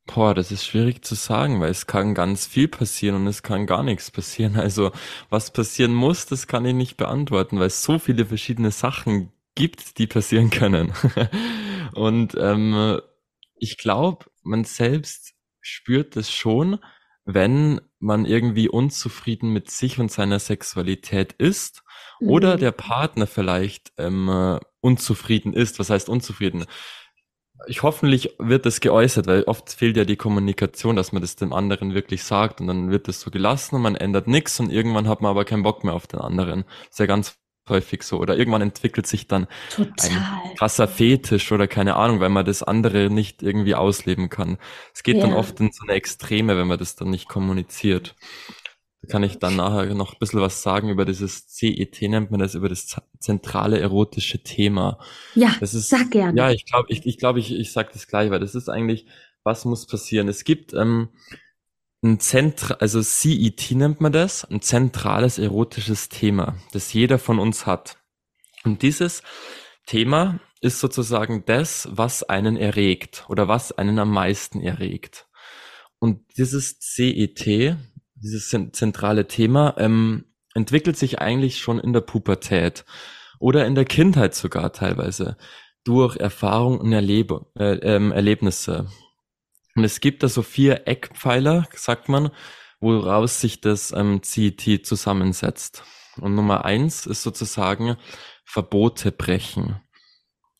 Boah, 0.06 0.34
das 0.34 0.50
ist 0.50 0.64
schwierig 0.66 1.04
zu 1.04 1.14
sagen, 1.14 1.60
weil 1.60 1.70
es 1.70 1.86
kann 1.86 2.14
ganz 2.14 2.46
viel 2.46 2.66
passieren 2.68 3.14
und 3.16 3.26
es 3.28 3.42
kann 3.42 3.66
gar 3.66 3.82
nichts 3.82 4.10
passieren. 4.10 4.56
Also, 4.58 4.90
was 5.30 5.52
passieren 5.52 5.94
muss, 5.94 6.26
das 6.26 6.46
kann 6.46 6.64
ich 6.64 6.74
nicht 6.74 6.96
beantworten, 6.96 7.58
weil 7.60 7.68
es 7.68 7.82
so 7.84 7.98
viele 7.98 8.26
verschiedene 8.26 8.70
Sachen 8.72 9.30
gibt, 9.54 9.98
die 9.98 10.06
passieren 10.06 10.50
können. 10.50 10.92
Und 11.94 12.34
ähm, 12.38 13.00
ich 13.60 13.78
glaube, 13.78 14.26
man 14.42 14.64
selbst 14.64 15.34
spürt 15.60 16.16
es 16.16 16.30
schon, 16.32 16.78
wenn 17.24 17.80
man 17.98 18.24
irgendwie 18.24 18.68
unzufrieden 18.68 19.52
mit 19.52 19.70
sich 19.70 19.98
und 20.00 20.10
seiner 20.10 20.38
Sexualität 20.38 21.34
ist 21.34 21.82
oder 22.20 22.56
Mhm. 22.56 22.60
der 22.60 22.72
Partner 22.72 23.26
vielleicht 23.26 23.92
ähm, 23.98 24.28
äh, 24.28 24.58
unzufrieden 24.80 25.52
ist. 25.52 25.78
Was 25.78 25.90
heißt 25.90 26.08
unzufrieden? 26.08 26.64
Ich 27.68 27.82
hoffentlich 27.82 28.34
wird 28.38 28.64
das 28.64 28.80
geäußert, 28.80 29.26
weil 29.26 29.42
oft 29.44 29.70
fehlt 29.70 29.96
ja 29.96 30.04
die 30.06 30.16
Kommunikation, 30.16 30.96
dass 30.96 31.12
man 31.12 31.20
das 31.20 31.36
dem 31.36 31.52
anderen 31.52 31.92
wirklich 31.94 32.22
sagt 32.24 32.60
und 32.60 32.66
dann 32.68 32.90
wird 32.90 33.06
das 33.06 33.20
so 33.20 33.30
gelassen 33.30 33.76
und 33.76 33.82
man 33.82 33.96
ändert 33.96 34.28
nichts 34.28 34.58
und 34.60 34.70
irgendwann 34.72 35.06
hat 35.08 35.20
man 35.20 35.30
aber 35.30 35.44
keinen 35.44 35.62
Bock 35.62 35.84
mehr 35.84 35.92
auf 35.94 36.06
den 36.06 36.20
anderen. 36.20 36.64
Das 36.84 36.90
ist 36.92 36.98
ja 37.00 37.06
ganz 37.06 37.36
häufig 37.70 38.02
so. 38.02 38.18
Oder 38.18 38.36
irgendwann 38.36 38.62
entwickelt 38.62 39.06
sich 39.06 39.26
dann 39.26 39.44
ein 39.44 39.48
Total. 39.70 40.10
krasser 40.58 40.88
Fetisch 40.88 41.50
oder 41.52 41.66
keine 41.68 41.96
Ahnung, 41.96 42.20
weil 42.20 42.28
man 42.28 42.44
das 42.44 42.62
andere 42.62 43.08
nicht 43.10 43.42
irgendwie 43.42 43.74
ausleben 43.74 44.28
kann. 44.28 44.58
Es 44.94 45.02
geht 45.02 45.22
dann 45.22 45.30
Ja. 45.30 45.36
oft 45.36 45.58
in 45.60 45.70
so 45.72 45.84
eine 45.84 45.94
Extreme, 45.94 46.56
wenn 46.56 46.66
man 46.66 46.78
das 46.78 46.96
dann 46.96 47.10
nicht 47.10 47.28
kommuniziert. 47.28 48.14
Da 49.02 49.08
kann 49.12 49.22
ich 49.22 49.38
dann 49.38 49.56
nachher 49.56 49.94
noch 49.94 50.12
ein 50.12 50.18
bisschen 50.18 50.40
was 50.42 50.62
sagen 50.62 50.90
über 50.90 51.06
dieses 51.06 51.46
CET, 51.48 52.02
nennt 52.02 52.30
man 52.30 52.40
das, 52.40 52.54
über 52.54 52.68
das 52.68 53.00
zentrale 53.18 53.80
erotische 53.80 54.42
Thema. 54.42 54.98
Ja, 55.34 55.54
Das 55.58 55.72
ist, 55.72 55.88
sag 55.88 56.10
gerne. 56.10 56.36
ja, 56.36 56.50
ich 56.50 56.66
glaube, 56.66 56.92
ich, 56.92 57.06
ich, 57.06 57.16
glaub, 57.16 57.38
ich, 57.38 57.50
ich 57.50 57.72
sag 57.72 57.92
das 57.94 58.06
gleich, 58.08 58.30
weil 58.30 58.40
das 58.40 58.54
ist 58.54 58.68
eigentlich, 58.68 59.06
was 59.42 59.64
muss 59.64 59.86
passieren? 59.86 60.28
Es 60.28 60.44
gibt 60.44 60.74
ähm, 60.74 61.08
ein 62.02 62.18
Zentra, 62.18 62.74
also 62.74 63.02
CET 63.02 63.72
nennt 63.72 64.00
man 64.00 64.12
das, 64.12 64.44
ein 64.44 64.62
zentrales 64.62 65.38
erotisches 65.38 66.08
Thema, 66.08 66.56
das 66.72 66.92
jeder 66.92 67.18
von 67.18 67.38
uns 67.38 67.66
hat. 67.66 67.98
Und 68.64 68.82
dieses 68.82 69.22
Thema 69.86 70.40
ist 70.60 70.80
sozusagen 70.80 71.44
das, 71.46 71.88
was 71.90 72.22
einen 72.22 72.56
erregt 72.56 73.26
oder 73.28 73.48
was 73.48 73.72
einen 73.72 73.98
am 73.98 74.10
meisten 74.10 74.60
erregt. 74.60 75.26
Und 75.98 76.24
dieses 76.38 76.78
CET, 76.78 77.76
dieses 78.14 78.48
zent- 78.48 78.76
zentrale 78.76 79.26
Thema, 79.26 79.74
ähm, 79.78 80.24
entwickelt 80.54 80.96
sich 80.96 81.18
eigentlich 81.20 81.58
schon 81.58 81.78
in 81.78 81.92
der 81.92 82.00
Pubertät 82.00 82.84
oder 83.38 83.66
in 83.66 83.74
der 83.74 83.84
Kindheit 83.84 84.34
sogar 84.34 84.72
teilweise 84.72 85.36
durch 85.84 86.16
Erfahrung 86.16 86.78
und 86.78 86.92
Erlebe, 86.92 87.46
äh, 87.58 87.76
ähm, 87.76 88.12
Erlebnisse. 88.12 88.86
Und 89.80 89.84
es 89.84 90.00
gibt 90.00 90.22
da 90.22 90.28
so 90.28 90.42
vier 90.42 90.86
Eckpfeiler, 90.86 91.66
sagt 91.74 92.10
man, 92.10 92.30
woraus 92.80 93.40
sich 93.40 93.62
das 93.62 93.92
ähm, 93.92 94.22
CET 94.22 94.84
zusammensetzt. 94.86 95.84
Und 96.20 96.34
Nummer 96.34 96.66
eins 96.66 97.06
ist 97.06 97.22
sozusagen 97.22 97.96
Verbote 98.44 99.10
brechen. 99.10 99.80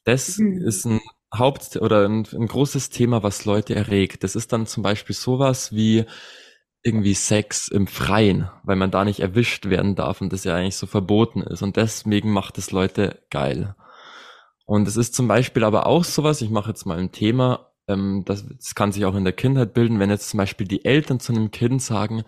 Das 0.04 0.38
Mhm. 0.38 0.66
ist 0.66 0.86
ein 0.86 1.00
Haupt- 1.34 1.76
oder 1.76 2.08
ein, 2.08 2.26
ein 2.32 2.46
großes 2.46 2.88
Thema, 2.88 3.22
was 3.22 3.44
Leute 3.44 3.74
erregt. 3.74 4.24
Das 4.24 4.36
ist 4.36 4.54
dann 4.54 4.66
zum 4.66 4.82
Beispiel 4.82 5.14
sowas 5.14 5.72
wie 5.74 6.06
irgendwie 6.82 7.14
Sex 7.14 7.68
im 7.68 7.86
Freien, 7.86 8.50
weil 8.64 8.76
man 8.76 8.90
da 8.90 9.04
nicht 9.04 9.20
erwischt 9.20 9.66
werden 9.66 9.96
darf 9.96 10.22
und 10.22 10.32
das 10.32 10.44
ja 10.44 10.56
eigentlich 10.56 10.76
so 10.76 10.86
verboten 10.86 11.42
ist. 11.42 11.62
Und 11.62 11.76
deswegen 11.76 12.32
macht 12.32 12.56
es 12.58 12.70
Leute 12.70 13.22
geil. 13.30 13.76
Und 14.66 14.88
es 14.88 14.96
ist 14.96 15.14
zum 15.14 15.28
Beispiel 15.28 15.64
aber 15.64 15.86
auch 15.86 16.04
sowas, 16.04 16.40
ich 16.42 16.50
mache 16.50 16.70
jetzt 16.70 16.86
mal 16.86 16.98
ein 16.98 17.12
Thema, 17.12 17.69
ähm, 17.90 18.22
das, 18.24 18.46
das 18.46 18.74
kann 18.74 18.92
sich 18.92 19.04
auch 19.04 19.14
in 19.14 19.24
der 19.24 19.32
Kindheit 19.32 19.74
bilden, 19.74 19.98
wenn 19.98 20.10
jetzt 20.10 20.30
zum 20.30 20.38
Beispiel 20.38 20.66
die 20.66 20.84
Eltern 20.84 21.20
zu 21.20 21.32
einem 21.32 21.50
Kind 21.50 21.82
sagen, 21.82 22.24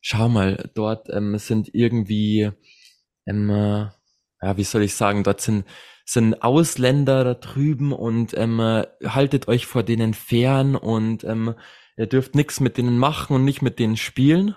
schau 0.00 0.28
mal, 0.28 0.70
dort 0.74 1.08
ähm, 1.10 1.38
sind 1.38 1.74
irgendwie, 1.74 2.50
ähm, 3.26 3.50
äh, 3.50 3.88
ja, 4.42 4.56
wie 4.56 4.64
soll 4.64 4.82
ich 4.82 4.94
sagen, 4.94 5.24
dort 5.24 5.40
sind, 5.40 5.64
sind 6.04 6.42
Ausländer 6.42 7.24
da 7.24 7.34
drüben 7.34 7.92
und 7.92 8.36
ähm, 8.36 8.60
äh, 8.60 8.86
haltet 9.04 9.48
euch 9.48 9.66
vor 9.66 9.82
denen 9.82 10.14
fern 10.14 10.76
und 10.76 11.24
ähm, 11.24 11.54
ihr 11.96 12.06
dürft 12.06 12.34
nichts 12.34 12.60
mit 12.60 12.78
denen 12.78 12.98
machen 12.98 13.34
und 13.34 13.44
nicht 13.44 13.62
mit 13.62 13.78
denen 13.78 13.96
spielen. 13.96 14.54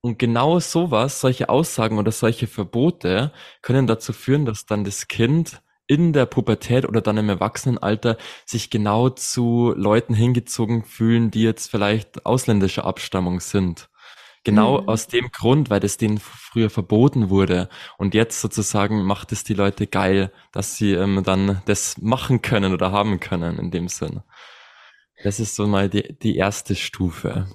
Und 0.00 0.18
genau 0.18 0.60
sowas, 0.60 1.20
solche 1.20 1.48
Aussagen 1.48 1.98
oder 1.98 2.12
solche 2.12 2.46
Verbote 2.46 3.32
können 3.62 3.86
dazu 3.86 4.12
führen, 4.12 4.44
dass 4.44 4.66
dann 4.66 4.84
das 4.84 5.08
Kind 5.08 5.60
in 5.88 6.12
der 6.12 6.26
Pubertät 6.26 6.86
oder 6.86 7.00
dann 7.00 7.16
im 7.16 7.28
Erwachsenenalter 7.28 8.16
sich 8.44 8.70
genau 8.70 9.08
zu 9.08 9.72
Leuten 9.76 10.14
hingezogen 10.14 10.84
fühlen, 10.84 11.32
die 11.32 11.42
jetzt 11.42 11.70
vielleicht 11.70 12.24
ausländischer 12.24 12.84
Abstammung 12.84 13.40
sind. 13.40 13.88
Genau 14.44 14.82
mhm. 14.82 14.88
aus 14.88 15.08
dem 15.08 15.30
Grund, 15.32 15.68
weil 15.68 15.80
das 15.80 15.96
denen 15.96 16.18
früher 16.18 16.70
verboten 16.70 17.28
wurde. 17.28 17.68
Und 17.96 18.14
jetzt 18.14 18.40
sozusagen 18.40 19.02
macht 19.02 19.32
es 19.32 19.44
die 19.44 19.54
Leute 19.54 19.86
geil, 19.86 20.30
dass 20.52 20.76
sie 20.76 20.92
ähm, 20.92 21.22
dann 21.24 21.62
das 21.66 21.98
machen 21.98 22.40
können 22.40 22.72
oder 22.72 22.92
haben 22.92 23.18
können 23.18 23.58
in 23.58 23.70
dem 23.70 23.88
Sinn. 23.88 24.20
Das 25.24 25.40
ist 25.40 25.56
so 25.56 25.66
mal 25.66 25.88
die, 25.88 26.16
die 26.18 26.36
erste 26.36 26.76
Stufe. 26.76 27.48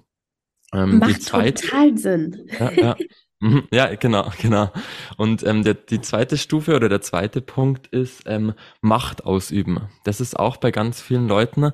Ähm, 0.74 1.00
Macht 1.00 1.22
zweite, 1.22 1.66
total 1.66 1.98
Sinn. 1.98 2.50
Ja, 2.60 2.72
ja. 2.72 2.96
Mhm, 3.44 3.68
ja, 3.72 3.94
genau, 3.96 4.32
genau. 4.42 4.72
Und 5.18 5.44
ähm, 5.46 5.64
der, 5.64 5.74
die 5.74 6.00
zweite 6.00 6.38
Stufe 6.38 6.76
oder 6.76 6.88
der 6.88 7.02
zweite 7.02 7.42
Punkt 7.42 7.88
ist 7.88 8.24
ähm, 8.26 8.54
Macht 8.82 9.26
ausüben. 9.26 9.90
Das 10.06 10.22
ist 10.22 10.40
auch 10.40 10.56
bei 10.58 10.72
ganz 10.72 11.02
vielen 11.02 11.28
Leuten 11.28 11.72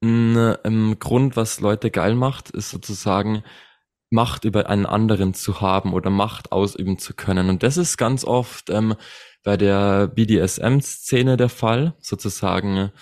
ein 0.00 0.56
ähm, 0.64 0.96
Grund, 1.00 1.34
was 1.36 1.60
Leute 1.60 1.90
geil 1.90 2.14
macht, 2.14 2.50
ist 2.50 2.70
sozusagen 2.70 3.42
Macht 4.10 4.44
über 4.44 4.68
einen 4.70 4.86
anderen 4.86 5.34
zu 5.34 5.60
haben 5.60 5.92
oder 5.92 6.08
Macht 6.08 6.52
ausüben 6.52 6.98
zu 6.98 7.14
können. 7.14 7.48
Und 7.50 7.64
das 7.64 7.76
ist 7.78 7.96
ganz 7.96 8.24
oft 8.24 8.70
ähm, 8.70 8.94
bei 9.42 9.56
der 9.56 10.06
BDSM-Szene 10.06 11.36
der 11.36 11.48
Fall, 11.48 11.94
sozusagen, 11.98 12.92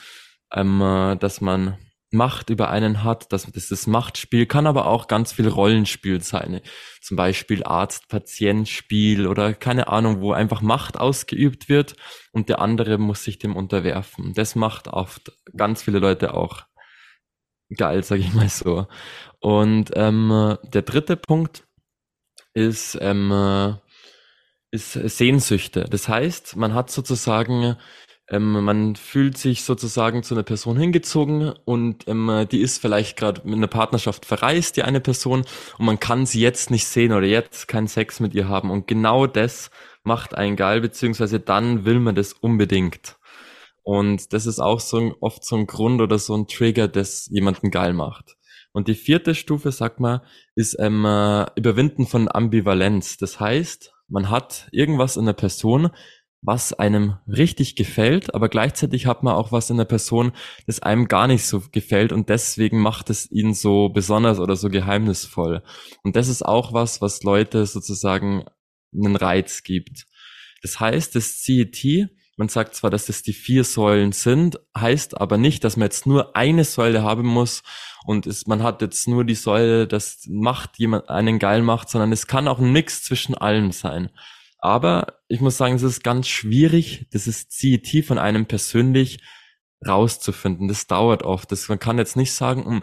ähm, 0.54 0.80
äh, 0.80 1.16
dass 1.16 1.42
man 1.42 1.76
Macht 2.16 2.50
über 2.50 2.70
einen 2.70 3.04
hat, 3.04 3.32
dass 3.32 3.50
das, 3.52 3.68
das 3.68 3.86
Machtspiel 3.86 4.46
kann 4.46 4.66
aber 4.66 4.86
auch 4.86 5.06
ganz 5.06 5.32
viel 5.32 5.48
Rollenspiel 5.48 6.22
sein. 6.22 6.60
Zum 7.00 7.16
Beispiel 7.16 7.62
Arzt-Patient-Spiel 7.62 9.26
oder 9.26 9.54
keine 9.54 9.88
Ahnung, 9.88 10.20
wo 10.20 10.32
einfach 10.32 10.62
Macht 10.62 10.98
ausgeübt 10.98 11.68
wird 11.68 11.94
und 12.32 12.48
der 12.48 12.60
andere 12.60 12.98
muss 12.98 13.22
sich 13.22 13.38
dem 13.38 13.54
unterwerfen. 13.54 14.34
Das 14.34 14.56
macht 14.56 14.88
oft 14.88 15.32
ganz 15.56 15.82
viele 15.82 15.98
Leute 15.98 16.34
auch 16.34 16.64
geil, 17.76 18.02
sag 18.02 18.18
ich 18.18 18.32
mal 18.32 18.48
so. 18.48 18.86
Und 19.40 19.90
ähm, 19.94 20.56
der 20.64 20.82
dritte 20.82 21.16
Punkt 21.16 21.64
ist, 22.54 22.98
ähm, 23.00 23.78
ist 24.70 24.92
Sehnsüchte. 24.92 25.84
Das 25.84 26.08
heißt, 26.08 26.56
man 26.56 26.74
hat 26.74 26.90
sozusagen 26.90 27.76
ähm, 28.28 28.64
man 28.64 28.96
fühlt 28.96 29.38
sich 29.38 29.62
sozusagen 29.62 30.22
zu 30.22 30.34
einer 30.34 30.42
Person 30.42 30.76
hingezogen 30.76 31.52
und 31.64 32.08
ähm, 32.08 32.46
die 32.50 32.60
ist 32.60 32.80
vielleicht 32.80 33.16
gerade 33.16 33.42
mit 33.44 33.56
einer 33.56 33.68
Partnerschaft 33.68 34.26
verreist, 34.26 34.76
die 34.76 34.82
eine 34.82 35.00
Person, 35.00 35.44
und 35.78 35.86
man 35.86 36.00
kann 36.00 36.26
sie 36.26 36.40
jetzt 36.40 36.70
nicht 36.70 36.86
sehen 36.86 37.12
oder 37.12 37.26
jetzt 37.26 37.68
keinen 37.68 37.88
Sex 37.88 38.20
mit 38.20 38.34
ihr 38.34 38.48
haben. 38.48 38.70
Und 38.70 38.88
genau 38.88 39.26
das 39.26 39.70
macht 40.02 40.34
einen 40.34 40.56
geil, 40.56 40.80
beziehungsweise 40.80 41.40
dann 41.40 41.84
will 41.84 42.00
man 42.00 42.14
das 42.14 42.32
unbedingt. 42.32 43.16
Und 43.82 44.32
das 44.32 44.46
ist 44.46 44.58
auch 44.58 44.80
so 44.80 44.98
ein, 44.98 45.14
oft 45.20 45.44
so 45.44 45.56
ein 45.56 45.68
Grund 45.68 46.00
oder 46.00 46.18
so 46.18 46.34
ein 46.36 46.48
Trigger, 46.48 46.88
das 46.88 47.28
jemanden 47.30 47.70
geil 47.70 47.92
macht. 47.92 48.36
Und 48.72 48.88
die 48.88 48.94
vierte 48.94 49.34
Stufe, 49.34 49.70
sag 49.70 50.00
mal, 50.00 50.22
ist 50.56 50.76
ähm, 50.80 51.04
äh, 51.04 51.46
Überwinden 51.54 52.06
von 52.06 52.28
Ambivalenz. 52.28 53.16
Das 53.16 53.38
heißt, 53.38 53.94
man 54.08 54.28
hat 54.28 54.68
irgendwas 54.70 55.16
in 55.16 55.26
der 55.26 55.32
Person, 55.32 55.90
was 56.46 56.72
einem 56.72 57.16
richtig 57.26 57.74
gefällt, 57.74 58.32
aber 58.32 58.48
gleichzeitig 58.48 59.06
hat 59.06 59.24
man 59.24 59.34
auch 59.34 59.50
was 59.50 59.68
in 59.68 59.78
der 59.78 59.84
Person, 59.84 60.30
das 60.66 60.80
einem 60.80 61.08
gar 61.08 61.26
nicht 61.26 61.44
so 61.44 61.60
gefällt 61.72 62.12
und 62.12 62.28
deswegen 62.28 62.78
macht 62.78 63.10
es 63.10 63.30
ihn 63.32 63.52
so 63.52 63.88
besonders 63.88 64.38
oder 64.38 64.54
so 64.54 64.68
geheimnisvoll. 64.68 65.64
Und 66.04 66.14
das 66.14 66.28
ist 66.28 66.46
auch 66.46 66.72
was, 66.72 67.02
was 67.02 67.24
Leute 67.24 67.66
sozusagen 67.66 68.44
einen 68.94 69.16
Reiz 69.16 69.64
gibt. 69.64 70.06
Das 70.62 70.78
heißt, 70.78 71.16
das 71.16 71.42
CET, 71.42 72.08
man 72.36 72.48
sagt 72.48 72.76
zwar, 72.76 72.90
dass 72.90 73.06
das 73.06 73.22
die 73.24 73.32
vier 73.32 73.64
Säulen 73.64 74.12
sind, 74.12 74.60
heißt 74.78 75.20
aber 75.20 75.38
nicht, 75.38 75.64
dass 75.64 75.76
man 75.76 75.86
jetzt 75.86 76.06
nur 76.06 76.36
eine 76.36 76.62
Säule 76.62 77.02
haben 77.02 77.26
muss 77.26 77.64
und 78.04 78.28
es, 78.28 78.46
man 78.46 78.62
hat 78.62 78.82
jetzt 78.82 79.08
nur 79.08 79.24
die 79.24 79.34
Säule, 79.34 79.88
das 79.88 80.20
macht 80.28 80.78
jemand 80.78 81.08
einen 81.08 81.40
geil 81.40 81.62
macht, 81.62 81.90
sondern 81.90 82.12
es 82.12 82.28
kann 82.28 82.46
auch 82.46 82.60
ein 82.60 82.70
Mix 82.70 83.02
zwischen 83.02 83.34
allen 83.34 83.72
sein. 83.72 84.10
Aber 84.66 85.20
ich 85.28 85.40
muss 85.40 85.56
sagen, 85.56 85.76
es 85.76 85.84
ist 85.84 86.02
ganz 86.02 86.26
schwierig, 86.26 87.06
ist 87.12 87.52
CET 87.52 88.04
von 88.04 88.18
einem 88.18 88.46
persönlich 88.46 89.22
rauszufinden. 89.86 90.66
Das 90.66 90.88
dauert 90.88 91.22
oft. 91.22 91.52
Das, 91.52 91.68
man 91.68 91.78
kann 91.78 91.98
jetzt 91.98 92.16
nicht 92.16 92.32
sagen, 92.32 92.82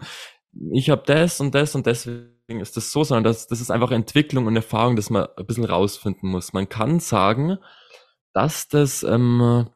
ich 0.72 0.90
habe 0.90 1.04
das 1.06 1.42
und 1.42 1.54
das 1.54 1.76
und 1.76 1.86
deswegen 1.86 2.62
ist 2.62 2.78
das 2.78 2.94
so, 2.94 3.04
sondern 3.04 3.26
das, 3.26 3.48
das 3.48 3.60
ist 3.60 3.70
einfach 3.70 3.92
Entwicklung 3.92 4.48
und 4.48 4.56
Erfahrung, 4.56 4.96
dass 4.96 5.10
man 5.10 5.28
ein 5.36 5.46
bisschen 5.46 5.66
rausfinden 5.66 6.30
muss. 6.30 6.54
Man 6.54 6.70
kann 6.70 7.02
sagen, 7.02 7.58
dass 8.32 8.70
das 8.70 9.04
ähm, 9.04 9.68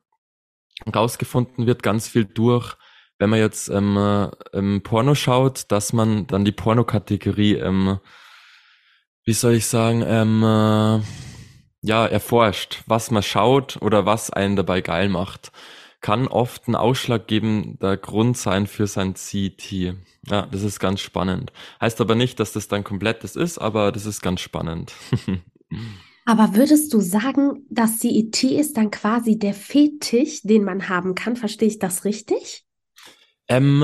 rausgefunden 0.96 1.68
wird 1.68 1.84
ganz 1.84 2.08
viel 2.08 2.24
durch, 2.24 2.78
wenn 3.20 3.32
man 3.32 3.40
jetzt 3.40 3.68
ähm, 3.68 4.30
ähm, 4.54 4.82
Porno 4.82 5.14
schaut, 5.14 5.70
dass 5.74 5.92
man 5.92 6.26
dann 6.28 6.46
die 6.46 6.54
Pornokategorie, 6.54 7.56
ähm, 7.56 8.00
wie 9.26 9.34
soll 9.34 9.56
ich 9.56 9.66
sagen, 9.66 10.06
ähm, 10.08 10.42
äh, 10.42 11.02
ja, 11.88 12.06
erforscht, 12.06 12.84
was 12.86 13.12
man 13.12 13.24
schaut 13.24 13.82
oder 13.82 14.06
was 14.06 14.30
einen 14.30 14.58
dabei 14.58 14.82
geil 14.82 15.08
macht, 15.08 15.52
kann 16.02 16.28
oft 16.28 16.68
ein 16.68 16.76
ausschlaggebender 16.76 17.96
Grund 17.96 18.38
sein 18.38 18.68
für 18.68 18.88
sein 18.88 19.14
CT. 19.14 19.96
Ja, 20.30 20.46
das 20.52 20.64
ist 20.64 20.80
ganz 20.80 21.00
spannend. 21.00 21.54
Heißt 21.80 22.02
aber 22.02 22.16
nicht, 22.16 22.40
dass 22.40 22.52
das 22.52 22.68
dann 22.68 22.84
komplett 22.84 23.24
das 23.24 23.36
ist, 23.36 23.58
aber 23.58 23.94
das 23.94 24.06
ist 24.06 24.22
ganz 24.22 24.42
spannend. 24.42 24.94
aber 26.26 26.56
würdest 26.56 26.94
du 26.94 27.00
sagen, 27.00 27.66
dass 27.70 28.00
CET 28.00 28.44
ist 28.44 28.76
dann 28.76 28.92
quasi 28.92 29.40
der 29.40 29.54
Fetisch, 29.54 30.42
den 30.44 30.66
man 30.66 30.90
haben 30.90 31.16
kann? 31.16 31.38
Verstehe 31.38 31.70
ich 31.70 31.80
das 31.80 32.04
richtig? 32.04 32.66
Ähm, 33.48 33.82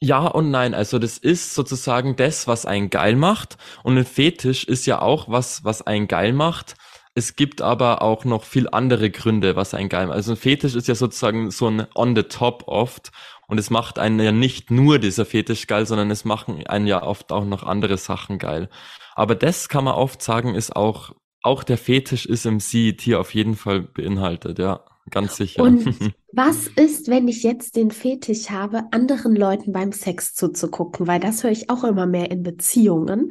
ja 0.00 0.26
und 0.26 0.50
nein. 0.50 0.72
Also 0.72 0.98
das 0.98 1.18
ist 1.18 1.54
sozusagen 1.54 2.16
das, 2.16 2.48
was 2.48 2.64
einen 2.64 2.88
geil 2.88 3.14
macht. 3.14 3.58
Und 3.82 3.98
ein 3.98 4.06
Fetisch 4.06 4.64
ist 4.64 4.86
ja 4.86 5.02
auch 5.02 5.28
was, 5.28 5.64
was 5.64 5.82
einen 5.82 6.08
geil 6.08 6.32
macht. 6.32 6.76
Es 7.16 7.36
gibt 7.36 7.62
aber 7.62 8.02
auch 8.02 8.24
noch 8.24 8.44
viel 8.44 8.68
andere 8.68 9.08
Gründe, 9.10 9.54
was 9.54 9.72
einen 9.72 9.88
geil 9.88 10.06
macht. 10.06 10.16
Also 10.16 10.32
ein 10.32 10.36
Fetisch 10.36 10.74
ist 10.74 10.88
ja 10.88 10.96
sozusagen 10.96 11.50
so 11.52 11.68
ein 11.68 11.86
on 11.94 12.16
the 12.16 12.24
top 12.24 12.64
oft. 12.66 13.12
Und 13.46 13.58
es 13.58 13.70
macht 13.70 13.98
einen 13.98 14.18
ja 14.18 14.32
nicht 14.32 14.70
nur 14.70 14.98
dieser 14.98 15.24
Fetisch 15.24 15.66
geil, 15.66 15.86
sondern 15.86 16.10
es 16.10 16.24
machen 16.24 16.66
einen 16.66 16.86
ja 16.86 17.02
oft 17.02 17.30
auch 17.30 17.44
noch 17.44 17.62
andere 17.62 17.98
Sachen 17.98 18.38
geil. 18.38 18.68
Aber 19.14 19.34
das 19.36 19.68
kann 19.68 19.84
man 19.84 19.94
oft 19.94 20.22
sagen, 20.22 20.54
ist 20.54 20.74
auch, 20.74 21.14
auch 21.42 21.62
der 21.62 21.78
Fetisch 21.78 22.26
ist 22.26 22.46
im 22.46 22.58
CET 22.58 23.14
auf 23.14 23.34
jeden 23.34 23.54
Fall 23.54 23.82
beinhaltet, 23.82 24.58
ja. 24.58 24.84
Ganz 25.10 25.36
sicher. 25.36 25.62
Und 25.62 25.84
was 26.32 26.66
ist, 26.66 27.08
wenn 27.08 27.28
ich 27.28 27.42
jetzt 27.42 27.76
den 27.76 27.90
Fetisch 27.90 28.48
habe, 28.48 28.84
anderen 28.90 29.36
Leuten 29.36 29.72
beim 29.72 29.92
Sex 29.92 30.34
zuzugucken? 30.34 31.06
Weil 31.06 31.20
das 31.20 31.44
höre 31.44 31.50
ich 31.50 31.68
auch 31.68 31.84
immer 31.84 32.06
mehr 32.06 32.30
in 32.30 32.42
Beziehungen, 32.42 33.30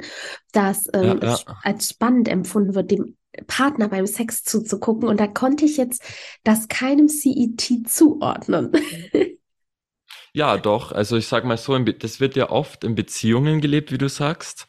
dass 0.52 0.86
ähm, 0.94 1.02
ja, 1.02 1.14
ja. 1.16 1.34
es 1.34 1.44
als 1.62 1.88
spannend 1.90 2.28
empfunden 2.28 2.76
wird, 2.76 2.92
dem 2.92 3.16
Partner 3.46 3.88
beim 3.88 4.06
Sex 4.06 4.44
zuzugucken. 4.44 5.08
Und 5.08 5.20
da 5.20 5.26
konnte 5.26 5.64
ich 5.64 5.76
jetzt 5.76 6.02
das 6.44 6.68
keinem 6.68 7.08
CET 7.08 7.88
zuordnen. 7.88 8.72
ja, 10.32 10.56
doch. 10.56 10.92
Also 10.92 11.16
ich 11.16 11.26
sage 11.26 11.46
mal 11.46 11.58
so, 11.58 11.78
das 11.78 12.20
wird 12.20 12.36
ja 12.36 12.50
oft 12.50 12.84
in 12.84 12.94
Beziehungen 12.94 13.60
gelebt, 13.60 13.92
wie 13.92 13.98
du 13.98 14.08
sagst 14.08 14.66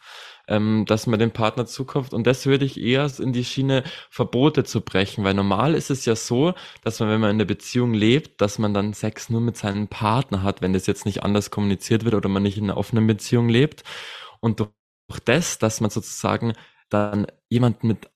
ähm, 0.48 0.86
dass 0.88 1.08
man 1.08 1.20
dem 1.20 1.32
Partner 1.32 1.66
zukommt. 1.66 2.14
Und 2.14 2.28
das 2.28 2.46
würde 2.46 2.66
ich 2.66 2.80
eher 2.80 3.10
in 3.20 3.34
die 3.34 3.46
Schiene 3.46 3.84
Verbote 4.10 4.64
zu 4.64 4.82
brechen, 4.82 5.24
weil 5.24 5.34
normal 5.34 5.76
ist 5.76 5.90
es 5.90 6.06
ja 6.06 6.16
so, 6.16 6.54
dass 6.84 7.00
man, 7.00 7.10
wenn 7.10 7.22
man 7.22 7.32
in 7.32 7.38
der 7.38 7.46
Beziehung 7.46 7.94
lebt, 7.94 8.42
dass 8.42 8.60
man 8.60 8.74
dann 8.74 8.94
Sex 8.94 9.30
nur 9.30 9.42
mit 9.42 9.58
seinem 9.58 9.88
Partner 9.88 10.44
hat, 10.44 10.62
wenn 10.62 10.74
das 10.74 10.88
jetzt 10.88 11.06
nicht 11.06 11.24
anders 11.24 11.52
kommuniziert 11.52 12.06
wird 12.06 12.16
oder 12.16 12.30
man 12.30 12.44
nicht 12.44 12.58
in 12.58 12.66
einer 12.66 12.78
offenen 12.78 13.08
Beziehung 13.08 13.50
lebt. 13.50 13.84
Und 14.40 14.60
durch 14.60 15.20
das, 15.26 15.60
dass 15.60 15.82
man 15.82 15.90
sozusagen 15.90 16.54
dann 16.90 17.28
jemanden 17.50 17.88
mit 17.88 18.10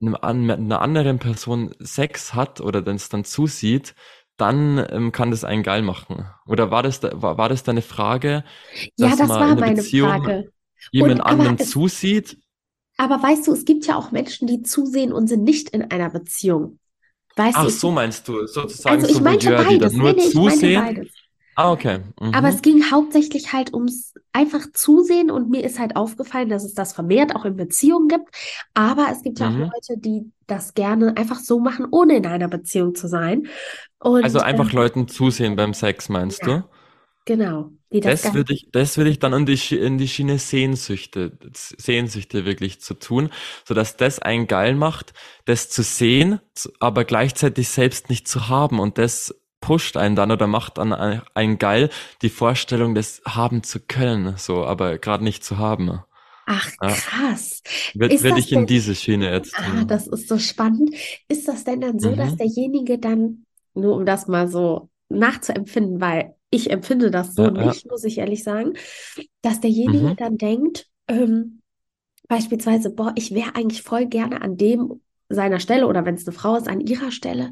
einem, 0.00 0.46
mit 0.46 0.58
einer 0.58 0.80
anderen 0.80 1.18
Person 1.18 1.74
Sex 1.80 2.34
hat 2.34 2.60
oder 2.60 2.86
es 2.86 3.08
dann 3.08 3.24
zusieht, 3.24 3.94
dann 4.36 4.84
ähm, 4.90 5.12
kann 5.12 5.30
das 5.30 5.44
einen 5.44 5.62
geil 5.62 5.82
machen. 5.82 6.26
Oder 6.46 6.70
war 6.70 6.82
das, 6.82 7.02
war, 7.02 7.38
war 7.38 7.48
das 7.48 7.64
deine 7.64 7.82
Frage? 7.82 8.44
Ja, 8.96 9.16
das 9.16 9.28
war 9.28 9.56
meine 9.56 9.76
Beziehung, 9.76 10.08
Frage 10.08 10.52
jemand 10.92 11.20
anderen 11.20 11.56
es, 11.58 11.70
zusieht. 11.70 12.38
Aber 12.96 13.22
weißt 13.22 13.46
du, 13.46 13.52
es 13.52 13.64
gibt 13.64 13.86
ja 13.86 13.96
auch 13.96 14.10
Menschen, 14.10 14.48
die 14.48 14.62
zusehen 14.62 15.12
und 15.12 15.28
sind 15.28 15.44
nicht 15.44 15.70
in 15.70 15.90
einer 15.90 16.10
Beziehung. 16.10 16.78
Weißt 17.36 17.56
Ach, 17.56 17.64
du, 17.64 17.70
so 17.70 17.90
meinst 17.90 18.26
du, 18.26 18.46
sozusagen 18.46 18.96
also 18.96 19.08
ich 19.08 19.16
so 19.16 19.22
meinte 19.22 19.46
Voyeur, 19.46 19.64
beides. 19.64 19.92
die 19.92 19.98
nur 19.98 20.12
nee, 20.12 20.22
nee, 20.24 20.30
zusehen. 20.30 21.10
Ah, 21.58 21.72
okay. 21.72 21.98
Mhm. 22.20 22.34
Aber 22.34 22.50
es 22.50 22.62
ging 22.62 22.88
hauptsächlich 22.88 23.52
halt 23.52 23.74
ums 23.74 24.14
einfach 24.32 24.70
Zusehen 24.72 25.28
und 25.28 25.50
mir 25.50 25.64
ist 25.64 25.80
halt 25.80 25.96
aufgefallen, 25.96 26.48
dass 26.48 26.62
es 26.62 26.72
das 26.72 26.92
vermehrt 26.92 27.34
auch 27.34 27.44
in 27.44 27.56
Beziehungen 27.56 28.06
gibt. 28.06 28.28
Aber 28.74 29.08
es 29.10 29.22
gibt 29.22 29.40
ja 29.40 29.50
mhm. 29.50 29.64
auch 29.64 29.72
Leute, 29.72 30.00
die 30.00 30.30
das 30.46 30.74
gerne 30.74 31.16
einfach 31.16 31.40
so 31.40 31.58
machen, 31.58 31.88
ohne 31.90 32.16
in 32.16 32.26
einer 32.26 32.46
Beziehung 32.46 32.94
zu 32.94 33.08
sein. 33.08 33.48
Und, 33.98 34.22
also 34.22 34.38
einfach 34.38 34.70
ähm, 34.70 34.76
Leuten 34.76 35.08
zusehen 35.08 35.56
beim 35.56 35.74
Sex, 35.74 36.08
meinst 36.08 36.42
ja. 36.42 36.46
du? 36.46 36.64
Genau. 37.24 37.72
das 37.90 38.22
das 38.22 38.34
würde 38.34 38.52
ich, 38.54 38.68
das 38.70 38.96
würde 38.96 39.10
ich 39.10 39.18
dann 39.18 39.32
in 39.32 39.44
die, 39.44 39.76
in 39.76 39.98
die 39.98 40.06
Schiene 40.06 40.38
Sehnsüchte, 40.38 41.36
Sehnsüchte 41.52 42.44
wirklich 42.44 42.80
zu 42.80 42.94
tun, 42.94 43.30
so 43.66 43.74
dass 43.74 43.96
das 43.96 44.20
einen 44.20 44.46
geil 44.46 44.76
macht, 44.76 45.12
das 45.44 45.70
zu 45.70 45.82
sehen, 45.82 46.38
aber 46.78 47.04
gleichzeitig 47.04 47.68
selbst 47.68 48.10
nicht 48.10 48.28
zu 48.28 48.48
haben 48.48 48.78
und 48.78 48.96
das 48.96 49.34
pusht 49.68 49.96
einen 49.98 50.16
dann 50.16 50.30
oder 50.30 50.46
macht 50.46 50.78
dann 50.78 50.92
einen 50.92 51.58
geil, 51.58 51.90
die 52.22 52.30
Vorstellung, 52.30 52.94
das 52.94 53.20
haben 53.26 53.62
zu 53.62 53.80
können, 53.80 54.36
so, 54.38 54.64
aber 54.64 54.98
gerade 54.98 55.22
nicht 55.24 55.44
zu 55.44 55.58
haben. 55.58 56.00
Ach, 56.46 56.70
Ja. 56.82 57.02
krass. 57.02 57.62
Ist 58.06 58.30
würd 58.30 58.30
das 58.30 58.38
ich 58.38 58.52
in 58.52 58.66
denn, 58.66 58.66
diese 58.66 58.94
Schiene 58.94 59.30
jetzt 59.32 59.56
ah, 59.56 59.84
das 59.86 60.06
ist 60.08 60.28
so 60.28 60.38
spannend. 60.38 60.94
Ist 61.28 61.48
das 61.48 61.64
denn 61.64 61.80
dann 61.80 61.98
so, 62.00 62.14
dass 62.16 62.36
Mhm. 62.36 62.38
derjenige 62.38 62.98
dann, 62.98 63.46
nur 63.74 63.96
um 63.96 64.06
das 64.06 64.28
mal 64.28 64.48
so 64.48 64.90
nachzuempfinden, 65.08 66.00
weil 66.00 66.36
ich 66.50 66.70
empfinde 66.70 67.10
das 67.10 67.34
so 67.36 67.48
Ja, 67.48 67.52
ja. 67.56 67.74
nicht, 67.74 67.86
muss 67.90 68.04
ich 68.04 68.18
ehrlich 68.18 68.44
sagen, 68.44 68.74
dass 69.42 69.60
derjenige 69.60 70.14
Mhm. 70.14 70.16
dann 70.16 70.38
denkt, 70.38 70.88
ähm, 71.08 71.60
beispielsweise, 72.28 72.90
boah, 72.90 73.12
ich 73.16 73.32
wäre 73.34 73.56
eigentlich 73.56 73.82
voll 73.82 74.06
gerne 74.06 74.42
an 74.42 74.56
dem 74.56 75.02
seiner 75.28 75.60
Stelle 75.60 75.86
oder 75.86 76.04
wenn 76.04 76.14
es 76.14 76.26
eine 76.26 76.36
Frau 76.36 76.56
ist, 76.56 76.68
an 76.68 76.80
ihrer 76.80 77.10
Stelle. 77.12 77.50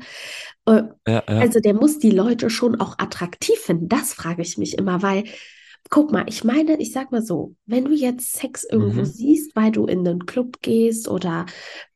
Äh, 0.67 0.85
Ja, 1.07 1.23
ja. 1.29 1.45
also 1.45 1.61
der 1.61 1.75
muss 1.75 1.99
die 1.99 2.11
Leute 2.11 2.51
schon 2.51 2.81
auch 2.81 2.99
attraktiv 2.99 3.59
finden. 3.59 3.89
Das 3.89 4.15
frage 4.15 4.43
ich 4.43 4.57
mich 4.59 4.79
immer, 4.79 5.03
weil, 5.03 5.25
guck 5.91 6.11
mal, 6.13 6.25
ich 6.29 6.45
meine, 6.45 6.79
ich 6.81 6.93
sag 6.93 7.13
mal 7.13 7.23
so, 7.23 7.55
wenn 7.67 7.85
du 7.85 7.93
jetzt 7.95 8.33
Sex 8.37 8.65
irgendwo 8.65 9.05
Mhm. 9.05 9.05
siehst, 9.05 9.55
weil 9.55 9.71
du 9.73 9.87
in 9.87 10.07
einen 10.07 10.27
Club 10.27 10.59
gehst 10.63 11.09
oder 11.09 11.47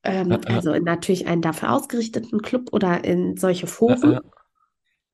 ähm, 0.05 0.41
Ja, 0.49 0.53
also 0.53 0.73
in 0.73 0.85
natürlich 0.85 1.27
einen 1.27 1.43
dafür 1.43 1.73
ausgerichteten 1.73 2.43
Club 2.43 2.71
oder 2.73 3.05
in 3.05 3.37
solche 3.37 3.67
Foren 3.67 4.21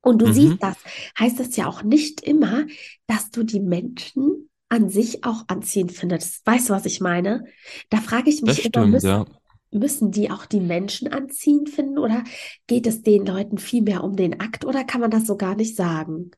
und 0.01 0.19
du 0.21 0.27
Mhm. 0.27 0.27
siehst 0.27 0.61
das, 0.63 0.75
heißt 1.19 1.39
das 1.39 1.55
ja 1.55 1.67
auch 1.67 1.83
nicht 1.83 2.21
immer, 2.21 2.65
dass 3.07 3.29
du 3.31 3.43
die 3.43 3.59
Menschen 3.59 4.49
an 4.69 4.89
sich 4.89 5.23
auch 5.23 5.43
anziehend 5.47 5.91
findest. 5.93 6.45
Weißt 6.45 6.69
du, 6.69 6.73
was 6.73 6.85
ich 6.85 7.01
meine? 7.01 7.45
Da 7.89 7.97
frage 7.97 8.29
ich 8.29 8.41
Das 8.45 8.57
mich 8.57 8.65
immer, 8.65 8.85
stimmt, 8.85 8.87
müssen, 8.87 9.03
ja. 9.03 9.25
Müssen 9.71 10.11
die 10.11 10.31
auch 10.31 10.45
die 10.45 10.59
Menschen 10.61 11.07
anziehend 11.09 11.69
finden 11.69 11.97
oder 11.99 12.23
geht 12.67 12.87
es 12.87 13.01
den 13.03 13.25
Leuten 13.25 13.57
viel 13.57 13.81
mehr 13.83 14.03
um 14.03 14.15
den 14.15 14.39
Akt 14.39 14.65
oder 14.65 14.83
kann 14.83 15.01
man 15.01 15.11
das 15.11 15.25
so 15.27 15.37
gar 15.37 15.55
nicht 15.55 15.75
sagen? 15.75 16.31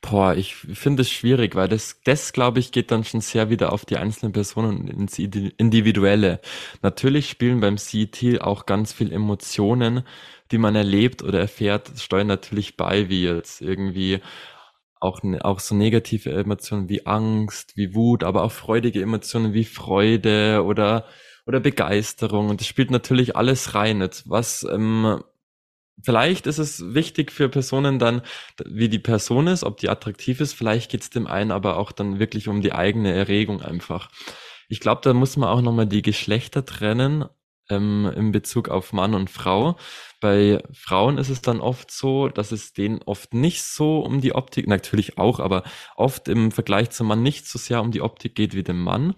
Boah, 0.00 0.34
ich 0.34 0.54
finde 0.56 1.02
es 1.02 1.10
schwierig, 1.10 1.54
weil 1.54 1.68
das, 1.68 2.00
das 2.04 2.32
glaube 2.32 2.58
ich, 2.60 2.72
geht 2.72 2.90
dann 2.90 3.04
schon 3.04 3.20
sehr 3.20 3.50
wieder 3.50 3.72
auf 3.72 3.84
die 3.84 3.96
einzelnen 3.96 4.32
Personen 4.32 4.88
ins 4.88 5.18
Indi- 5.18 5.52
Individuelle. 5.56 6.40
Natürlich 6.82 7.28
spielen 7.28 7.60
beim 7.60 7.78
CET 7.78 8.40
auch 8.40 8.66
ganz 8.66 8.92
viel 8.92 9.12
Emotionen, 9.12 10.02
die 10.50 10.58
man 10.58 10.74
erlebt 10.74 11.22
oder 11.22 11.40
erfährt, 11.40 11.92
steuern 11.98 12.26
natürlich 12.26 12.76
bei, 12.76 13.08
wie 13.08 13.22
jetzt 13.24 13.60
irgendwie 13.62 14.20
auch, 15.00 15.22
ne- 15.22 15.44
auch 15.44 15.60
so 15.60 15.74
negative 15.74 16.32
Emotionen 16.32 16.88
wie 16.88 17.06
Angst, 17.06 17.76
wie 17.76 17.94
Wut, 17.94 18.24
aber 18.24 18.44
auch 18.44 18.52
freudige 18.52 19.02
Emotionen 19.02 19.54
wie 19.54 19.64
Freude 19.64 20.64
oder, 20.64 21.06
oder 21.46 21.60
Begeisterung. 21.60 22.48
Und 22.48 22.60
das 22.60 22.68
spielt 22.68 22.90
natürlich 22.90 23.36
alles 23.36 23.74
rein. 23.74 24.00
Jetzt, 24.00 24.28
was, 24.28 24.64
ähm, 24.64 25.22
Vielleicht 26.02 26.46
ist 26.46 26.58
es 26.58 26.94
wichtig 26.94 27.30
für 27.30 27.48
Personen 27.48 27.98
dann, 27.98 28.22
wie 28.64 28.88
die 28.88 28.98
Person 28.98 29.46
ist, 29.46 29.62
ob 29.62 29.76
die 29.76 29.88
attraktiv 29.88 30.40
ist. 30.40 30.52
Vielleicht 30.54 30.90
geht 30.90 31.02
es 31.02 31.10
dem 31.10 31.26
einen 31.26 31.50
aber 31.50 31.76
auch 31.76 31.92
dann 31.92 32.18
wirklich 32.18 32.48
um 32.48 32.60
die 32.60 32.72
eigene 32.72 33.12
Erregung 33.12 33.62
einfach. 33.62 34.10
Ich 34.68 34.80
glaube, 34.80 35.02
da 35.04 35.12
muss 35.12 35.36
man 35.36 35.48
auch 35.48 35.60
nochmal 35.60 35.86
die 35.86 36.02
Geschlechter 36.02 36.64
trennen 36.64 37.26
ähm, 37.68 38.10
in 38.16 38.32
Bezug 38.32 38.68
auf 38.68 38.92
Mann 38.92 39.14
und 39.14 39.30
Frau. 39.30 39.76
Bei 40.20 40.62
Frauen 40.72 41.18
ist 41.18 41.28
es 41.28 41.42
dann 41.42 41.60
oft 41.60 41.90
so, 41.90 42.28
dass 42.28 42.52
es 42.52 42.72
denen 42.72 43.02
oft 43.04 43.34
nicht 43.34 43.62
so 43.62 44.00
um 44.00 44.20
die 44.20 44.34
Optik, 44.34 44.66
natürlich 44.66 45.18
auch, 45.18 45.40
aber 45.40 45.62
oft 45.94 46.26
im 46.28 46.50
Vergleich 46.52 46.90
zum 46.90 47.08
Mann 47.08 47.22
nicht 47.22 47.46
so 47.46 47.58
sehr 47.58 47.80
um 47.80 47.90
die 47.92 48.00
Optik 48.00 48.34
geht 48.34 48.54
wie 48.54 48.62
dem 48.62 48.82
Mann 48.82 49.14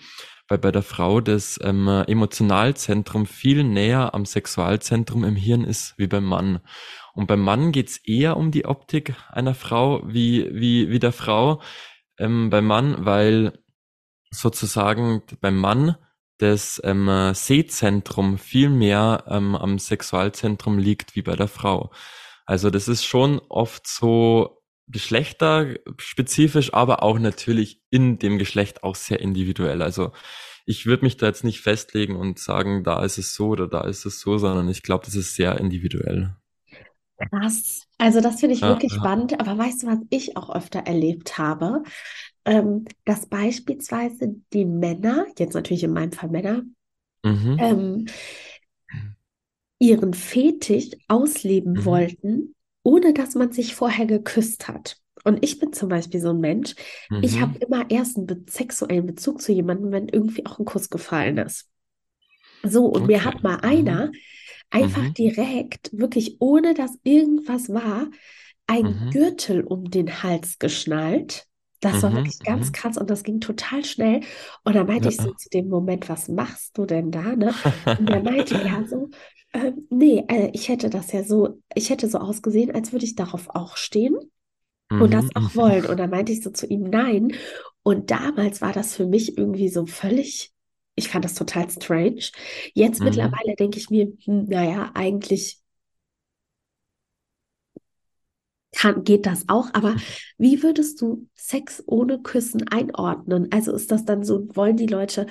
weil 0.48 0.58
bei 0.58 0.70
der 0.70 0.82
Frau 0.82 1.20
das 1.20 1.58
ähm, 1.62 1.88
Emotionalzentrum 2.06 3.26
viel 3.26 3.64
näher 3.64 4.14
am 4.14 4.26
Sexualzentrum 4.26 5.24
im 5.24 5.36
Hirn 5.36 5.64
ist 5.64 5.94
wie 5.96 6.06
beim 6.06 6.24
Mann. 6.24 6.60
Und 7.14 7.26
beim 7.26 7.40
Mann 7.40 7.72
geht's 7.72 7.98
eher 7.98 8.36
um 8.36 8.50
die 8.50 8.66
Optik 8.66 9.14
einer 9.30 9.54
Frau 9.54 10.02
wie, 10.04 10.48
wie, 10.52 10.90
wie 10.90 10.98
der 10.98 11.12
Frau 11.12 11.62
ähm, 12.18 12.50
beim 12.50 12.66
Mann, 12.66 13.06
weil 13.06 13.58
sozusagen 14.30 15.22
beim 15.40 15.56
Mann 15.56 15.96
das 16.38 16.80
ähm, 16.84 17.08
Sehzentrum 17.32 18.38
viel 18.38 18.68
mehr 18.68 19.24
ähm, 19.28 19.54
am 19.54 19.78
Sexualzentrum 19.78 20.78
liegt 20.78 21.14
wie 21.14 21.22
bei 21.22 21.36
der 21.36 21.48
Frau. 21.48 21.90
Also 22.44 22.70
das 22.70 22.88
ist 22.88 23.04
schon 23.04 23.40
oft 23.48 23.86
so 23.86 24.63
geschlechterspezifisch, 24.88 26.74
aber 26.74 27.02
auch 27.02 27.18
natürlich 27.18 27.82
in 27.90 28.18
dem 28.18 28.38
Geschlecht 28.38 28.82
auch 28.84 28.96
sehr 28.96 29.20
individuell. 29.20 29.82
Also 29.82 30.12
ich 30.66 30.86
würde 30.86 31.04
mich 31.04 31.16
da 31.16 31.26
jetzt 31.26 31.44
nicht 31.44 31.60
festlegen 31.60 32.16
und 32.16 32.38
sagen, 32.38 32.84
da 32.84 33.04
ist 33.04 33.18
es 33.18 33.34
so 33.34 33.48
oder 33.48 33.68
da 33.68 33.82
ist 33.82 34.04
es 34.06 34.20
so, 34.20 34.38
sondern 34.38 34.68
ich 34.68 34.82
glaube, 34.82 35.04
das 35.06 35.14
ist 35.14 35.36
sehr 35.36 35.58
individuell. 35.58 36.36
Krass. 37.30 37.86
Also 37.98 38.20
das 38.20 38.40
finde 38.40 38.54
ich 38.54 38.62
Ja, 38.62 38.66
wirklich 38.66 38.92
ja. 38.92 38.94
spannend. 38.94 39.38
Aber 39.40 39.56
weißt 39.56 39.82
du, 39.84 39.86
was 39.86 39.98
ich 40.10 40.36
auch 40.36 40.50
öfter 40.54 40.80
erlebt 40.80 41.38
habe? 41.38 41.82
Ähm, 42.44 42.84
dass 43.04 43.26
beispielsweise 43.26 44.34
die 44.52 44.64
Männer, 44.64 45.26
jetzt 45.38 45.54
natürlich 45.54 45.84
in 45.84 45.92
meinem 45.92 46.12
Fall 46.12 46.28
Männer, 46.30 46.62
Mhm. 47.24 47.58
ähm, 47.58 48.06
ihren 49.78 50.14
Fetisch 50.14 50.90
ausleben 51.08 51.84
Mhm. 51.84 51.84
wollten, 51.84 52.54
ohne 52.84 53.14
dass 53.14 53.36
man 53.36 53.52
sich 53.52 53.76
vorher 53.76 54.06
geküsst 54.06 54.68
hat. 54.68 54.98
Und 55.24 55.44
ich 55.44 55.60
bin 55.60 55.74
zum 55.74 55.90
Beispiel 55.90 56.20
so 56.20 56.30
ein 56.30 56.40
Mensch, 56.40 56.76
ich 57.20 57.42
habe 57.42 57.54
Mhm. 57.54 57.60
immer 57.60 57.90
erst 57.90 58.18
einen 58.18 58.26
be 58.28 58.44
sexuellen 58.50 59.06
Bezug 59.06 59.42
zu 59.42 59.52
jemandem, 59.52 59.92
wenn 59.92 60.08
irgendwie 60.08 60.46
auch 60.46 60.60
ein 60.60 60.66
Kuss 60.66 60.90
gefallen 60.90 61.38
ist. 61.38 61.70
So, 62.62 62.86
und 62.86 63.06
mir 63.06 63.24
Okay. 63.24 63.24
hat 63.24 63.42
mal 63.42 63.56
Mhm. 63.62 63.62
einer 63.62 64.10
einfach 64.70 65.06
Mhm. 65.06 65.16
direkt, 65.18 65.90
wirklich 65.92 66.36
ohne 66.40 66.74
dass 66.74 66.98
irgendwas 67.04 67.68
war, 67.70 68.10
ein 68.66 69.06
Mhm. 69.06 69.10
Gürtel 69.10 69.62
um 69.62 69.90
den 69.90 70.22
Hals 70.22 70.58
geschnallt. 70.58 71.46
Das 71.84 72.02
war 72.02 72.12
Mhm. 72.12 72.14
wirklich 72.14 72.42
ganz 72.42 72.72
Mhm. 72.72 72.72
krass 72.72 72.96
und 72.98 73.10
das 73.10 73.22
ging 73.24 73.40
total 73.40 73.84
schnell. 73.84 74.20
Und 74.64 74.74
dann 74.76 74.86
meinte 74.86 75.08
ich 75.08 75.20
so 75.22 75.30
Ja. 75.30 75.34
zu 75.34 75.48
dem 75.50 75.68
Moment, 75.68 76.08
was 76.08 76.28
machst 76.28 76.76
du 76.78 76.86
denn 76.86 77.10
da, 77.10 77.36
ne? 77.36 77.54
Und 77.96 78.08
der 78.08 78.22
meinte 78.22 78.54
ja 78.56 78.84
so, 78.86 79.10
ähm, 79.52 79.86
nee, 79.90 80.24
äh, 80.28 80.50
ich 80.52 80.68
hätte 80.68 80.90
das 80.90 81.12
ja 81.12 81.24
so, 81.24 81.60
ich 81.74 81.90
hätte 81.90 82.08
so 82.08 82.18
ausgesehen, 82.18 82.74
als 82.74 82.92
würde 82.92 83.04
ich 83.04 83.14
darauf 83.16 83.48
auch 83.50 83.76
stehen 83.76 84.16
und 84.96 85.14
das 85.14 85.24
Mhm. 85.24 85.30
auch 85.34 85.54
Mhm. 85.56 85.56
wollen. 85.56 85.86
Und 85.86 85.98
dann 85.98 86.10
meinte 86.10 86.32
ich 86.32 86.42
so 86.42 86.50
zu 86.50 86.66
ihm, 86.66 86.84
nein. 86.84 87.34
Und 87.82 88.10
damals 88.10 88.60
war 88.62 88.72
das 88.72 88.94
für 88.96 89.06
mich 89.06 89.36
irgendwie 89.38 89.68
so 89.68 89.86
völlig, 89.86 90.52
ich 90.96 91.08
fand 91.08 91.24
das 91.24 91.34
total 91.34 91.68
strange. 91.70 92.20
Jetzt 92.74 93.00
Mhm. 93.00 93.04
mittlerweile 93.04 93.56
denke 93.56 93.78
ich 93.78 93.90
mir, 93.90 94.12
hm, 94.24 94.44
naja, 94.46 94.90
eigentlich 94.94 95.60
kann, 98.74 99.04
geht 99.04 99.26
das 99.26 99.48
auch. 99.48 99.68
Aber 99.72 99.96
wie 100.38 100.62
würdest 100.62 101.00
du 101.00 101.28
Sex 101.34 101.82
ohne 101.86 102.20
Küssen 102.20 102.68
einordnen? 102.68 103.48
Also 103.52 103.72
ist 103.72 103.90
das 103.90 104.04
dann 104.04 104.24
so, 104.24 104.48
wollen 104.54 104.76
die 104.76 104.86
Leute 104.86 105.26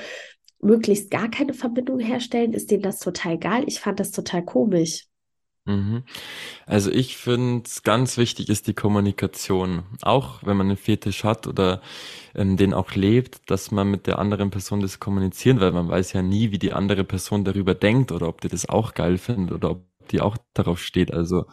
möglichst 0.62 1.12
gar 1.12 1.30
keine 1.30 1.54
Verbindung 1.54 2.00
herstellen? 2.00 2.54
Ist 2.54 2.72
denen 2.72 2.84
das 2.84 3.00
total 3.00 3.34
egal? 3.34 3.64
Ich 3.68 3.80
fand 3.80 4.00
das 4.00 4.12
total 4.12 4.44
komisch. 4.44 5.08
Mhm. 5.66 6.04
Also 6.66 6.92
ich 6.92 7.16
finde, 7.18 7.70
ganz 7.84 8.18
wichtig 8.18 8.50
ist 8.50 8.68
die 8.68 8.74
Kommunikation. 8.74 9.84
Auch 10.02 10.44
wenn 10.44 10.58
man 10.58 10.68
einen 10.68 10.78
Fetisch 10.78 11.24
hat 11.24 11.48
oder 11.48 11.82
ähm, 12.36 12.58
den 12.58 12.74
auch 12.74 12.96
lebt, 12.96 13.50
dass 13.50 13.72
man 13.72 13.90
mit 13.90 14.06
der 14.08 14.20
anderen 14.20 14.50
Person 14.50 14.82
das 14.82 15.00
kommuniziert, 15.00 15.62
weil 15.62 15.72
man 15.72 15.88
weiß 15.88 16.14
ja 16.14 16.22
nie, 16.22 16.52
wie 16.52 16.60
die 16.60 16.74
andere 16.74 17.06
Person 17.06 17.46
darüber 17.46 17.76
denkt 17.76 18.12
oder 18.12 18.28
ob 18.28 18.42
die 18.42 18.50
das 18.50 18.68
auch 18.68 18.94
geil 18.94 19.18
findet 19.18 19.54
oder 19.54 19.72
ob 19.72 19.88
die 20.10 20.20
auch 20.20 20.38
darauf 20.54 20.82
steht. 20.82 21.14
Also 21.14 21.46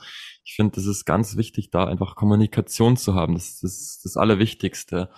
ich 0.45 0.55
finde, 0.55 0.77
das 0.77 0.87
ist 0.87 1.05
ganz 1.05 1.37
wichtig, 1.37 1.71
da 1.71 1.85
einfach 1.85 2.17
Kommunikation 2.17 2.97
zu 2.97 3.15
haben. 3.15 3.35
Das, 3.35 3.61
das 3.61 3.73
ist 3.73 4.01
das 4.05 4.17
Allerwichtigste. 4.17 5.11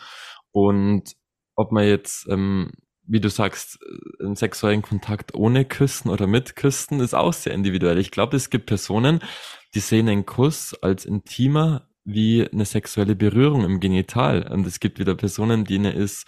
Und 0.51 1.15
ob 1.55 1.73
man 1.73 1.85
jetzt 1.85 2.27
ähm, 2.29 2.73
wie 3.07 3.21
du 3.21 3.29
sagst, 3.29 3.79
äh, 3.83 4.25
einen 4.25 4.37
sexuellen 4.37 4.83
Kontakt 4.83 5.35
ohne 5.35 5.65
Küssen 5.65 6.09
oder 6.09 6.27
mit 6.27 6.57
Küssen 6.57 7.01
ist 7.01 7.15
auch 7.15 7.33
sehr 7.33 7.53
individuell. 7.53 7.99
Ich 7.99 8.11
glaube, 8.11 8.37
es 8.37 8.51
gibt 8.51 8.67
Personen, 8.67 9.21
die 9.75 9.81
sehen 9.81 10.09
einen 10.09 10.27
Kuss 10.27 10.75
als 10.83 11.05
intimer 11.05 11.89
wie 12.05 12.49
eine 12.49 12.65
sexuelle 12.65 13.15
Berührung 13.15 13.65
im 13.65 13.81
Genital. 13.81 14.51
Und 14.51 14.67
es 14.67 14.81
gibt 14.81 14.99
wieder 14.99 15.15
Personen, 15.15 15.65
denen 15.65 15.93
ist 15.93 16.27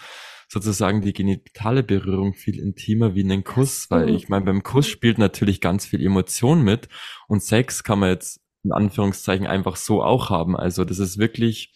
sozusagen 0.49 1.01
die 1.01 1.13
genitale 1.13 1.83
Berührung 1.83 2.35
viel 2.35 2.61
intimer 2.61 3.15
wie 3.15 3.25
einen 3.25 3.45
Kuss, 3.45 3.87
weil 3.91 4.09
so. 4.09 4.15
ich 4.15 4.29
meine, 4.29 4.45
beim 4.45 4.63
Kuss 4.63 4.87
spielt 4.87 5.19
natürlich 5.19 5.61
ganz 5.61 5.87
viel 5.87 6.05
Emotion 6.05 6.63
mit 6.63 6.89
und 7.29 7.43
Sex 7.43 7.83
kann 7.83 7.99
man 7.99 8.11
jetzt 8.11 8.41
in 8.65 8.73
Anführungszeichen 8.73 9.47
einfach 9.47 9.77
so 9.77 10.03
auch 10.03 10.31
haben. 10.31 10.57
Also 10.57 10.85
das 10.85 10.99
ist 10.99 11.19
wirklich 11.19 11.73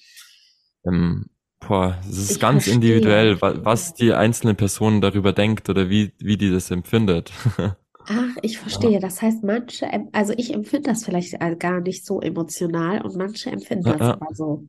ähm, 0.87 1.27
Boah, 1.61 1.99
es 2.09 2.19
ist 2.19 2.39
Ich 2.39 2.41
ganz 2.41 2.67
verstehe. 2.67 2.69
individuell, 2.69 3.43
wa- 3.43 3.57
was 3.65 3.93
die 3.95 4.13
einzelne 4.15 4.55
Person 4.55 5.01
darüber 5.01 5.33
denkt 5.33 5.69
oder 5.69 5.91
wie, 5.91 6.13
wie 6.19 6.37
die 6.37 6.51
das 6.53 6.71
empfindet. 6.71 7.33
Ach, 8.11 8.37
ich 8.43 8.59
verstehe. 8.59 8.99
Das 9.01 9.21
heißt, 9.23 9.45
manche, 9.45 9.87
also 10.13 10.33
ich 10.37 10.53
empfinde 10.55 10.91
das 10.91 11.05
vielleicht 11.05 11.35
äh, 11.41 11.55
gar 11.57 11.81
nicht 11.81 12.05
so 12.07 12.21
emotional 12.21 13.03
und 13.03 13.17
manche 13.17 13.51
empfinden 13.51 13.85
Ja, 13.85 13.97
das 13.97 14.09
ja. 14.09 14.21
aber 14.21 14.35
so. 14.35 14.69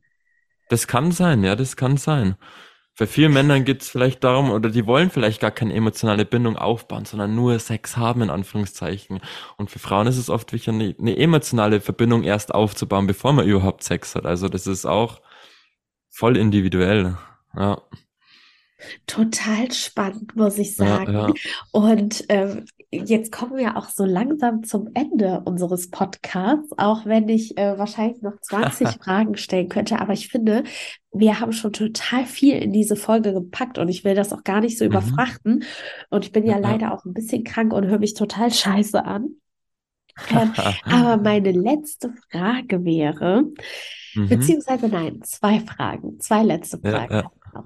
Das 0.68 0.86
kann 0.86 1.10
sein, 1.12 1.42
ja, 1.44 1.56
das 1.56 1.76
kann 1.76 1.96
sein. 1.96 2.36
Bei 2.98 3.06
vielen 3.06 3.32
Männern 3.32 3.64
geht 3.64 3.82
es 3.82 3.88
vielleicht 3.88 4.22
darum, 4.24 4.50
oder 4.50 4.68
die 4.68 4.86
wollen 4.86 5.10
vielleicht 5.10 5.40
gar 5.40 5.50
keine 5.50 5.72
emotionale 5.74 6.26
Bindung 6.26 6.56
aufbauen, 6.56 7.06
sondern 7.06 7.34
nur 7.34 7.58
Sex 7.58 7.96
haben, 7.96 8.20
in 8.22 8.30
Anführungszeichen. 8.30 9.20
Und 9.56 9.70
für 9.70 9.78
Frauen 9.78 10.06
ist 10.06 10.18
es 10.18 10.28
oft 10.28 10.52
wichtig, 10.52 10.74
eine, 10.74 10.94
eine 10.98 11.16
emotionale 11.16 11.80
Verbindung 11.80 12.24
erst 12.24 12.52
aufzubauen, 12.54 13.06
bevor 13.06 13.32
man 13.32 13.46
überhaupt 13.46 13.82
Sex 13.84 14.14
hat. 14.14 14.26
Also 14.26 14.48
das 14.48 14.66
ist 14.66 14.84
auch 14.84 15.20
voll 16.10 16.36
individuell. 16.36 17.16
Ja. 17.56 17.80
Total 19.06 19.70
spannend, 19.72 20.36
muss 20.36 20.58
ich 20.58 20.76
sagen. 20.76 21.12
Ja, 21.12 21.28
ja. 21.28 21.34
Und 21.72 22.24
ähm, 22.28 22.66
jetzt 22.90 23.30
kommen 23.30 23.56
wir 23.56 23.76
auch 23.76 23.88
so 23.88 24.04
langsam 24.04 24.64
zum 24.64 24.88
Ende 24.94 25.42
unseres 25.44 25.90
Podcasts, 25.90 26.72
auch 26.76 27.06
wenn 27.06 27.28
ich 27.28 27.56
äh, 27.56 27.78
wahrscheinlich 27.78 28.20
noch 28.22 28.40
20 28.40 28.88
Fragen 29.02 29.36
stellen 29.36 29.68
könnte. 29.68 30.00
Aber 30.00 30.12
ich 30.12 30.28
finde, 30.28 30.64
wir 31.12 31.38
haben 31.40 31.52
schon 31.52 31.72
total 31.72 32.26
viel 32.26 32.56
in 32.56 32.72
diese 32.72 32.96
Folge 32.96 33.32
gepackt 33.32 33.78
und 33.78 33.88
ich 33.88 34.04
will 34.04 34.14
das 34.14 34.32
auch 34.32 34.42
gar 34.42 34.60
nicht 34.60 34.76
so 34.78 34.84
mhm. 34.84 34.90
überfrachten. 34.90 35.64
Und 36.10 36.24
ich 36.24 36.32
bin 36.32 36.46
ja, 36.46 36.58
leider 36.58 36.92
auch 36.92 37.04
ein 37.04 37.14
bisschen 37.14 37.44
krank 37.44 37.72
und 37.72 37.86
höre 37.86 38.00
mich 38.00 38.14
total 38.14 38.52
scheiße 38.52 39.04
an. 39.04 39.36
Ähm, 40.30 40.52
aber 40.84 41.16
meine 41.22 41.52
letzte 41.52 42.12
Frage 42.30 42.84
wäre, 42.84 43.44
mhm. 44.14 44.28
beziehungsweise 44.28 44.88
nein, 44.88 45.20
zwei 45.22 45.60
Fragen, 45.60 46.18
zwei 46.18 46.42
letzte 46.42 46.78
Fragen. 46.78 47.14
Ja, 47.14 47.30
ja. 47.54 47.64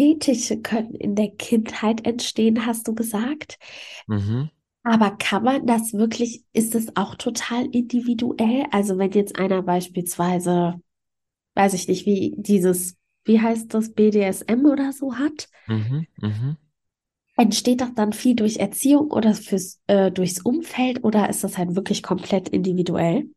Fetische 0.00 0.58
können 0.62 0.94
in 0.94 1.14
der 1.14 1.30
Kindheit 1.32 2.06
entstehen, 2.06 2.64
hast 2.64 2.88
du 2.88 2.94
gesagt. 2.94 3.58
Mhm. 4.06 4.48
Aber 4.82 5.10
kann 5.10 5.42
man 5.44 5.66
das 5.66 5.92
wirklich, 5.92 6.42
ist 6.54 6.74
es 6.74 6.96
auch 6.96 7.16
total 7.16 7.66
individuell? 7.66 8.64
Also 8.70 8.96
wenn 8.96 9.10
jetzt 9.10 9.38
einer 9.38 9.60
beispielsweise, 9.60 10.80
weiß 11.54 11.74
ich 11.74 11.86
nicht, 11.86 12.06
wie 12.06 12.34
dieses, 12.38 12.96
wie 13.24 13.42
heißt 13.42 13.74
das, 13.74 13.92
BDSM 13.92 14.64
oder 14.64 14.94
so 14.94 15.16
hat, 15.16 15.50
mhm, 15.66 16.06
mh. 16.16 16.56
entsteht 17.36 17.82
das 17.82 17.92
dann 17.94 18.14
viel 18.14 18.36
durch 18.36 18.56
Erziehung 18.56 19.10
oder 19.10 19.34
fürs, 19.34 19.80
äh, 19.86 20.10
durchs 20.10 20.40
Umfeld 20.40 21.04
oder 21.04 21.28
ist 21.28 21.44
das 21.44 21.58
halt 21.58 21.76
wirklich 21.76 22.02
komplett 22.02 22.48
individuell? 22.48 23.28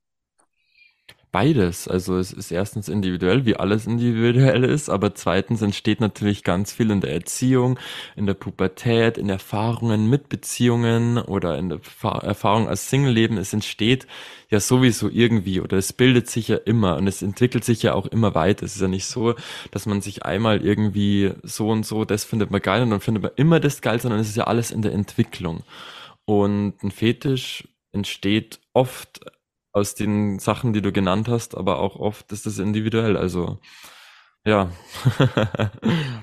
Beides. 1.34 1.88
Also 1.88 2.20
es 2.20 2.32
ist 2.32 2.52
erstens 2.52 2.88
individuell, 2.88 3.44
wie 3.44 3.56
alles 3.56 3.88
individuell 3.88 4.64
ist, 4.64 4.88
aber 4.88 5.16
zweitens 5.16 5.64
entsteht 5.64 6.00
natürlich 6.00 6.44
ganz 6.44 6.72
viel 6.72 6.92
in 6.92 7.02
der 7.02 7.12
Erziehung, 7.12 7.80
in 8.16 8.28
der 8.28 8.36
Pubertät, 8.36 9.18
in 9.18 9.30
Erfahrungen 9.30 10.08
mit 10.12 10.30
Beziehungen 10.30 11.18
oder 11.18 11.58
in 11.58 11.70
der 11.70 11.80
Erfahrung 12.04 12.68
als 12.68 12.88
Single-Leben. 12.92 13.38
Es 13.38 13.52
entsteht 13.52 14.06
ja 14.52 14.60
sowieso 14.60 15.10
irgendwie 15.10 15.60
oder 15.60 15.78
es 15.78 15.92
bildet 15.92 16.30
sich 16.30 16.50
ja 16.50 16.58
immer 16.58 16.98
und 16.98 17.08
es 17.08 17.24
entwickelt 17.24 17.64
sich 17.64 17.82
ja 17.82 17.96
auch 17.96 18.06
immer 18.06 18.36
weiter. 18.36 18.64
Es 18.68 18.76
ist 18.76 18.82
ja 18.84 18.88
nicht 18.88 19.08
so, 19.08 19.34
dass 19.72 19.88
man 19.88 20.02
sich 20.02 20.26
einmal 20.26 20.64
irgendwie 20.64 21.32
so 21.42 21.70
und 21.70 21.84
so, 21.84 22.06
das 22.06 22.26
findet 22.26 22.52
man 22.52 22.62
geil 22.62 22.84
und 22.84 22.92
dann 22.92 23.02
findet 23.02 23.24
man 23.24 23.32
immer 23.38 23.60
das 23.60 23.82
geil, 23.82 24.00
sondern 24.00 24.20
es 24.20 24.30
ist 24.30 24.38
ja 24.38 24.44
alles 24.44 24.70
in 24.70 24.84
der 24.84 24.94
Entwicklung. 24.94 25.64
Und 26.26 26.76
ein 26.84 26.92
Fetisch 26.92 27.68
entsteht 27.92 28.60
oft 28.74 29.22
aus 29.74 29.96
den 29.96 30.40
Sachen, 30.40 30.72
die 30.72 30.82
du 30.82 30.92
genannt 30.92 31.28
hast, 31.28 31.58
aber 31.58 31.80
auch 31.80 31.98
oft 31.98 32.32
ist 32.32 32.46
es 32.46 32.60
individuell. 32.60 33.18
Also 33.18 33.60
ja. 34.46 34.72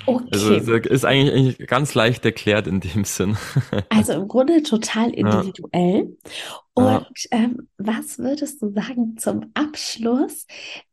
Okay. 0.07 0.29
Also 0.33 0.55
ist 0.55 1.05
eigentlich, 1.05 1.35
eigentlich 1.35 1.69
ganz 1.69 1.95
leicht 1.95 2.25
erklärt 2.25 2.67
in 2.67 2.81
dem 2.81 3.05
Sinn. 3.05 3.37
Also 3.91 4.13
im 4.15 4.29
Grunde 4.29 4.63
total 4.63 5.11
individuell. 5.11 6.17
Ja. 6.77 6.97
Und 6.97 7.29
ähm, 7.31 7.69
was 7.79 8.19
würdest 8.19 8.63
du 8.63 8.73
sagen 8.73 9.17
zum 9.19 9.51
Abschluss? 9.55 10.47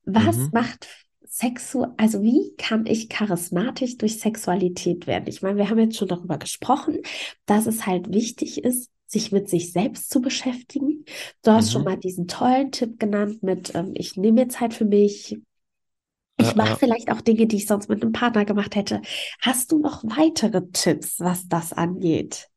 Was 0.03 0.37
mhm. 0.37 0.49
macht 0.53 0.87
Sexu, 1.25 1.85
also 1.97 2.21
wie 2.21 2.53
kann 2.57 2.85
ich 2.85 3.09
charismatisch 3.09 3.97
durch 3.97 4.19
Sexualität 4.19 5.07
werden? 5.07 5.25
Ich 5.27 5.41
meine, 5.41 5.57
wir 5.57 5.69
haben 5.69 5.79
jetzt 5.79 5.97
schon 5.97 6.07
darüber 6.07 6.37
gesprochen, 6.37 6.99
dass 7.45 7.65
es 7.65 7.85
halt 7.85 8.11
wichtig 8.13 8.63
ist, 8.63 8.91
sich 9.07 9.31
mit 9.31 9.49
sich 9.49 9.71
selbst 9.71 10.09
zu 10.09 10.21
beschäftigen. 10.21 11.05
Du 11.43 11.51
hast 11.51 11.67
mhm. 11.67 11.71
schon 11.71 11.83
mal 11.85 11.97
diesen 11.97 12.27
tollen 12.27 12.71
Tipp 12.71 12.99
genannt 12.99 13.41
mit, 13.41 13.73
ähm, 13.73 13.93
ich 13.95 14.17
nehme 14.17 14.41
mir 14.41 14.49
Zeit 14.49 14.73
für 14.73 14.85
mich. 14.85 15.39
Ich 16.39 16.55
mache 16.55 16.69
ja. 16.69 16.75
vielleicht 16.75 17.11
auch 17.11 17.21
Dinge, 17.21 17.47
die 17.47 17.55
ich 17.55 17.65
sonst 17.65 17.89
mit 17.89 18.03
einem 18.03 18.11
Partner 18.11 18.45
gemacht 18.45 18.75
hätte. 18.75 19.01
Hast 19.41 19.71
du 19.71 19.79
noch 19.79 20.03
weitere 20.03 20.61
Tipps, 20.71 21.19
was 21.19 21.47
das 21.47 21.73
angeht? 21.73 22.49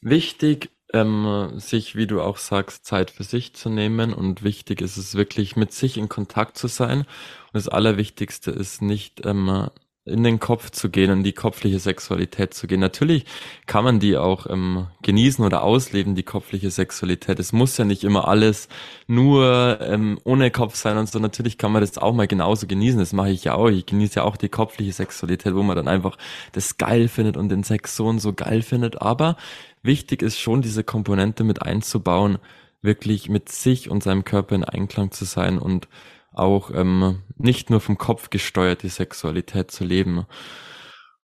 Wichtig, 0.00 0.70
ähm, 0.94 1.52
sich, 1.56 1.96
wie 1.96 2.06
du 2.06 2.22
auch 2.22 2.38
sagst, 2.38 2.86
Zeit 2.86 3.10
für 3.10 3.24
sich 3.24 3.54
zu 3.54 3.68
nehmen. 3.68 4.14
Und 4.14 4.42
wichtig 4.42 4.80
ist 4.80 4.96
es 4.96 5.16
wirklich, 5.16 5.56
mit 5.56 5.72
sich 5.72 5.98
in 5.98 6.08
Kontakt 6.08 6.56
zu 6.56 6.68
sein. 6.68 7.00
Und 7.00 7.06
das 7.54 7.68
Allerwichtigste 7.68 8.50
ist 8.52 8.80
nicht 8.80 9.26
ähm, 9.26 9.68
in 10.06 10.22
den 10.22 10.38
Kopf 10.38 10.70
zu 10.70 10.88
gehen, 10.88 11.10
in 11.10 11.24
die 11.24 11.32
kopfliche 11.32 11.80
Sexualität 11.80 12.54
zu 12.54 12.68
gehen. 12.68 12.78
Natürlich 12.78 13.24
kann 13.66 13.84
man 13.84 13.98
die 13.98 14.16
auch 14.16 14.46
ähm, 14.48 14.86
genießen 15.02 15.44
oder 15.44 15.64
ausleben, 15.64 16.14
die 16.14 16.22
kopfliche 16.22 16.70
Sexualität. 16.70 17.40
Es 17.40 17.52
muss 17.52 17.76
ja 17.76 17.84
nicht 17.84 18.04
immer 18.04 18.28
alles 18.28 18.68
nur 19.08 19.80
ähm, 19.80 20.18
ohne 20.22 20.52
Kopf 20.52 20.76
sein 20.76 20.96
und 20.96 21.08
so. 21.08 21.18
Natürlich 21.18 21.58
kann 21.58 21.72
man 21.72 21.82
das 21.82 21.98
auch 21.98 22.14
mal 22.14 22.28
genauso 22.28 22.68
genießen. 22.68 23.00
Das 23.00 23.12
mache 23.12 23.30
ich 23.30 23.44
ja 23.44 23.54
auch. 23.54 23.68
Ich 23.68 23.84
genieße 23.84 24.16
ja 24.16 24.22
auch 24.22 24.36
die 24.36 24.48
kopfliche 24.48 24.92
Sexualität, 24.92 25.54
wo 25.54 25.64
man 25.64 25.74
dann 25.74 25.88
einfach 25.88 26.16
das 26.52 26.78
geil 26.78 27.08
findet 27.08 27.36
und 27.36 27.48
den 27.48 27.64
Sex 27.64 27.96
so 27.96 28.06
und 28.06 28.20
so 28.20 28.32
geil 28.32 28.62
findet. 28.62 29.02
Aber 29.02 29.36
wichtig 29.82 30.22
ist 30.22 30.38
schon, 30.38 30.62
diese 30.62 30.84
Komponente 30.84 31.42
mit 31.42 31.62
einzubauen, 31.62 32.38
wirklich 32.80 33.28
mit 33.28 33.48
sich 33.48 33.90
und 33.90 34.04
seinem 34.04 34.24
Körper 34.24 34.54
in 34.54 34.62
Einklang 34.62 35.10
zu 35.10 35.24
sein 35.24 35.58
und 35.58 35.88
auch 36.36 36.70
ähm, 36.72 37.22
nicht 37.36 37.70
nur 37.70 37.80
vom 37.80 37.98
Kopf 37.98 38.30
gesteuert 38.30 38.82
die 38.82 38.88
Sexualität 38.88 39.70
zu 39.70 39.84
leben. 39.84 40.26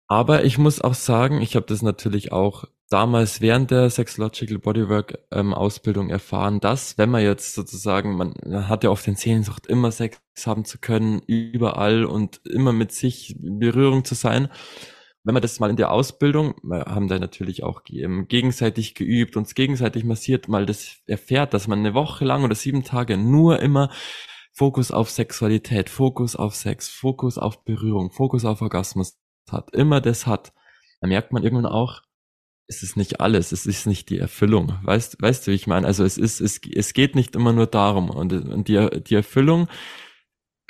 Aber 0.09 0.45
ich 0.45 0.59
muss 0.59 0.81
auch 0.81 0.95
sagen, 0.95 1.41
ich 1.41 1.57
habe 1.57 1.67
das 1.67 1.83
natürlich 1.83 2.31
auch 2.33 2.65
damals 2.89 3.41
während 3.41 3.71
der 3.71 3.91
Sexological 3.91 4.59
Bodywork 4.59 5.19
ähm, 5.33 5.53
Ausbildung 5.53 6.11
erfahren, 6.11 6.61
dass 6.61 6.97
wenn 6.99 7.11
man 7.11 7.23
jetzt 7.23 7.55
sozusagen, 7.55 8.17
man, 8.17 8.35
man 8.45 8.69
hat 8.69 8.85
ja 8.85 8.91
oft 8.91 9.07
den 9.07 9.17
Sehnsucht, 9.17 9.67
immer 9.67 9.91
Sex 9.91 10.21
haben 10.45 10.65
zu 10.65 10.79
können, 10.79 11.21
überall 11.27 12.05
und 12.05 12.41
immer 12.45 12.73
mit 12.73 12.93
sich 12.93 13.37
in 13.43 13.59
Berührung 13.59 14.05
zu 14.05 14.15
sein. 14.15 14.49
Wenn 15.25 15.35
man 15.35 15.43
das 15.43 15.59
mal 15.59 15.71
in 15.71 15.77
der 15.77 15.91
Ausbildung, 15.91 16.55
wir 16.63 16.85
haben 16.85 17.09
da 17.09 17.19
natürlich 17.19 17.65
auch 17.65 17.83
ähm, 17.91 18.29
gegenseitig 18.29 18.95
geübt, 18.95 19.37
uns 19.37 19.57
gegenseitig 19.57 20.05
massiert, 20.05 20.47
mal 20.47 20.67
das 20.67 20.99
erfährt, 21.07 21.53
dass 21.53 21.67
man 21.67 21.81
eine 21.81 21.95
Woche 21.95 22.25
lang 22.25 22.45
oder 22.45 22.55
sieben 22.55 22.85
Tage 22.85 23.17
nur 23.17 23.59
immer 23.59 23.91
Fokus 24.57 24.91
auf 24.91 25.11
Sexualität, 25.11 25.91
Fokus 25.91 26.35
auf 26.35 26.55
Sex, 26.55 26.89
Fokus 26.89 27.37
auf 27.37 27.63
Berührung, 27.65 28.11
Fokus 28.11 28.47
auf 28.47 28.63
Orgasmus 28.63 29.19
hat, 29.51 29.75
immer 29.75 30.01
das 30.01 30.27
hat, 30.27 30.55
dann 31.03 31.11
merkt 31.11 31.31
man 31.31 31.43
irgendwann 31.43 31.67
auch, 31.67 32.01
es 32.67 32.83
ist 32.83 32.97
nicht 32.97 33.21
alles, 33.21 33.53
es 33.53 33.67
ist 33.67 33.87
nicht 33.87 34.09
die 34.09 34.19
Erfüllung. 34.19 34.79
Weißt, 34.83 35.21
weißt 35.21 35.47
du, 35.47 35.51
wie 35.51 35.57
ich 35.57 35.67
meine? 35.67 35.87
Also 35.87 36.05
es 36.05 36.17
ist, 36.17 36.41
es, 36.41 36.59
es 36.75 36.95
geht 36.95 37.15
nicht 37.15 37.37
immer 37.37 37.53
nur 37.53 37.67
darum. 37.67 38.09
Und, 38.09 38.33
und 38.33 38.67
die, 38.67 38.89
die 39.03 39.15
Erfüllung 39.15 39.69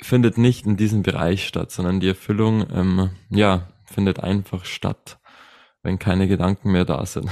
findet 0.01 0.37
nicht 0.37 0.65
in 0.65 0.75
diesem 0.75 1.01
Bereich 1.01 1.47
statt, 1.47 1.71
sondern 1.71 2.01
die 2.01 2.09
Erfüllung, 2.09 2.67
ähm, 2.71 3.11
ja, 3.29 3.69
findet 3.85 4.19
einfach 4.19 4.65
statt 4.65 5.16
wenn 5.87 5.99
keine 5.99 6.27
Gedanken 6.27 6.73
mehr 6.73 6.83
da 6.83 7.05
sind. 7.05 7.29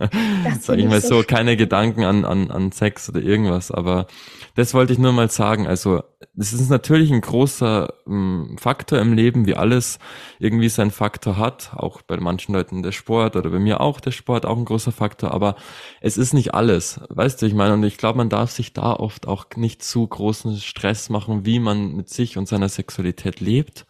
Sag 0.60 0.78
ich 0.78 0.86
mal 0.86 1.00
so, 1.00 1.24
keine 1.24 1.56
Gedanken 1.56 2.04
an, 2.04 2.24
an, 2.24 2.52
an 2.52 2.70
Sex 2.70 3.08
oder 3.08 3.20
irgendwas. 3.20 3.72
Aber 3.72 4.06
das 4.54 4.74
wollte 4.74 4.92
ich 4.92 5.00
nur 5.00 5.12
mal 5.12 5.28
sagen. 5.28 5.66
Also 5.66 6.04
es 6.38 6.52
ist 6.52 6.70
natürlich 6.70 7.10
ein 7.10 7.20
großer 7.20 7.92
ähm, 8.06 8.56
Faktor 8.60 9.00
im 9.00 9.12
Leben, 9.12 9.44
wie 9.44 9.56
alles 9.56 9.98
irgendwie 10.38 10.68
seinen 10.68 10.92
Faktor 10.92 11.36
hat. 11.36 11.72
Auch 11.74 12.00
bei 12.00 12.16
manchen 12.18 12.54
Leuten 12.54 12.84
der 12.84 12.92
Sport 12.92 13.34
oder 13.34 13.50
bei 13.50 13.58
mir 13.58 13.80
auch 13.80 13.98
der 13.98 14.12
Sport 14.12 14.46
auch 14.46 14.56
ein 14.56 14.64
großer 14.64 14.92
Faktor. 14.92 15.32
Aber 15.32 15.56
es 16.00 16.16
ist 16.16 16.32
nicht 16.32 16.54
alles. 16.54 17.00
Weißt 17.08 17.42
du, 17.42 17.46
ich 17.46 17.54
meine, 17.54 17.74
und 17.74 17.82
ich 17.82 17.98
glaube, 17.98 18.18
man 18.18 18.28
darf 18.28 18.52
sich 18.52 18.72
da 18.72 18.92
oft 18.92 19.26
auch 19.26 19.46
nicht 19.56 19.82
zu 19.82 20.06
großen 20.06 20.58
Stress 20.58 21.10
machen, 21.10 21.44
wie 21.44 21.58
man 21.58 21.96
mit 21.96 22.08
sich 22.08 22.38
und 22.38 22.46
seiner 22.46 22.68
Sexualität 22.68 23.40
lebt. 23.40 23.84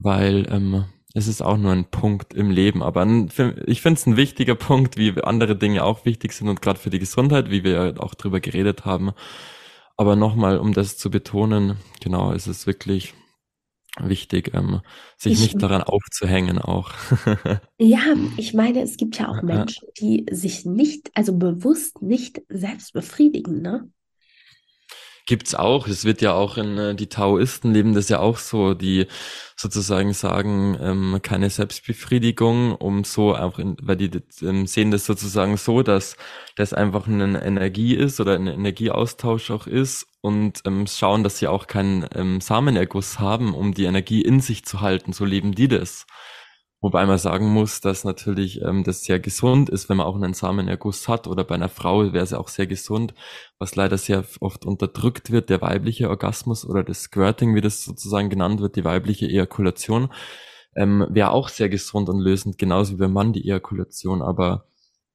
Weil 0.00 0.48
ähm, 0.50 0.86
es 1.14 1.28
ist 1.28 1.42
auch 1.42 1.58
nur 1.58 1.72
ein 1.72 1.84
Punkt 1.84 2.32
im 2.32 2.50
Leben, 2.50 2.82
aber 2.82 3.02
ein, 3.02 3.30
ich 3.66 3.82
finde 3.82 3.98
es 3.98 4.06
ein 4.06 4.16
wichtiger 4.16 4.54
Punkt, 4.54 4.96
wie 4.96 5.22
andere 5.22 5.56
Dinge 5.56 5.84
auch 5.84 6.04
wichtig 6.04 6.32
sind 6.32 6.48
und 6.48 6.62
gerade 6.62 6.78
für 6.78 6.90
die 6.90 6.98
Gesundheit, 6.98 7.50
wie 7.50 7.64
wir 7.64 7.94
auch 7.98 8.14
drüber 8.14 8.40
geredet 8.40 8.84
haben. 8.84 9.12
Aber 9.96 10.16
nochmal, 10.16 10.58
um 10.58 10.72
das 10.72 10.96
zu 10.96 11.10
betonen, 11.10 11.76
genau, 12.00 12.32
es 12.32 12.46
ist 12.46 12.66
wirklich 12.66 13.14
wichtig, 14.00 14.52
ähm, 14.54 14.80
sich 15.18 15.34
ich, 15.34 15.40
nicht 15.40 15.62
daran 15.62 15.82
aufzuhängen 15.82 16.58
auch. 16.58 16.92
ja, 17.78 18.00
ich 18.38 18.54
meine, 18.54 18.80
es 18.80 18.96
gibt 18.96 19.18
ja 19.18 19.28
auch 19.28 19.42
Menschen, 19.42 19.88
die 20.00 20.24
sich 20.30 20.64
nicht, 20.64 21.10
also 21.14 21.36
bewusst 21.36 22.00
nicht 22.00 22.40
selbst 22.48 22.94
befriedigen, 22.94 23.60
ne? 23.60 23.90
Gibt's 25.26 25.54
auch. 25.54 25.86
Es 25.86 26.04
wird 26.04 26.20
ja 26.20 26.32
auch 26.32 26.56
in 26.56 26.76
äh, 26.78 26.94
die 26.96 27.08
Taoisten 27.08 27.72
leben 27.72 27.94
das 27.94 28.08
ja 28.08 28.18
auch 28.18 28.38
so, 28.38 28.74
die 28.74 29.06
sozusagen 29.56 30.12
sagen, 30.14 30.76
ähm, 30.80 31.20
keine 31.22 31.48
Selbstbefriedigung, 31.48 32.74
um 32.74 33.04
so 33.04 33.32
einfach, 33.32 33.60
in, 33.60 33.76
weil 33.80 33.96
die 33.96 34.10
ähm, 34.42 34.66
sehen 34.66 34.90
das 34.90 35.06
sozusagen 35.06 35.56
so, 35.56 35.82
dass 35.82 36.16
das 36.56 36.72
einfach 36.72 37.06
eine 37.06 37.40
Energie 37.44 37.94
ist 37.94 38.20
oder 38.20 38.34
ein 38.34 38.48
Energieaustausch 38.48 39.52
auch 39.52 39.68
ist 39.68 40.08
und 40.22 40.62
ähm, 40.66 40.88
schauen, 40.88 41.22
dass 41.22 41.38
sie 41.38 41.46
auch 41.46 41.68
keinen 41.68 42.04
ähm, 42.14 42.40
Samenerguss 42.40 43.20
haben, 43.20 43.54
um 43.54 43.74
die 43.74 43.84
Energie 43.84 44.22
in 44.22 44.40
sich 44.40 44.64
zu 44.64 44.80
halten. 44.80 45.12
So 45.12 45.24
leben 45.24 45.54
die 45.54 45.68
das. 45.68 46.06
Wobei 46.82 47.06
man 47.06 47.16
sagen 47.16 47.46
muss, 47.46 47.80
dass 47.80 48.02
natürlich 48.02 48.60
ähm, 48.60 48.82
das 48.82 49.04
sehr 49.04 49.20
gesund 49.20 49.70
ist, 49.70 49.88
wenn 49.88 49.98
man 49.98 50.06
auch 50.06 50.16
einen 50.16 50.34
Samenerguss 50.34 51.06
hat 51.06 51.28
oder 51.28 51.44
bei 51.44 51.54
einer 51.54 51.68
Frau 51.68 52.12
wäre 52.12 52.24
es 52.24 52.32
auch 52.32 52.48
sehr 52.48 52.66
gesund, 52.66 53.14
was 53.58 53.76
leider 53.76 53.96
sehr 53.98 54.24
oft 54.40 54.66
unterdrückt 54.66 55.30
wird, 55.30 55.48
der 55.48 55.62
weibliche 55.62 56.10
Orgasmus 56.10 56.66
oder 56.66 56.82
das 56.82 57.02
Squirting, 57.02 57.54
wie 57.54 57.60
das 57.60 57.84
sozusagen 57.84 58.30
genannt 58.30 58.60
wird, 58.60 58.74
die 58.74 58.84
weibliche 58.84 59.26
Ejakulation, 59.26 60.12
ähm, 60.74 61.06
wäre 61.08 61.30
auch 61.30 61.48
sehr 61.50 61.68
gesund 61.68 62.08
und 62.08 62.18
lösend, 62.18 62.58
genauso 62.58 62.94
wie 62.94 62.98
beim 62.98 63.12
Mann 63.12 63.32
die 63.32 63.44
Ejakulation, 63.44 64.20
aber 64.20 64.66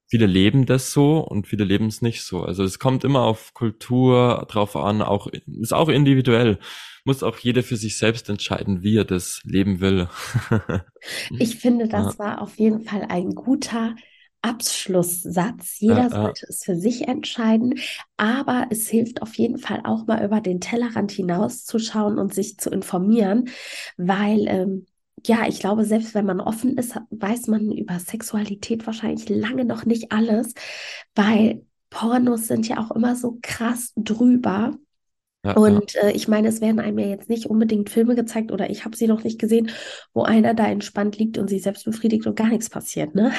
viele 0.09 0.25
leben 0.25 0.65
das 0.65 0.93
so 0.93 1.19
und 1.19 1.47
viele 1.47 1.65
leben 1.65 1.87
es 1.87 2.01
nicht 2.01 2.23
so. 2.23 2.43
Also 2.43 2.63
es 2.63 2.79
kommt 2.79 3.03
immer 3.03 3.23
auf 3.23 3.53
Kultur 3.53 4.45
drauf 4.49 4.77
an, 4.77 5.01
auch 5.01 5.27
ist 5.27 5.73
auch 5.73 5.89
individuell. 5.89 6.59
Muss 7.07 7.23
auch 7.23 7.37
jeder 7.37 7.63
für 7.63 7.77
sich 7.77 7.97
selbst 7.97 8.27
entscheiden, 8.27 8.83
wie 8.83 8.97
er 8.97 9.05
das 9.05 9.39
leben 9.45 9.79
will. 9.79 10.09
ich 11.39 11.55
finde, 11.55 11.87
das 11.87 12.17
ja. 12.17 12.19
war 12.19 12.41
auf 12.41 12.57
jeden 12.57 12.81
Fall 12.81 13.05
ein 13.07 13.29
guter 13.29 13.95
Abschlusssatz. 14.41 15.79
Jeder 15.79 16.03
ja, 16.03 16.09
sollte 16.09 16.41
ja. 16.41 16.47
es 16.49 16.65
für 16.65 16.75
sich 16.75 17.07
entscheiden, 17.07 17.75
aber 18.17 18.67
es 18.71 18.89
hilft 18.89 19.21
auf 19.21 19.35
jeden 19.35 19.57
Fall 19.57 19.79
auch 19.85 20.05
mal 20.05 20.21
über 20.21 20.41
den 20.41 20.59
Tellerrand 20.59 21.13
hinauszuschauen 21.13 22.19
und 22.19 22.33
sich 22.33 22.57
zu 22.57 22.69
informieren, 22.71 23.51
weil 23.95 24.45
ähm, 24.49 24.85
ja, 25.25 25.47
ich 25.47 25.61
glaube, 25.61 25.85
selbst 25.85 26.13
wenn 26.13 26.25
man 26.25 26.41
offen 26.41 26.77
ist, 26.77 26.99
weiß 27.09 27.47
man 27.47 27.71
über 27.71 27.99
Sexualität 27.99 28.85
wahrscheinlich 28.85 29.29
lange 29.29 29.63
noch 29.63 29.85
nicht 29.85 30.11
alles, 30.11 30.55
weil 31.15 31.65
Pornos 31.89 32.47
sind 32.47 32.67
ja 32.67 32.79
auch 32.79 32.91
immer 32.91 33.15
so 33.15 33.39
krass 33.41 33.93
drüber. 33.95 34.77
Ja, 35.45 35.53
und 35.53 35.93
ja. 35.93 36.01
Äh, 36.01 36.11
ich 36.11 36.27
meine, 36.27 36.47
es 36.47 36.61
werden 36.61 36.79
einem 36.79 36.99
ja 36.99 37.07
jetzt 37.07 37.29
nicht 37.29 37.45
unbedingt 37.45 37.89
Filme 37.89 38.15
gezeigt 38.15 38.51
oder 38.51 38.69
ich 38.69 38.85
habe 38.85 38.97
sie 38.97 39.07
noch 39.07 39.23
nicht 39.23 39.39
gesehen, 39.39 39.69
wo 40.13 40.23
einer 40.23 40.53
da 40.53 40.67
entspannt 40.67 41.17
liegt 41.17 41.37
und 41.37 41.49
sich 41.49 41.61
selbst 41.61 41.85
befriedigt 41.85 42.27
und 42.27 42.35
gar 42.35 42.47
nichts 42.47 42.69
passiert, 42.69 43.15
ne? 43.15 43.31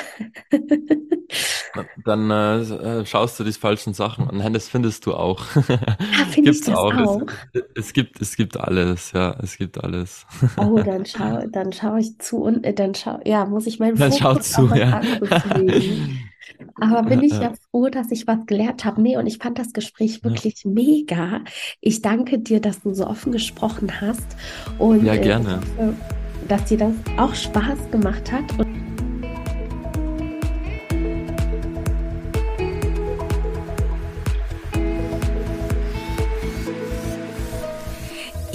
Dann 2.05 2.31
äh, 2.31 2.61
äh, 2.61 3.07
schaust 3.07 3.39
du 3.39 3.45
die 3.45 3.53
falschen 3.53 3.95
Sachen 3.95 4.29
an. 4.29 4.53
Das 4.53 4.69
findest 4.69 5.07
du 5.07 5.15
auch. 5.15 5.45
Ah, 5.57 6.25
finde 6.31 6.51
ich 6.51 6.61
das 6.61 6.75
auch. 6.75 6.95
auch? 6.95 7.23
Es, 7.53 7.63
es, 7.75 7.93
gibt, 7.93 8.21
es 8.21 8.37
gibt 8.37 8.57
alles, 8.57 9.13
ja, 9.13 9.37
es 9.43 9.59
gibt 9.59 9.83
alles. 9.83 10.27
Oh, 10.57 10.79
dann 10.85 11.05
schau, 11.05 11.45
dann 11.49 11.73
schaue 11.73 12.01
ich 12.01 12.19
zu 12.19 12.39
und 12.39 12.65
äh, 12.65 12.75
dann 12.75 12.95
schau, 12.95 13.21
ja, 13.25 13.45
muss 13.45 13.67
ich 13.67 13.79
meinen 13.79 13.97
dann 13.97 14.13
Fokus 14.13 14.53
zu, 14.53 14.67
ja. 14.75 15.01
Aber 16.81 17.03
bin 17.03 17.23
ich 17.23 17.33
ja 17.33 17.53
froh, 17.71 17.89
dass 17.89 18.11
ich 18.11 18.27
was 18.27 18.47
gelernt 18.47 18.85
habe. 18.85 19.01
Nee, 19.03 19.17
und 19.17 19.27
ich 19.27 19.39
fand 19.39 19.59
das 19.59 19.73
Gespräch 19.73 20.25
wirklich 20.25 20.65
ja. 20.65 20.71
mega. 20.71 21.41
Ich 21.81 22.03
danke 22.03 22.39
dir, 22.39 22.61
dass 22.61 22.83
du 22.83 22.95
so 22.95 23.07
offen 23.07 23.33
gesprochen 23.33 24.01
hast. 24.01 24.37
Und, 24.79 25.05
ja, 25.05 25.17
gerne. 25.17 25.61
Äh, 25.79 26.49
dass 26.49 26.65
dir 26.65 26.79
das 26.79 26.93
auch 27.17 27.35
Spaß 27.35 27.91
gemacht 27.91 28.33
hat. 28.33 28.59
Und 28.59 28.88